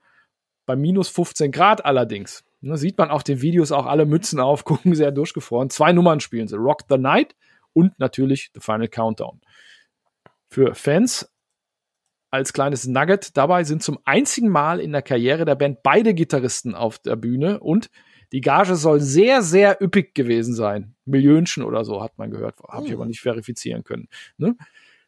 bei 0.67 0.77
minus 0.77 1.09
15 1.09 1.51
Grad 1.51 1.85
allerdings. 1.85 2.45
Ne, 2.61 2.77
sieht 2.77 2.97
man 2.99 3.11
auf 3.11 3.23
den 3.23 3.43
Videos 3.43 3.71
auch 3.73 3.87
alle 3.87 4.07
Mützen 4.07 4.41
auf, 4.41 4.65
gucken 4.65 4.95
sehr 4.95 5.13
durchgefroren. 5.13 5.71
Zwei 5.71 5.93
Nummern 5.93 6.21
spielen 6.21 6.49
sie: 6.49 6.57
Rock 6.57 6.83
the 6.89 6.99
Night 6.99 7.35
und 7.73 7.99
natürlich 7.99 8.51
The 8.55 8.61
Final 8.61 8.89
Countdown. 8.89 9.41
Für 10.49 10.75
Fans 10.75 11.31
als 12.31 12.53
kleines 12.53 12.87
Nugget 12.87 13.37
dabei 13.37 13.65
sind 13.65 13.83
zum 13.83 13.99
einzigen 14.05 14.49
Mal 14.49 14.81
in 14.81 14.93
der 14.93 15.03
Karriere 15.03 15.45
der 15.45 15.55
Band 15.55 15.83
beide 15.83 16.13
Gitarristen 16.15 16.75
auf 16.75 16.99
der 16.99 17.17
Bühne 17.17 17.61
und 17.61 17.89
die 18.33 18.41
Gage 18.41 18.75
soll 18.75 19.01
sehr, 19.01 19.43
sehr 19.43 19.81
üppig 19.81 20.15
gewesen 20.15 20.55
sein. 20.55 20.95
Millionchen 21.05 21.63
oder 21.63 21.85
so, 21.85 22.03
hat 22.03 22.19
man 22.19 22.31
gehört. 22.31 22.59
Habe 22.69 22.87
ich 22.87 22.93
hm. 22.93 22.99
aber 22.99 23.07
nicht 23.07 23.21
verifizieren 23.21 23.85
können. 23.85 24.09
Ne? 24.37 24.57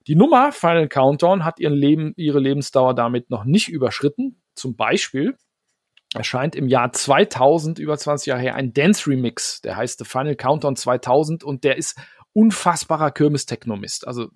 Die 0.06 0.14
Nummer 0.14 0.52
Final 0.52 0.88
Countdown 0.88 1.44
hat 1.44 1.58
ihren 1.58 1.74
Leben, 1.74 2.14
ihre 2.16 2.38
Lebensdauer 2.38 2.94
damit 2.94 3.30
noch 3.30 3.44
nicht 3.44 3.68
überschritten. 3.68 4.40
Zum 4.54 4.76
Beispiel 4.76 5.36
erscheint 6.14 6.56
im 6.56 6.68
Jahr 6.68 6.92
2000, 6.92 7.78
über 7.78 7.98
20 7.98 8.26
Jahre 8.26 8.40
her, 8.40 8.54
ein 8.54 8.72
Dance-Remix, 8.72 9.60
der 9.60 9.76
heißt 9.76 9.98
The 9.98 10.04
Final 10.04 10.36
Countdown 10.36 10.76
2000 10.76 11.44
und 11.44 11.64
der 11.64 11.76
ist 11.76 11.98
unfassbarer 12.32 13.10
Kirmes-Technomist. 13.10 14.06
Also, 14.06 14.28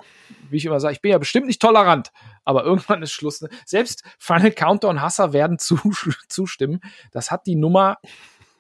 wie 0.51 0.57
ich 0.57 0.65
immer 0.65 0.81
sage, 0.81 0.95
ich 0.95 1.03
bin 1.03 1.13
ja 1.13 1.19
bestimmt 1.19 1.47
nicht 1.47 1.63
tolerant, 1.63 2.11
aber 2.45 2.65
irgendwann 2.65 3.03
ist 3.03 3.13
Schluss. 3.13 3.41
Ne? 3.41 3.49
Selbst 3.65 4.03
Final 4.19 4.51
Countdown-Hasser 4.51 5.33
werden 5.33 5.59
zu, 5.59 5.79
zustimmen. 6.29 6.81
Das 7.13 7.31
hat 7.31 7.47
die 7.47 7.57
Nummer 7.57 7.99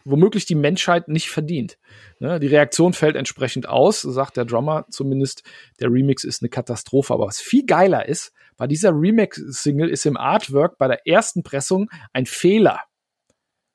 womöglich 0.04 0.46
die 0.46 0.54
Menschheit 0.54 1.08
nicht 1.08 1.30
verdient. 1.30 1.78
Ne? 2.18 2.40
Die 2.40 2.48
Reaktion 2.48 2.92
fällt 2.92 3.16
entsprechend 3.16 3.68
aus, 3.68 4.00
sagt 4.00 4.36
der 4.36 4.44
Drummer 4.44 4.86
zumindest. 4.90 5.42
Der 5.80 5.88
Remix 5.88 6.24
ist 6.24 6.42
eine 6.42 6.48
Katastrophe. 6.48 7.14
Aber 7.14 7.26
was 7.26 7.40
viel 7.40 7.64
geiler 7.66 8.08
ist, 8.08 8.32
bei 8.56 8.66
dieser 8.66 8.90
Remix-Single 8.90 9.88
ist 9.88 10.06
im 10.06 10.16
Artwork 10.16 10.78
bei 10.78 10.88
der 10.88 11.06
ersten 11.06 11.42
Pressung 11.42 11.88
ein 12.12 12.26
Fehler. 12.26 12.80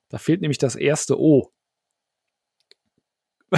Da 0.09 0.17
fehlt 0.17 0.41
nämlich 0.41 0.57
das 0.57 0.75
erste 0.75 1.19
O. 1.19 1.51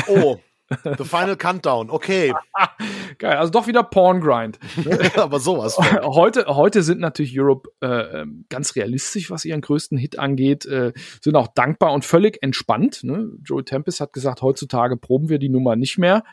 Oh. 0.08 0.40
The 0.84 1.04
Final 1.04 1.36
Countdown, 1.36 1.90
okay. 1.90 2.32
Geil, 3.18 3.38
also 3.38 3.52
doch 3.52 3.66
wieder 3.66 3.82
Porngrind. 3.84 4.60
Aber 5.16 5.40
sowas. 5.40 5.78
Heute, 6.04 6.46
heute 6.46 6.84
sind 6.84 7.00
natürlich 7.00 7.40
Europe 7.40 7.70
äh, 7.82 8.22
ähm, 8.22 8.46
ganz 8.50 8.76
realistisch, 8.76 9.32
was 9.32 9.46
ihren 9.46 9.62
größten 9.62 9.98
Hit 9.98 10.20
angeht, 10.20 10.66
äh, 10.66 10.94
sind 11.22 11.36
auch 11.36 11.48
dankbar 11.48 11.94
und 11.94 12.06
völlig 12.06 12.42
entspannt. 12.44 13.04
Ne? 13.04 13.32
Joey 13.44 13.64
Tempest 13.64 14.00
hat 14.00 14.14
gesagt, 14.14 14.42
heutzutage 14.42 14.96
proben 14.96 15.30
wir 15.30 15.40
die 15.40 15.50
Nummer 15.50 15.76
nicht 15.76 15.98
mehr. 15.98 16.24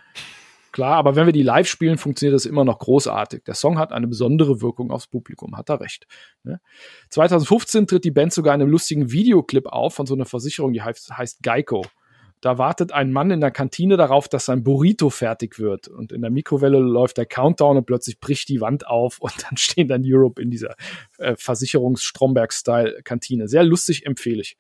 Klar, 0.77 0.97
aber 0.97 1.17
wenn 1.17 1.25
wir 1.25 1.33
die 1.33 1.43
live 1.43 1.67
spielen, 1.67 1.97
funktioniert 1.97 2.35
das 2.35 2.45
immer 2.45 2.63
noch 2.63 2.81
großartig. 2.81 3.45
Der 3.45 3.55
Song 3.55 3.79
hat 3.79 3.93
eine 3.93 4.07
besondere 4.07 4.61
Wirkung 4.61 4.91
aufs 4.91 5.07
Publikum, 5.07 5.57
hat 5.57 5.71
er 5.71 5.81
recht. 5.81 6.07
Ne? 6.43 6.61
2015 7.09 7.87
tritt 7.87 8.05
die 8.05 8.11
Band 8.11 8.35
sogar 8.35 8.55
in 8.55 8.61
einem 8.61 8.71
lustigen 8.71 9.11
Videoclip 9.11 9.69
auf 9.69 9.95
von 9.95 10.05
so 10.05 10.13
einer 10.13 10.27
Versicherung, 10.27 10.75
die 10.75 10.83
heißt, 10.83 11.17
heißt 11.17 11.43
Geico. 11.43 11.81
Da 12.43 12.59
wartet 12.59 12.93
ein 12.93 13.11
Mann 13.11 13.31
in 13.31 13.41
der 13.41 13.53
Kantine 13.53 13.97
darauf, 13.97 14.29
dass 14.29 14.45
sein 14.45 14.65
Burrito 14.65 15.09
fertig 15.09 15.59
wird. 15.59 15.89
Und 15.89 16.13
in 16.13 16.21
der 16.21 16.31
Mikrowelle 16.31 16.79
läuft 16.79 17.17
der 17.17 17.25
Countdown 17.25 17.79
und 17.79 17.87
plötzlich 17.87 18.21
bricht 18.21 18.51
die 18.51 18.61
Wand 18.61 18.87
auf 18.87 19.19
und 19.21 19.33
dann 19.45 19.57
stehen 19.57 19.89
dann 19.89 20.03
Europe 20.05 20.43
in 20.43 20.51
dieser 20.51 20.75
äh, 21.17 21.37
Versicherungs-Stromberg-Style-Kantine. 21.37 23.49
Sehr 23.49 23.65
lustig, 23.65 24.05
empfehle 24.05 24.43
ich. 24.43 24.59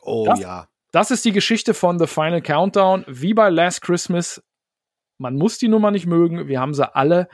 Oh 0.00 0.24
das, 0.26 0.40
ja. 0.40 0.66
Das 0.90 1.12
ist 1.12 1.24
die 1.24 1.30
Geschichte 1.30 1.72
von 1.72 2.00
The 2.00 2.08
Final 2.08 2.42
Countdown. 2.42 3.04
Wie 3.06 3.32
bei 3.32 3.48
Last 3.48 3.82
Christmas 3.82 4.42
man 5.22 5.36
muss 5.36 5.56
die 5.58 5.68
Nummer 5.68 5.90
nicht 5.90 6.06
mögen. 6.06 6.48
Wir 6.48 6.60
haben 6.60 6.74
sie 6.74 6.94
alle 6.94 7.28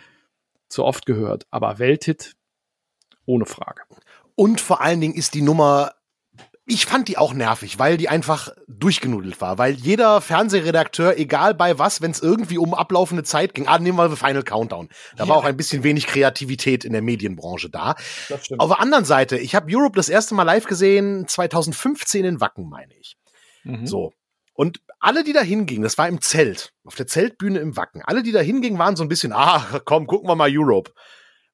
zu 0.68 0.84
oft 0.84 1.06
gehört. 1.06 1.46
Aber 1.50 1.78
Welthit, 1.78 2.34
ohne 3.26 3.46
Frage. 3.46 3.82
Und 4.36 4.60
vor 4.60 4.80
allen 4.80 5.00
Dingen 5.00 5.14
ist 5.14 5.34
die 5.34 5.42
Nummer 5.42 5.92
ich 6.70 6.84
fand 6.84 7.08
die 7.08 7.16
auch 7.16 7.32
nervig, 7.32 7.78
weil 7.78 7.96
die 7.96 8.10
einfach 8.10 8.50
durchgenudelt 8.68 9.40
war. 9.40 9.56
Weil 9.56 9.72
jeder 9.72 10.20
Fernsehredakteur, 10.20 11.16
egal 11.16 11.54
bei 11.54 11.78
was, 11.78 12.02
wenn 12.02 12.10
es 12.10 12.20
irgendwie 12.20 12.58
um 12.58 12.74
ablaufende 12.74 13.22
Zeit 13.22 13.54
ging, 13.54 13.66
ah, 13.66 13.78
nehmen 13.78 13.96
wir 13.96 14.14
Final 14.14 14.42
Countdown. 14.42 14.90
Da 15.16 15.24
ja. 15.24 15.30
war 15.30 15.38
auch 15.38 15.46
ein 15.46 15.56
bisschen 15.56 15.82
wenig 15.82 16.06
Kreativität 16.06 16.84
in 16.84 16.92
der 16.92 17.00
Medienbranche 17.00 17.70
da. 17.70 17.94
Auf 18.58 18.68
der 18.68 18.80
anderen 18.80 19.06
Seite, 19.06 19.38
ich 19.38 19.54
habe 19.54 19.74
Europe 19.74 19.96
das 19.96 20.10
erste 20.10 20.34
Mal 20.34 20.42
live 20.42 20.66
gesehen, 20.66 21.26
2015 21.26 22.26
in 22.26 22.40
Wacken, 22.42 22.68
meine 22.68 22.92
ich. 23.00 23.16
Mhm. 23.64 23.86
So. 23.86 24.12
Und 24.52 24.80
alle, 25.00 25.24
die 25.24 25.32
da 25.32 25.40
hingingen, 25.40 25.82
das 25.82 25.98
war 25.98 26.08
im 26.08 26.20
Zelt, 26.20 26.72
auf 26.84 26.94
der 26.94 27.06
Zeltbühne 27.06 27.58
im 27.58 27.76
Wacken, 27.76 28.02
alle, 28.04 28.22
die 28.22 28.32
da 28.32 28.40
hingingen, 28.40 28.78
waren 28.78 28.96
so 28.96 29.04
ein 29.04 29.08
bisschen, 29.08 29.32
ah, 29.32 29.80
komm, 29.84 30.06
gucken 30.06 30.28
wir 30.28 30.34
mal 30.34 30.50
Europe. 30.50 30.92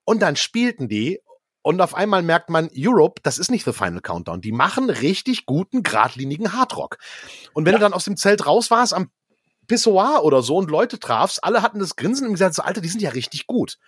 Und 0.04 0.22
dann 0.22 0.36
spielten 0.36 0.88
die 0.88 1.20
und 1.62 1.80
auf 1.80 1.94
einmal 1.94 2.22
merkt 2.22 2.50
man, 2.50 2.68
Europe, 2.76 3.20
das 3.22 3.38
ist 3.38 3.50
nicht 3.50 3.64
The 3.64 3.72
Final 3.72 4.02
Countdown. 4.02 4.42
Die 4.42 4.52
machen 4.52 4.90
richtig 4.90 5.46
guten, 5.46 5.82
geradlinigen 5.82 6.52
Hardrock. 6.52 6.98
Und 7.54 7.64
wenn 7.64 7.72
ja. 7.72 7.78
du 7.78 7.84
dann 7.84 7.94
aus 7.94 8.04
dem 8.04 8.18
Zelt 8.18 8.46
raus 8.46 8.70
warst 8.70 8.92
am 8.92 9.10
Pissoir 9.66 10.24
oder 10.24 10.42
so 10.42 10.56
und 10.58 10.70
Leute 10.70 10.98
trafst, 10.98 11.42
alle 11.42 11.62
hatten 11.62 11.78
das 11.78 11.96
Grinsen 11.96 12.26
und 12.26 12.34
gesagt, 12.34 12.54
so, 12.54 12.62
Alter, 12.62 12.82
die 12.82 12.88
sind 12.88 13.00
ja 13.00 13.10
richtig 13.10 13.46
gut. 13.46 13.78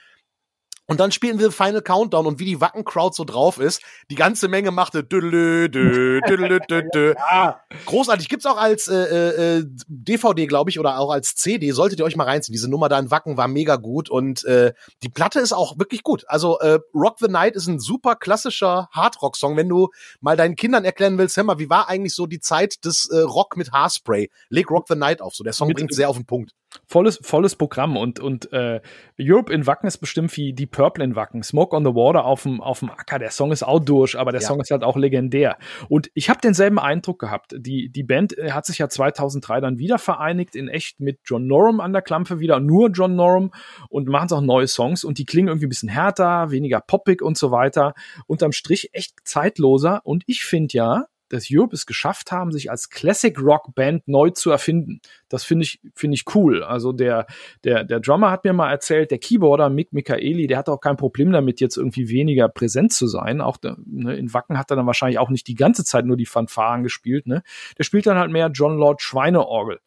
Und 0.87 1.01
dann 1.01 1.11
spielen 1.11 1.39
wir 1.39 1.51
Final 1.51 1.83
Countdown 1.83 2.27
und 2.27 2.39
wie 2.39 2.45
die 2.45 2.61
Wacken-Crowd 2.61 3.15
so 3.15 3.25
drauf 3.25 3.59
ist, 3.59 3.83
die 4.11 4.15
ganze 4.15 4.47
Menge 4.49 4.71
machte 4.71 5.03
dü 5.03 5.21
dü 5.21 5.69
dü 5.69 6.21
dü 6.95 7.15
ja. 7.31 7.61
Großartig. 7.87 8.29
Gibt's 8.29 8.47
auch 8.47 8.57
als 8.57 8.87
äh, 8.87 9.59
äh, 9.59 9.65
DVD, 9.89 10.47
glaube 10.47 10.71
ich, 10.71 10.79
oder 10.79 10.99
auch 10.99 11.11
als 11.11 11.35
CD. 11.35 11.73
Solltet 11.73 11.99
ihr 11.99 12.05
euch 12.05 12.17
mal 12.17 12.25
reinziehen. 12.25 12.53
Diese 12.53 12.71
Nummer 12.71 12.89
da 12.89 12.99
in 12.99 13.11
Wacken 13.11 13.37
war 13.37 13.49
mega 13.49 13.77
gut 13.77 14.09
und 14.09 14.45
äh, 14.45 14.73
die 15.03 15.09
Platte 15.09 15.41
ist 15.41 15.53
auch 15.53 15.79
wirklich 15.79 16.05
gut. 16.05 16.25
Also 16.29 16.59
äh, 16.61 16.79
Rock 16.95 17.17
the 17.19 17.29
Night 17.29 17.57
ist 17.57 17.67
ein 17.67 17.81
super 17.81 18.15
klassischer 18.15 18.89
Hardrock-Song. 18.93 19.57
Wenn 19.57 19.69
du 19.69 19.89
mal 20.21 20.37
deinen 20.37 20.55
Kindern 20.55 20.85
erklären 20.85 21.19
willst, 21.19 21.37
hör 21.37 21.45
mal, 21.45 21.59
wie 21.59 21.69
war 21.69 21.89
eigentlich 21.89 22.15
so 22.15 22.27
die 22.27 22.41
Zeit 22.41 22.85
des 22.85 23.09
äh, 23.11 23.19
Rock 23.21 23.57
mit 23.57 23.73
Haarspray? 23.73 24.31
Leg 24.51 24.71
Rock 24.71 24.87
the 24.89 24.95
Night 24.95 25.21
auf. 25.21 25.35
So, 25.35 25.43
der 25.43 25.53
Song 25.53 25.73
bringt 25.73 25.93
sehr 25.93 26.09
auf 26.09 26.17
den 26.17 26.27
Punkt. 26.27 26.53
Volles, 26.87 27.19
volles 27.23 27.57
Programm 27.57 27.97
und, 27.97 28.21
und 28.21 28.53
äh, 28.53 28.81
Europe 29.19 29.53
in 29.53 29.67
Wacken 29.67 29.87
ist 29.87 29.99
bestimmt 29.99 30.37
wie 30.37 30.53
die 30.53 30.67
Purple 30.67 31.05
in 31.05 31.17
Wacken. 31.17 31.43
Smoke 31.43 31.75
on 31.75 31.85
the 31.85 31.95
Water 31.95 32.25
auf 32.25 32.43
dem, 32.43 32.61
auf 32.61 32.81
dem 32.81 32.91
Acker. 32.91 33.19
Der 33.19 33.31
Song 33.31 33.53
ist 33.53 33.63
auch 33.63 33.81
durch, 33.81 34.19
aber 34.19 34.33
der 34.33 34.41
ja. 34.41 34.47
Song 34.47 34.61
ist 34.61 34.71
halt 34.71 34.83
auch 34.83 34.97
legendär. 34.97 35.59
Und 35.89 36.11
ich 36.15 36.29
habe 36.31 36.41
denselben 36.41 36.79
Eindruck 36.79 37.19
gehabt. 37.19 37.55
Die, 37.59 37.89
die 37.89 38.03
Band 38.03 38.37
äh, 38.37 38.53
hat 38.53 38.67
sich 38.67 38.79
ja 38.79 38.89
2003 38.89 39.61
dann 39.61 39.79
wieder 39.79 39.99
vereinigt, 39.99 40.57
in 40.57 40.69
echt 40.69 41.01
mit 41.01 41.21
John 41.25 41.47
Norum 41.47 41.81
an 41.81 41.93
der 41.93 42.03
Klampe 42.03 42.41
wieder, 42.41 42.61
nur 42.61 42.91
John 42.91 43.17
Norum 43.17 43.53
und 43.89 44.09
machen 44.09 44.33
auch 44.33 44.41
neue 44.41 44.67
Songs 44.67 45.05
und 45.05 45.19
die 45.19 45.25
klingen 45.25 45.49
irgendwie 45.49 45.67
ein 45.67 45.71
bisschen 45.71 45.89
härter, 45.89 46.51
weniger 46.51 46.81
poppig 46.81 47.23
und 47.23 47.39
so 47.39 47.51
weiter. 47.51 47.95
Unterm 48.27 48.53
Strich 48.53 48.91
echt 48.93 49.15
zeitloser 49.25 50.01
und 50.05 50.25
ich 50.27 50.45
finde 50.45 50.75
ja, 50.77 51.07
dass 51.29 51.49
Europe 51.51 51.75
es 51.75 51.87
geschafft 51.87 52.33
haben, 52.33 52.53
sich 52.53 52.71
als 52.71 52.91
Classic 52.91 53.39
Rock 53.41 53.75
Band 53.75 54.07
neu 54.07 54.31
zu 54.31 54.51
erfinden. 54.51 55.01
Das 55.29 55.45
finde 55.45 55.65
ich, 55.65 55.81
finde 55.95 56.15
ich 56.15 56.25
cool. 56.35 56.63
Also 56.63 56.93
der, 56.93 57.27
der, 57.65 57.85
der 57.85 58.01
Drummer 58.01 58.31
hat 58.31 58.45
mir 58.45 58.53
mal 58.53 58.71
erzählt, 58.71 59.11
der 59.11 59.19
Keyboarder 59.19 59.71
Mick 59.71 59.93
Michaeli, 59.93 60.47
der 60.47 60.59
hat 60.59 60.69
auch 60.69 60.81
kein 60.81 60.97
Problem 60.97 61.33
damit, 61.33 61.61
jetzt 61.61 61.77
irgendwie 61.77 62.09
weniger 62.09 62.49
präsent 62.49 62.93
zu 62.93 63.07
sein. 63.07 63.41
Auch 63.41 63.59
ne, 63.63 64.17
in 64.17 64.33
Wacken 64.33 64.59
hat 64.59 64.71
er 64.71 64.77
dann 64.77 64.87
wahrscheinlich 64.87 65.19
auch 65.19 65.31
nicht 65.31 65.47
die 65.49 65.55
ganze 65.55 65.85
Zeit 65.85 66.07
nur 66.07 66.17
die 66.17 66.27
Fanfaren 66.27 66.83
gespielt. 66.83 67.27
Ne? 67.27 67.43
Der 67.79 67.85
spielt 67.85 68.07
dann 68.07 68.19
halt 68.19 68.31
mehr 68.31 68.51
John 68.53 68.77
Lord 68.77 69.03
Schweineorgel. 69.03 69.81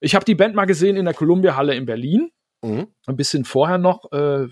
Ich 0.00 0.14
habe 0.14 0.24
die 0.24 0.34
Band 0.34 0.54
mal 0.54 0.66
gesehen 0.66 0.96
in 0.96 1.04
der 1.04 1.14
Columbia 1.14 1.56
Halle 1.56 1.74
in 1.74 1.86
Berlin. 1.86 2.30
Mhm. 2.62 2.88
Ein 3.06 3.16
bisschen 3.16 3.44
vorher 3.44 3.78
noch, 3.78 4.10
äh, 4.12 4.48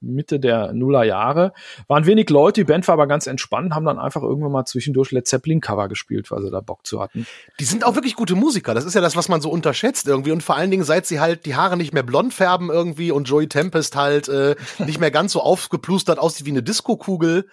Mitte 0.00 0.38
der 0.40 0.72
Nuller 0.72 1.04
Jahre. 1.04 1.52
Waren 1.88 2.06
wenig 2.06 2.28
Leute, 2.30 2.60
die 2.60 2.64
Band 2.64 2.86
war 2.88 2.94
aber 2.94 3.06
ganz 3.06 3.26
entspannt, 3.26 3.74
haben 3.74 3.84
dann 3.84 3.98
einfach 3.98 4.22
irgendwann 4.22 4.52
mal 4.52 4.64
zwischendurch 4.64 5.10
Led 5.10 5.26
Zeppelin 5.26 5.60
Cover 5.60 5.88
gespielt, 5.88 6.30
weil 6.30 6.42
sie 6.42 6.50
da 6.50 6.60
Bock 6.60 6.86
zu 6.86 7.00
hatten. 7.00 7.26
Die 7.60 7.64
sind 7.64 7.84
auch 7.84 7.94
wirklich 7.94 8.14
gute 8.14 8.34
Musiker. 8.34 8.74
Das 8.74 8.84
ist 8.84 8.94
ja 8.94 9.00
das, 9.00 9.16
was 9.16 9.28
man 9.28 9.40
so 9.40 9.50
unterschätzt 9.50 10.06
irgendwie. 10.06 10.32
Und 10.32 10.42
vor 10.42 10.56
allen 10.56 10.70
Dingen, 10.70 10.84
seit 10.84 11.06
sie 11.06 11.20
halt 11.20 11.46
die 11.46 11.56
Haare 11.56 11.76
nicht 11.76 11.92
mehr 11.92 12.02
blond 12.02 12.34
färben 12.34 12.70
irgendwie 12.70 13.10
und 13.10 13.28
Joey 13.28 13.48
Tempest 13.48 13.96
halt 13.96 14.28
äh, 14.28 14.54
nicht 14.78 15.00
mehr 15.00 15.10
ganz 15.10 15.32
so 15.32 15.40
aufgeplustert 15.40 16.18
aussieht 16.18 16.46
wie 16.46 16.50
eine 16.50 16.62
Disco-Kugel, 16.62 17.48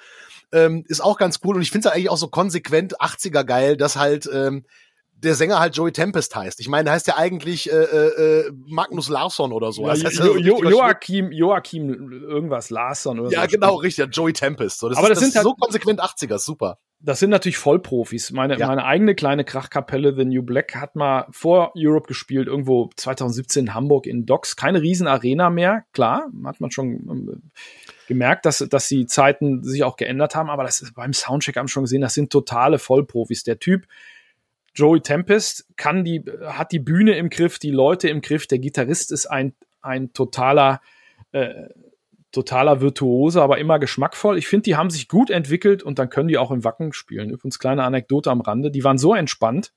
ähm, 0.51 0.85
ist 0.87 1.01
auch 1.01 1.17
ganz 1.17 1.39
cool. 1.43 1.55
Und 1.55 1.61
ich 1.61 1.71
finde 1.71 1.87
es 1.87 1.93
eigentlich 1.93 2.09
auch 2.09 2.17
so 2.17 2.27
konsequent 2.27 2.99
80er 2.99 3.43
geil, 3.43 3.77
dass 3.77 3.95
halt 3.95 4.29
ähm, 4.31 4.65
der 5.23 5.35
Sänger 5.35 5.59
halt 5.59 5.75
Joey 5.75 5.91
Tempest 5.91 6.35
heißt. 6.35 6.59
Ich 6.59 6.67
meine, 6.67 6.85
der 6.85 6.93
heißt 6.93 7.07
ja 7.07 7.17
eigentlich 7.17 7.71
äh, 7.71 7.75
äh, 7.75 8.51
Magnus 8.67 9.09
Larsson 9.09 9.51
oder 9.51 9.71
so. 9.71 9.83
Ja, 9.83 9.89
das 9.93 10.03
heißt 10.03 10.19
jo 10.19 10.37
jo 10.37 10.63
Joachim, 10.63 11.31
Joachim 11.31 12.11
irgendwas 12.11 12.69
Larsson 12.69 13.19
oder 13.19 13.31
Ja, 13.31 13.41
so. 13.43 13.47
genau, 13.47 13.75
richtig, 13.75 14.15
Joey 14.15 14.33
Tempest. 14.33 14.79
So, 14.79 14.89
das 14.89 14.97
Aber 14.97 15.07
ist, 15.09 15.21
das 15.21 15.23
sind 15.23 15.35
halt, 15.35 15.43
so 15.43 15.53
konsequent 15.53 16.01
80er, 16.01 16.37
super. 16.37 16.79
Das 16.99 17.19
sind 17.19 17.31
natürlich 17.31 17.57
Vollprofis. 17.57 18.31
Meine, 18.31 18.57
ja. 18.57 18.67
meine 18.67 18.85
eigene 18.85 19.13
kleine 19.13 19.43
Krachkapelle, 19.43 20.15
The 20.15 20.23
New 20.23 20.41
Black, 20.41 20.75
hat 20.75 20.95
mal 20.95 21.27
vor 21.31 21.73
Europe 21.75 22.07
gespielt, 22.07 22.47
irgendwo 22.47 22.89
2017 22.95 23.65
in 23.65 23.73
Hamburg 23.73 24.07
in 24.07 24.25
Docks. 24.25 24.55
Keine 24.55 24.81
Riesenarena 24.81 25.49
mehr, 25.49 25.83
klar, 25.91 26.27
hat 26.45 26.61
man 26.61 26.71
schon 26.71 26.87
ähm, 26.87 27.51
gemerkt, 28.07 28.45
dass, 28.45 28.59
dass 28.69 28.87
die 28.87 29.05
Zeiten 29.05 29.63
sich 29.63 29.83
auch 29.83 29.97
geändert 29.97 30.35
haben, 30.35 30.49
aber 30.49 30.63
das 30.63 30.81
ist 30.81 30.93
beim 30.93 31.13
Soundcheck 31.13 31.57
haben 31.57 31.65
wir 31.65 31.69
schon 31.69 31.83
gesehen, 31.83 32.01
das 32.01 32.13
sind 32.13 32.31
totale 32.31 32.79
Vollprofis. 32.79 33.43
Der 33.43 33.59
Typ, 33.59 33.85
Joey 34.75 35.01
Tempest 35.01 35.67
kann 35.75 36.03
die, 36.03 36.23
hat 36.45 36.71
die 36.71 36.79
Bühne 36.79 37.15
im 37.15 37.29
Griff, 37.29 37.59
die 37.59 37.71
Leute 37.71 38.09
im 38.09 38.21
Griff. 38.21 38.47
Der 38.47 38.59
Gitarrist 38.59 39.11
ist 39.11 39.27
ein, 39.27 39.53
ein 39.81 40.13
totaler, 40.13 40.81
äh, 41.31 41.69
totaler 42.31 42.81
Virtuose, 42.81 43.41
aber 43.41 43.59
immer 43.59 43.77
geschmackvoll. 43.79 44.37
Ich 44.37 44.47
finde, 44.47 44.63
die 44.63 44.75
haben 44.75 44.89
sich 44.89 45.07
gut 45.07 45.29
entwickelt 45.29 45.83
und 45.83 45.99
dann 45.99 46.09
können 46.09 46.27
die 46.27 46.37
auch 46.37 46.51
im 46.51 46.63
Wacken 46.63 46.93
spielen. 46.93 47.29
Übrigens, 47.29 47.59
kleine 47.59 47.83
Anekdote 47.83 48.31
am 48.31 48.41
Rande. 48.41 48.71
Die 48.71 48.83
waren 48.83 48.97
so 48.97 49.13
entspannt. 49.13 49.73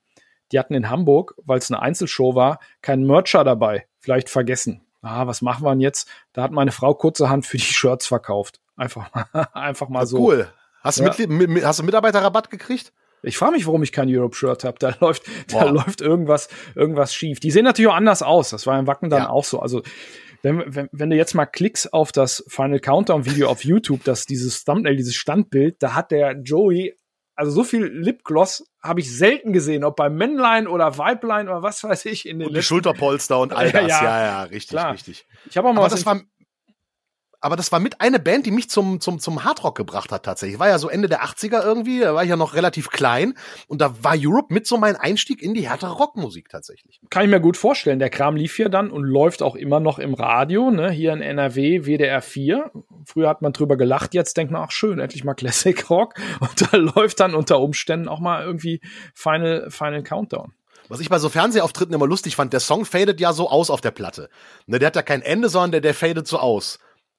Die 0.53 0.59
hatten 0.59 0.75
in 0.75 0.89
Hamburg, 0.89 1.35
weil 1.45 1.59
es 1.59 1.71
eine 1.71 1.83
Einzelshow 1.83 2.35
war, 2.35 2.61
keinen 2.81 3.07
Mercher 3.07 3.45
dabei. 3.45 3.87
Vielleicht 3.99 4.31
vergessen. 4.31 4.83
Ah, 5.03 5.27
was 5.27 5.43
machen 5.43 5.65
wir 5.65 5.71
denn 5.71 5.81
jetzt? 5.81 6.09
Da 6.33 6.43
hat 6.43 6.53
meine 6.53 6.73
Frau 6.73 6.95
kurzerhand 6.95 7.47
für 7.47 7.59
die 7.59 7.65
Shirts 7.65 8.07
verkauft. 8.07 8.61
Einfach 8.77 9.13
mal, 9.13 9.49
einfach 9.53 9.89
mal 9.89 10.07
so. 10.07 10.19
Cool. 10.19 10.49
Hast 10.81 11.01
du, 11.01 11.05
ja. 11.05 11.15
mit, 11.27 11.49
mit, 11.49 11.65
hast 11.65 11.81
du 11.81 11.85
Mitarbeiterrabatt 11.85 12.51
gekriegt? 12.51 12.93
Ich 13.27 13.39
frage 13.39 13.53
mich, 13.53 13.67
warum 13.67 13.83
ich 13.83 13.93
kein 13.93 14.09
Europe-Shirt 14.09 14.65
habe. 14.65 14.79
Da 14.79 14.95
läuft, 15.01 15.25
da 15.49 15.65
läuft 15.65 16.01
irgendwas, 16.01 16.49
irgendwas 16.75 17.15
schief. 17.15 17.41
Die 17.41 17.51
sehen 17.51 17.65
natürlich 17.65 17.91
auch 17.91 17.97
anders 17.97 18.23
aus. 18.23 18.51
Das 18.51 18.67
war 18.67 18.79
im 18.79 18.87
Wacken 18.87 19.11
dann 19.11 19.25
ja. 19.25 19.31
auch 19.31 19.45
so. 19.45 19.61
Also 19.61 19.83
wenn, 20.43 20.63
wenn, 20.67 20.89
wenn 20.93 21.11
du 21.11 21.17
jetzt 21.17 21.35
mal 21.35 21.47
klickst 21.47 21.93
auf 21.93 22.13
das 22.13 22.45
Final 22.49 22.81
Countdown-Video 22.81 23.49
auf 23.49 23.65
YouTube, 23.65 24.05
das 24.05 24.27
dieses 24.27 24.65
Thumbnail, 24.65 24.97
dieses 24.97 25.17
Standbild, 25.17 25.83
da 25.83 25.95
hat 25.95 26.11
der 26.11 26.41
Joey, 26.41 26.95
also 27.35 27.51
so 27.51 27.65
viel 27.65 27.85
Lipgloss 27.85 28.65
habe 28.83 29.01
ich 29.01 29.15
selten 29.15 29.53
gesehen, 29.53 29.85
ob 29.85 29.97
bei 29.97 30.09
Männlein 30.09 30.67
oder 30.67 30.97
Weiblein 30.97 31.49
oder 31.49 31.63
was 31.63 31.83
weiß 31.83 32.07
ich 32.07 32.27
in 32.27 32.39
den 32.39 32.49
und 32.49 32.57
die 32.57 32.63
Schulterpolster 32.63 33.41
und 33.41 33.53
all 33.53 33.71
das. 33.73 33.89
ja, 33.89 34.05
ja, 34.05 34.23
ja 34.23 34.43
richtig, 34.45 34.71
Klar. 34.71 34.93
richtig. 34.93 35.27
Ich 35.51 35.57
habe 35.57 35.69
auch 35.69 35.73
mal 35.73 35.81
Aber 35.81 35.91
das 35.91 36.07
war 36.07 36.23
aber 37.41 37.57
das 37.57 37.73
war 37.73 37.81
mit 37.81 38.01
eine 38.01 38.19
Band, 38.19 38.47
die 38.47 38.51
mich 38.51 38.71
zum, 38.71 39.01
zum, 39.01 39.19
zum 39.19 39.45
Hardrock 39.45 39.77
gebracht 39.77 40.13
hat 40.13 40.25
tatsächlich. 40.25 40.59
War 40.59 40.69
ja 40.69 40.79
so 40.79 40.89
Ende 40.89 41.09
der 41.09 41.25
80er 41.25 41.63
irgendwie, 41.63 42.01
da 42.01 42.15
war 42.15 42.23
ich 42.23 42.31
ja 42.31 42.37
noch 42.37 42.55
relativ 42.55 42.91
klein 42.91 43.35
und 43.69 43.81
da 43.81 43.95
war 44.03 44.15
Europe 44.17 44.53
mit 44.53 44.67
so 44.67 44.77
mein 44.77 44.97
Einstieg 44.97 45.43
in 45.43 45.55
die 45.55 45.69
härtere 45.69 45.93
Rockmusik 45.93 46.49
tatsächlich. 46.49 47.01
Kann 47.11 47.25
ich 47.25 47.31
mir 47.31 47.41
gut 47.41 47.57
vorstellen. 47.57 47.99
Der 47.99 48.11
Kram 48.11 48.37
lief 48.37 48.59
ja 48.59 48.69
dann 48.69 48.91
und 48.91 49.05
läuft 49.05 49.43
auch 49.43 49.55
immer 49.55 49.81
noch 49.81 49.99
im 49.99 50.15
Radio, 50.15 50.71
ne? 50.71 50.91
hier 50.91 51.13
in 51.13 51.23
NRW, 51.23 51.85
WDR 51.85 52.23
4. 52.23 52.71
Früher 53.05 53.29
hat 53.29 53.43
man 53.43 53.53
drüber 53.53 53.77
gelacht, 53.77 54.15
jetzt 54.15 54.37
denkt 54.37 54.53
man, 54.53 54.63
ach 54.63 54.71
schön, 54.71 54.99
endlich 54.99 55.25
mal 55.25 55.35
Classic 55.35 55.89
Rock 55.91 56.15
und 56.41 56.73
da 56.73 56.77
läuft 56.77 57.21
dann 57.21 57.35
unter 57.35 57.61
Umständen 57.61 58.09
auch 58.09 58.21
mal 58.21 58.45
irgendwie 58.45 58.81
Final, 59.15 59.71
Final 59.71 60.03
Countdown. 60.03 60.53
Was 60.89 61.01
ich 61.01 61.09
bei 61.09 61.19
so 61.19 61.29
Fernsehauftritten 61.29 61.95
immer 61.95 62.07
lustig 62.07 62.37
fand, 62.37 62.53
der 62.53 62.61
Song 62.61 62.85
fadet 62.85 63.21
ja 63.21 63.33
so 63.33 63.51
aus 63.51 63.71
auf 63.71 63.81
der 63.81 63.91
Platte. 63.91 64.29
Ne, 64.67 64.79
der 64.79 64.89
hat 64.89 64.97
ja 64.97 65.03
kein 65.03 65.23
Ende, 65.23 65.49
sondern 65.49 65.73
der, 65.73 65.81
der 65.81 65.95
fadet 65.95 66.29
so 66.29 66.39
aus. 66.39 66.79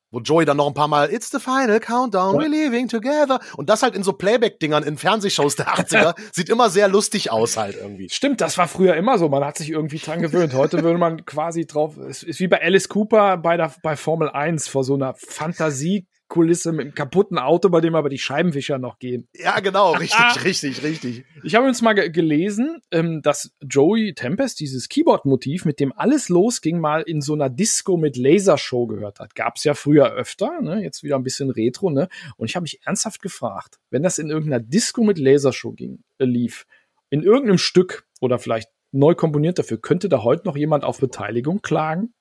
Wo 0.10 0.20
Joey 0.20 0.46
dann 0.46 0.58
noch 0.58 0.68
ein 0.68 0.74
paar 0.74 0.88
Mal 0.88 1.12
It's 1.12 1.30
the 1.32 1.40
final 1.40 1.80
countdown, 1.80 2.36
we're 2.36 2.48
leaving 2.48 2.88
together. 2.88 3.40
Und 3.58 3.70
das 3.70 3.84
halt 3.84 3.96
in 3.96 4.04
so 4.04 4.14
Playback-Dingern 4.14 4.84
in 4.84 4.98
Fernsehshows 4.98 5.56
der 5.58 5.68
80er 5.68 6.16
sieht 6.32 6.50
immer 6.50 6.70
sehr 6.70 6.88
lustig 6.88 7.32
aus 7.32 7.58
halt 7.58 7.76
irgendwie. 7.76 8.08
Stimmt, 8.10 8.40
das 8.40 8.58
war 8.58 8.68
früher 8.68 8.96
immer 8.96 9.18
so. 9.18 9.28
Man 9.28 9.44
hat 9.44 9.58
sich 9.58 9.70
irgendwie 9.70 10.00
dran 10.00 10.22
gewöhnt. 10.22 10.54
Heute 10.54 10.82
würde 10.84 10.98
man 10.98 11.26
quasi 11.26 11.66
drauf, 11.66 11.98
es 11.98 12.24
ist 12.24 12.40
wie 12.40 12.48
bei 12.48 12.62
Alice 12.62 12.88
Cooper 12.88 13.38
bei 13.38 13.58
der, 13.58 13.74
bei 13.84 13.98
Formel 13.98 14.30
1 14.30 14.68
vor 14.70 14.84
so 14.84 14.94
einer 14.94 15.14
Fantasie 15.16 16.08
Kulisse 16.28 16.72
mit 16.72 16.86
einem 16.86 16.96
kaputten 16.96 17.38
Auto, 17.38 17.70
bei 17.70 17.82
dem 17.82 17.96
aber 17.96 18.10
die 18.10 18.18
Scheibenwischer 18.18 18.78
noch 18.78 19.00
gehen. 19.00 19.28
Ja, 19.36 19.60
genau, 19.60 19.92
richtig, 19.98 20.44
richtig, 20.44 20.84
richtig. 20.84 21.26
Ich 21.44 21.56
habe 21.56 21.68
uns 21.68 21.82
mal 21.82 21.94
gelesen, 21.94 22.82
ähm, 22.92 23.22
dass 23.22 23.52
Joey 23.62 24.14
Tempest 24.14 24.60
dieses 24.60 24.90
Keyboard-Motiv, 24.90 25.66
mit 25.66 25.80
dem 25.80 25.94
alles 25.94 26.30
losging, 26.30 26.80
mal 26.80 27.02
in 27.02 27.22
so 27.22 27.34
einer 27.34 27.50
Disco 27.50 27.98
mit 27.98 28.18
Lasershow 28.18 28.88
gehört 28.88 29.20
hat. 29.20 29.36
Gab's 29.36 29.64
ja 29.64 29.74
früher 29.74 30.12
öfter, 30.12 30.62
ne? 30.62 30.82
jetzt 30.82 31.04
wieder 31.04 31.16
ein 31.16 31.24
bisschen 31.24 31.50
Retro, 31.50 31.90
ne? 31.90 32.10
Und 32.38 32.50
ich 32.50 32.56
habe 32.56 32.64
mich 32.64 32.82
ernsthaft 32.86 33.22
gefragt, 33.22 33.80
wenn 33.90 34.04
das 34.04 34.18
in 34.18 34.30
irgendeiner 34.30 34.64
Disco 34.64 35.04
mit 35.04 35.20
Lasershow 35.20 35.72
ging, 35.72 36.04
äh, 36.18 36.26
lief, 36.26 36.66
in 37.10 37.24
irgendeinem 37.24 37.58
Stück 37.58 38.06
oder 38.20 38.40
vielleicht 38.40 38.70
neu 38.92 39.16
komponiert 39.16 39.60
dafür, 39.60 39.80
könnte 39.80 40.10
da 40.10 40.24
heute 40.24 40.46
noch 40.46 40.58
jemand 40.58 40.84
auf 40.84 41.00
Beteiligung 41.00 41.62
klagen? 41.62 42.14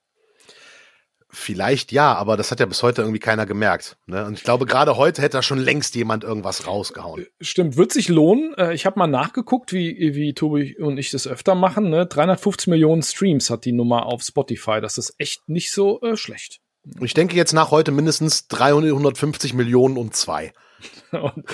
Vielleicht 1.39 1.93
ja, 1.93 2.14
aber 2.14 2.39
das 2.39 2.51
hat 2.51 2.61
ja 2.61 2.66
bis 2.66 2.82
heute 2.82 3.03
irgendwie 3.03 3.18
keiner 3.18 3.45
gemerkt. 3.45 3.99
Ne? 4.07 4.24
Und 4.24 4.39
ich 4.39 4.43
glaube, 4.43 4.64
gerade 4.64 4.97
heute 4.97 5.20
hätte 5.20 5.37
da 5.37 5.43
schon 5.43 5.59
längst 5.59 5.95
jemand 5.95 6.24
irgendwas 6.24 6.66
rausgehauen. 6.66 7.24
Äh, 7.24 7.26
stimmt, 7.43 7.76
wird 7.76 7.93
sich 7.93 8.09
lohnen. 8.09 8.55
Äh, 8.55 8.72
ich 8.72 8.87
habe 8.87 8.99
mal 8.99 9.07
nachgeguckt, 9.07 9.74
wie, 9.74 10.14
wie 10.14 10.32
Tobi 10.32 10.78
und 10.78 10.97
ich 10.97 11.11
das 11.11 11.26
öfter 11.26 11.55
machen. 11.55 11.91
Ne? 11.91 12.07
350 12.07 12.68
Millionen 12.68 13.03
Streams 13.03 13.51
hat 13.51 13.66
die 13.66 13.72
Nummer 13.72 14.07
auf 14.07 14.22
Spotify. 14.22 14.80
Das 14.80 14.97
ist 14.97 15.14
echt 15.18 15.47
nicht 15.47 15.72
so 15.72 16.01
äh, 16.01 16.16
schlecht. 16.16 16.62
Ich 17.03 17.12
denke 17.12 17.37
jetzt 17.37 17.53
nach 17.53 17.70
heute 17.70 17.93
mindestens 17.93 18.49
350 18.49 19.53
Millionen 19.53 19.99
und 19.99 20.16
zwei. 20.16 20.55
und, 21.12 21.45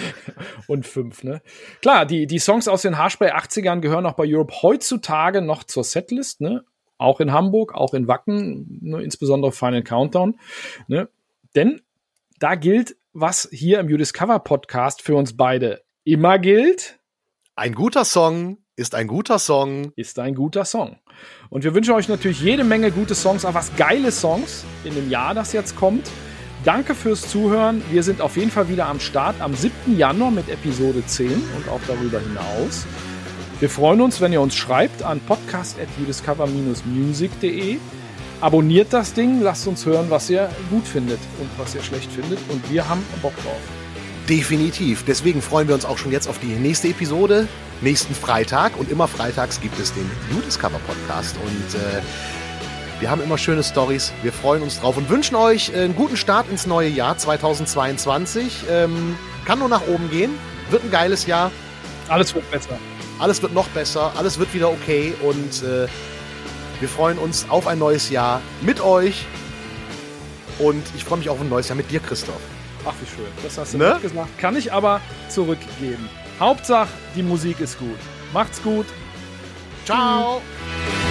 und 0.68 0.86
fünf, 0.86 1.24
ne? 1.24 1.42
Klar, 1.80 2.06
die, 2.06 2.28
die 2.28 2.38
Songs 2.38 2.68
aus 2.68 2.82
den 2.82 2.98
Haarspray 2.98 3.32
80ern 3.32 3.80
gehören 3.80 4.06
auch 4.06 4.14
bei 4.14 4.24
Europe 4.28 4.62
heutzutage 4.62 5.42
noch 5.42 5.64
zur 5.64 5.82
Setlist, 5.82 6.40
ne? 6.40 6.64
Auch 7.02 7.20
in 7.20 7.32
Hamburg, 7.32 7.74
auch 7.74 7.94
in 7.94 8.08
Wacken, 8.08 8.78
ne, 8.80 9.02
insbesondere 9.02 9.52
Final 9.52 9.82
Countdown. 9.82 10.38
Ne? 10.88 11.08
Denn 11.54 11.82
da 12.38 12.54
gilt, 12.54 12.96
was 13.12 13.48
hier 13.52 13.80
im 13.80 13.88
You 13.88 13.96
Discover 13.96 14.38
Podcast 14.38 15.02
für 15.02 15.16
uns 15.16 15.36
beide 15.36 15.82
immer 16.04 16.38
gilt. 16.38 16.98
Ein 17.54 17.74
guter 17.74 18.04
Song 18.04 18.58
ist 18.74 18.94
ein 18.94 19.06
guter 19.06 19.38
Song. 19.38 19.92
Ist 19.96 20.18
ein 20.18 20.34
guter 20.34 20.64
Song. 20.64 20.96
Und 21.50 21.64
wir 21.64 21.74
wünschen 21.74 21.94
euch 21.94 22.08
natürlich 22.08 22.40
jede 22.40 22.64
Menge 22.64 22.90
gute 22.90 23.14
Songs, 23.14 23.44
auch 23.44 23.54
was 23.54 23.76
geile 23.76 24.10
Songs 24.10 24.64
in 24.84 24.94
dem 24.94 25.10
Jahr, 25.10 25.34
das 25.34 25.52
jetzt 25.52 25.76
kommt. 25.76 26.10
Danke 26.64 26.94
fürs 26.94 27.28
Zuhören. 27.28 27.82
Wir 27.90 28.02
sind 28.02 28.20
auf 28.20 28.36
jeden 28.36 28.50
Fall 28.50 28.68
wieder 28.68 28.86
am 28.86 29.00
Start 29.00 29.40
am 29.40 29.54
7. 29.54 29.98
Januar 29.98 30.30
mit 30.30 30.48
Episode 30.48 31.04
10 31.04 31.28
und 31.28 31.68
auch 31.68 31.80
darüber 31.86 32.20
hinaus. 32.20 32.86
Wir 33.62 33.70
freuen 33.70 34.00
uns, 34.00 34.20
wenn 34.20 34.32
ihr 34.32 34.40
uns 34.40 34.56
schreibt 34.56 35.04
an 35.04 35.20
podcast.udiscover-music.de. 35.20 37.78
Abonniert 38.40 38.92
das 38.92 39.14
Ding, 39.14 39.40
lasst 39.40 39.68
uns 39.68 39.86
hören, 39.86 40.06
was 40.08 40.28
ihr 40.30 40.50
gut 40.68 40.84
findet 40.84 41.20
und 41.38 41.48
was 41.58 41.76
ihr 41.76 41.82
schlecht 41.84 42.10
findet. 42.10 42.40
Und 42.48 42.72
wir 42.72 42.88
haben 42.88 43.04
Bock 43.22 43.36
drauf. 43.36 43.60
Definitiv. 44.28 45.04
Deswegen 45.04 45.40
freuen 45.40 45.68
wir 45.68 45.76
uns 45.76 45.84
auch 45.84 45.96
schon 45.96 46.10
jetzt 46.10 46.26
auf 46.26 46.40
die 46.40 46.48
nächste 46.48 46.88
Episode, 46.88 47.46
nächsten 47.82 48.16
Freitag. 48.16 48.76
Und 48.80 48.90
immer 48.90 49.06
freitags 49.06 49.60
gibt 49.60 49.78
es 49.78 49.94
den 49.94 50.10
You 50.32 50.40
Discover 50.40 50.80
Podcast. 50.80 51.36
Und 51.36 51.74
äh, 51.78 52.02
wir 52.98 53.12
haben 53.12 53.22
immer 53.22 53.38
schöne 53.38 53.62
Stories. 53.62 54.12
Wir 54.24 54.32
freuen 54.32 54.64
uns 54.64 54.80
drauf 54.80 54.96
und 54.96 55.08
wünschen 55.08 55.36
euch 55.36 55.70
äh, 55.72 55.82
einen 55.82 55.94
guten 55.94 56.16
Start 56.16 56.50
ins 56.50 56.66
neue 56.66 56.88
Jahr 56.88 57.16
2022. 57.16 58.64
Ähm, 58.68 59.16
kann 59.44 59.60
nur 59.60 59.68
nach 59.68 59.86
oben 59.86 60.10
gehen. 60.10 60.32
Wird 60.70 60.82
ein 60.82 60.90
geiles 60.90 61.26
Jahr. 61.26 61.52
Alles 62.08 62.34
wird 62.34 62.50
besser. 62.50 62.76
Alles 63.22 63.40
wird 63.40 63.54
noch 63.54 63.68
besser, 63.68 64.12
alles 64.16 64.40
wird 64.40 64.52
wieder 64.52 64.68
okay 64.68 65.14
und 65.22 65.62
äh, 65.62 65.86
wir 66.80 66.88
freuen 66.88 67.18
uns 67.18 67.46
auf 67.48 67.68
ein 67.68 67.78
neues 67.78 68.10
Jahr 68.10 68.42
mit 68.62 68.80
euch. 68.80 69.26
Und 70.58 70.82
ich 70.96 71.04
freue 71.04 71.18
mich 71.18 71.28
auf 71.28 71.40
ein 71.40 71.48
neues 71.48 71.68
Jahr 71.68 71.76
mit 71.76 71.88
dir, 71.88 72.00
Christoph. 72.00 72.40
Ach, 72.84 72.92
wie 73.00 73.06
schön. 73.06 73.30
Das 73.44 73.56
hast 73.56 73.74
du 73.74 73.78
ne? 73.78 73.96
gesagt. 74.02 74.36
Kann 74.38 74.56
ich 74.56 74.72
aber 74.72 75.00
zurückgeben. 75.28 76.08
Hauptsache, 76.40 76.88
die 77.14 77.22
Musik 77.22 77.60
ist 77.60 77.78
gut. 77.78 77.98
Macht's 78.32 78.60
gut. 78.60 78.86
Ciao. 79.84 80.40
Tschüss. 80.40 81.01